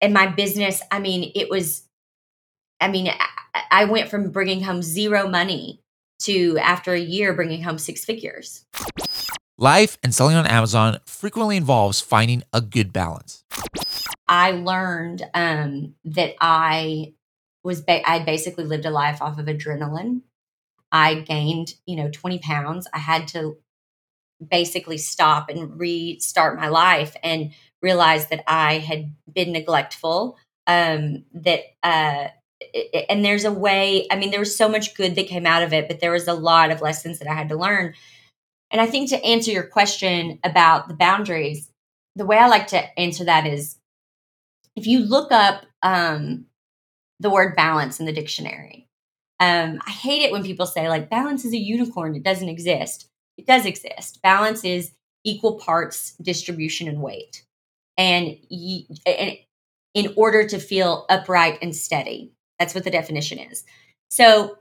and 0.00 0.14
my 0.14 0.26
business, 0.26 0.82
I 0.90 0.98
mean, 0.98 1.30
it 1.34 1.50
was, 1.50 1.84
I 2.80 2.88
mean, 2.88 3.08
I, 3.08 3.62
I 3.70 3.84
went 3.84 4.08
from 4.08 4.30
bringing 4.30 4.62
home 4.62 4.82
zero 4.82 5.28
money 5.28 5.80
to 6.20 6.58
after 6.58 6.94
a 6.94 7.00
year 7.00 7.34
bringing 7.34 7.62
home 7.62 7.78
six 7.78 8.04
figures. 8.04 8.64
Life 9.62 9.98
and 10.02 10.14
selling 10.14 10.36
on 10.36 10.46
Amazon 10.46 11.00
frequently 11.04 11.58
involves 11.58 12.00
finding 12.00 12.42
a 12.50 12.62
good 12.62 12.94
balance. 12.94 13.44
I 14.26 14.52
learned 14.52 15.22
um, 15.34 15.96
that 16.06 16.34
I 16.40 17.12
was 17.62 17.82
ba- 17.82 18.08
I 18.08 18.20
basically 18.20 18.64
lived 18.64 18.86
a 18.86 18.90
life 18.90 19.20
off 19.20 19.38
of 19.38 19.44
adrenaline. 19.44 20.22
I 20.90 21.16
gained, 21.16 21.74
you 21.84 21.96
know, 21.96 22.08
20 22.10 22.38
pounds. 22.38 22.88
I 22.94 23.00
had 23.00 23.28
to 23.28 23.58
basically 24.48 24.96
stop 24.96 25.50
and 25.50 25.78
restart 25.78 26.58
my 26.58 26.68
life 26.68 27.14
and 27.22 27.52
realize 27.82 28.28
that 28.28 28.42
I 28.50 28.78
had 28.78 29.14
been 29.30 29.52
neglectful. 29.52 30.38
Um, 30.66 31.26
that 31.34 31.60
uh, 31.82 32.28
and 33.10 33.22
there's 33.22 33.44
a 33.44 33.52
way. 33.52 34.06
I 34.10 34.16
mean, 34.16 34.30
there 34.30 34.40
was 34.40 34.56
so 34.56 34.70
much 34.70 34.94
good 34.94 35.16
that 35.16 35.26
came 35.26 35.44
out 35.44 35.62
of 35.62 35.74
it, 35.74 35.86
but 35.86 36.00
there 36.00 36.12
was 36.12 36.28
a 36.28 36.32
lot 36.32 36.70
of 36.70 36.80
lessons 36.80 37.18
that 37.18 37.28
I 37.28 37.34
had 37.34 37.50
to 37.50 37.58
learn. 37.58 37.92
And 38.70 38.80
I 38.80 38.86
think 38.86 39.10
to 39.10 39.24
answer 39.24 39.50
your 39.50 39.66
question 39.66 40.38
about 40.44 40.88
the 40.88 40.94
boundaries, 40.94 41.70
the 42.16 42.26
way 42.26 42.38
I 42.38 42.48
like 42.48 42.68
to 42.68 42.98
answer 42.98 43.24
that 43.24 43.46
is 43.46 43.76
if 44.76 44.86
you 44.86 45.00
look 45.00 45.32
up 45.32 45.64
um, 45.82 46.46
the 47.18 47.30
word 47.30 47.56
balance 47.56 48.00
in 48.00 48.06
the 48.06 48.12
dictionary, 48.12 48.86
um, 49.40 49.80
I 49.86 49.90
hate 49.90 50.22
it 50.22 50.32
when 50.32 50.44
people 50.44 50.66
say, 50.66 50.88
like, 50.88 51.10
balance 51.10 51.44
is 51.44 51.52
a 51.52 51.58
unicorn. 51.58 52.14
It 52.14 52.22
doesn't 52.22 52.48
exist. 52.48 53.08
It 53.38 53.46
does 53.46 53.64
exist. 53.64 54.20
Balance 54.22 54.64
is 54.64 54.92
equal 55.24 55.58
parts 55.58 56.14
distribution 56.22 56.88
and 56.88 57.00
weight. 57.00 57.44
And, 57.96 58.36
and 59.06 59.36
in 59.94 60.12
order 60.16 60.46
to 60.46 60.58
feel 60.58 61.06
upright 61.08 61.58
and 61.62 61.74
steady, 61.74 62.32
that's 62.58 62.74
what 62.74 62.84
the 62.84 62.90
definition 62.90 63.38
is. 63.38 63.64
So 64.10 64.58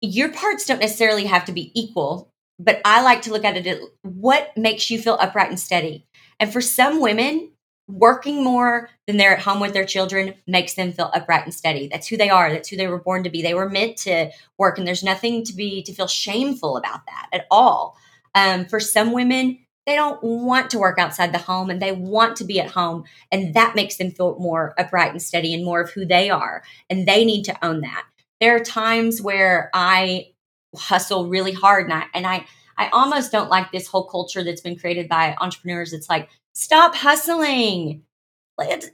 your 0.00 0.30
parts 0.32 0.66
don't 0.66 0.80
necessarily 0.80 1.24
have 1.26 1.44
to 1.46 1.52
be 1.52 1.72
equal, 1.74 2.32
but 2.60 2.80
I 2.84 3.02
like 3.02 3.22
to 3.22 3.32
look 3.32 3.44
at 3.44 3.56
it 3.56 3.66
at 3.66 3.80
what 4.02 4.56
makes 4.56 4.90
you 4.90 5.00
feel 5.00 5.16
upright 5.18 5.48
and 5.48 5.58
steady. 5.58 6.06
And 6.38 6.52
for 6.52 6.60
some 6.60 7.00
women, 7.00 7.50
working 7.88 8.44
more 8.44 8.90
than 9.06 9.16
they're 9.16 9.34
at 9.34 9.42
home 9.42 9.60
with 9.60 9.72
their 9.72 9.86
children 9.86 10.34
makes 10.46 10.74
them 10.74 10.92
feel 10.92 11.10
upright 11.14 11.44
and 11.44 11.54
steady. 11.54 11.88
That's 11.88 12.06
who 12.06 12.18
they 12.18 12.28
are. 12.28 12.52
That's 12.52 12.68
who 12.68 12.76
they 12.76 12.86
were 12.86 13.00
born 13.00 13.24
to 13.24 13.30
be. 13.30 13.42
They 13.42 13.54
were 13.54 13.68
meant 13.68 13.96
to 13.98 14.30
work, 14.58 14.78
and 14.78 14.86
there's 14.86 15.02
nothing 15.02 15.42
to 15.44 15.54
be 15.54 15.82
to 15.84 15.92
feel 15.92 16.06
shameful 16.06 16.76
about 16.76 17.00
that 17.06 17.28
at 17.32 17.46
all. 17.50 17.96
Um, 18.34 18.66
for 18.66 18.78
some 18.78 19.12
women, 19.12 19.58
they 19.86 19.96
don't 19.96 20.22
want 20.22 20.70
to 20.70 20.78
work 20.78 20.98
outside 20.98 21.32
the 21.32 21.38
home 21.38 21.70
and 21.70 21.80
they 21.80 21.92
want 21.92 22.36
to 22.36 22.44
be 22.44 22.60
at 22.60 22.70
home 22.70 23.04
and 23.32 23.54
that 23.54 23.74
makes 23.74 23.96
them 23.96 24.10
feel 24.10 24.38
more 24.38 24.74
upright 24.78 25.10
and 25.10 25.22
steady 25.22 25.52
and 25.54 25.64
more 25.64 25.80
of 25.80 25.90
who 25.90 26.04
they 26.04 26.30
are 26.30 26.62
and 26.88 27.08
they 27.08 27.24
need 27.24 27.42
to 27.44 27.64
own 27.64 27.80
that 27.80 28.04
there 28.40 28.54
are 28.54 28.60
times 28.60 29.20
where 29.20 29.70
i 29.74 30.28
hustle 30.76 31.28
really 31.28 31.52
hard 31.52 31.84
and 31.84 31.92
i 31.94 32.04
and 32.14 32.26
i 32.26 32.44
i 32.78 32.88
almost 32.90 33.32
don't 33.32 33.50
like 33.50 33.70
this 33.72 33.86
whole 33.86 34.04
culture 34.04 34.44
that's 34.44 34.60
been 34.60 34.78
created 34.78 35.08
by 35.08 35.36
entrepreneurs 35.40 35.92
it's 35.92 36.08
like 36.08 36.28
stop 36.52 36.94
hustling 36.94 38.02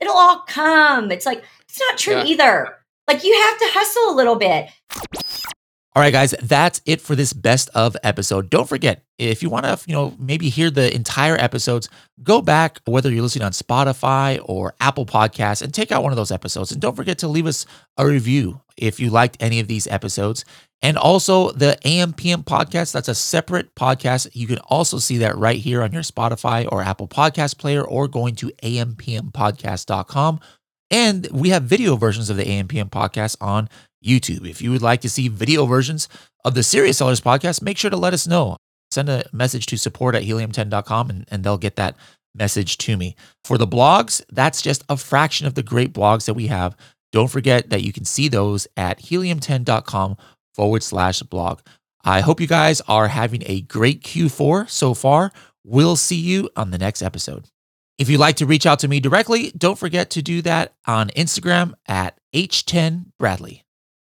it'll 0.00 0.16
all 0.16 0.42
come 0.46 1.10
it's 1.10 1.26
like 1.26 1.42
it's 1.68 1.80
not 1.80 1.98
true 1.98 2.14
Yeah. 2.14 2.24
either 2.24 2.76
like 3.08 3.24
you 3.24 3.34
have 3.34 3.58
to 3.58 3.66
hustle 3.70 4.14
a 4.14 4.16
little 4.16 4.36
bit 4.36 4.68
All 5.94 6.02
right, 6.02 6.12
guys, 6.12 6.34
that's 6.42 6.82
it 6.84 7.00
for 7.00 7.16
this 7.16 7.32
best 7.32 7.70
of 7.74 7.96
episode. 8.02 8.50
Don't 8.50 8.68
forget, 8.68 9.02
if 9.16 9.42
you 9.42 9.48
want 9.48 9.64
to, 9.64 9.78
you 9.86 9.94
know, 9.94 10.14
maybe 10.18 10.50
hear 10.50 10.70
the 10.70 10.94
entire 10.94 11.36
episodes, 11.36 11.88
go 12.22 12.42
back, 12.42 12.80
whether 12.84 13.10
you're 13.10 13.22
listening 13.22 13.46
on 13.46 13.52
Spotify 13.52 14.38
or 14.44 14.74
Apple 14.78 15.06
Podcasts, 15.06 15.62
and 15.62 15.72
take 15.72 15.90
out 15.90 16.02
one 16.02 16.12
of 16.12 16.16
those 16.16 16.30
episodes. 16.30 16.70
And 16.70 16.82
don't 16.82 16.94
forget 16.96 17.16
to 17.20 17.28
leave 17.28 17.46
us 17.46 17.64
a 17.96 18.06
review 18.06 18.60
if 18.76 19.00
you 19.00 19.08
liked 19.08 19.38
any 19.40 19.58
of 19.58 19.68
these 19.68 19.86
episodes. 19.86 20.44
And 20.82 20.98
also 20.98 21.50
the 21.52 21.78
AMPM 21.84 22.44
podcast, 22.44 22.92
that's 22.92 23.08
a 23.08 23.14
separate 23.14 23.74
podcast. 23.74 24.28
You 24.34 24.46
can 24.46 24.58
also 24.58 24.98
see 24.98 25.18
that 25.18 25.36
right 25.36 25.58
here 25.58 25.82
on 25.82 25.92
your 25.92 26.02
Spotify 26.02 26.70
or 26.70 26.82
Apple 26.82 27.08
Podcast 27.08 27.58
player 27.58 27.82
or 27.82 28.08
going 28.08 28.34
to 28.36 28.52
ampmpodcast.com. 28.62 30.40
And 30.90 31.28
we 31.32 31.48
have 31.48 31.64
video 31.64 31.96
versions 31.96 32.30
of 32.30 32.36
the 32.36 32.44
AMPM 32.44 32.90
podcast 32.90 33.36
on 33.40 33.68
YouTube. 34.04 34.48
If 34.48 34.62
you 34.62 34.70
would 34.70 34.82
like 34.82 35.00
to 35.00 35.10
see 35.10 35.28
video 35.28 35.66
versions 35.66 36.08
of 36.44 36.54
the 36.54 36.62
Serious 36.62 36.98
Sellers 36.98 37.20
podcast, 37.20 37.62
make 37.62 37.78
sure 37.78 37.90
to 37.90 37.96
let 37.96 38.14
us 38.14 38.26
know. 38.26 38.56
Send 38.92 39.08
a 39.08 39.24
message 39.32 39.66
to 39.66 39.76
support 39.76 40.14
at 40.14 40.22
helium10.com 40.22 41.10
and, 41.10 41.24
and 41.30 41.42
they'll 41.42 41.58
get 41.58 41.76
that 41.76 41.96
message 42.34 42.78
to 42.78 42.96
me. 42.96 43.16
For 43.44 43.58
the 43.58 43.66
blogs, 43.66 44.22
that's 44.30 44.62
just 44.62 44.84
a 44.88 44.96
fraction 44.96 45.46
of 45.46 45.54
the 45.54 45.62
great 45.62 45.92
blogs 45.92 46.26
that 46.26 46.34
we 46.34 46.46
have. 46.46 46.76
Don't 47.12 47.30
forget 47.30 47.70
that 47.70 47.82
you 47.82 47.92
can 47.92 48.04
see 48.04 48.28
those 48.28 48.68
at 48.76 49.00
helium10.com 49.00 50.16
forward 50.57 50.82
slash 50.82 51.20
blog. 51.22 51.61
I 52.02 52.20
hope 52.20 52.40
you 52.40 52.46
guys 52.46 52.80
are 52.88 53.09
having 53.09 53.42
a 53.46 53.61
great 53.61 54.02
Q4 54.02 54.70
so 54.70 54.94
far. 54.94 55.32
We'll 55.64 55.96
see 55.96 56.16
you 56.16 56.48
on 56.57 56.70
the 56.70 56.78
next 56.78 57.02
episode. 57.02 57.50
If 57.98 58.09
you'd 58.09 58.20
like 58.20 58.36
to 58.36 58.46
reach 58.46 58.66
out 58.66 58.78
to 58.80 58.88
me 58.88 59.00
directly, 59.00 59.52
don't 59.57 59.78
forget 59.78 60.11
to 60.11 60.22
do 60.22 60.42
that 60.42 60.74
on 60.86 61.09
Instagram 61.11 61.74
at 61.86 62.18
H10Bradley. 62.34 63.65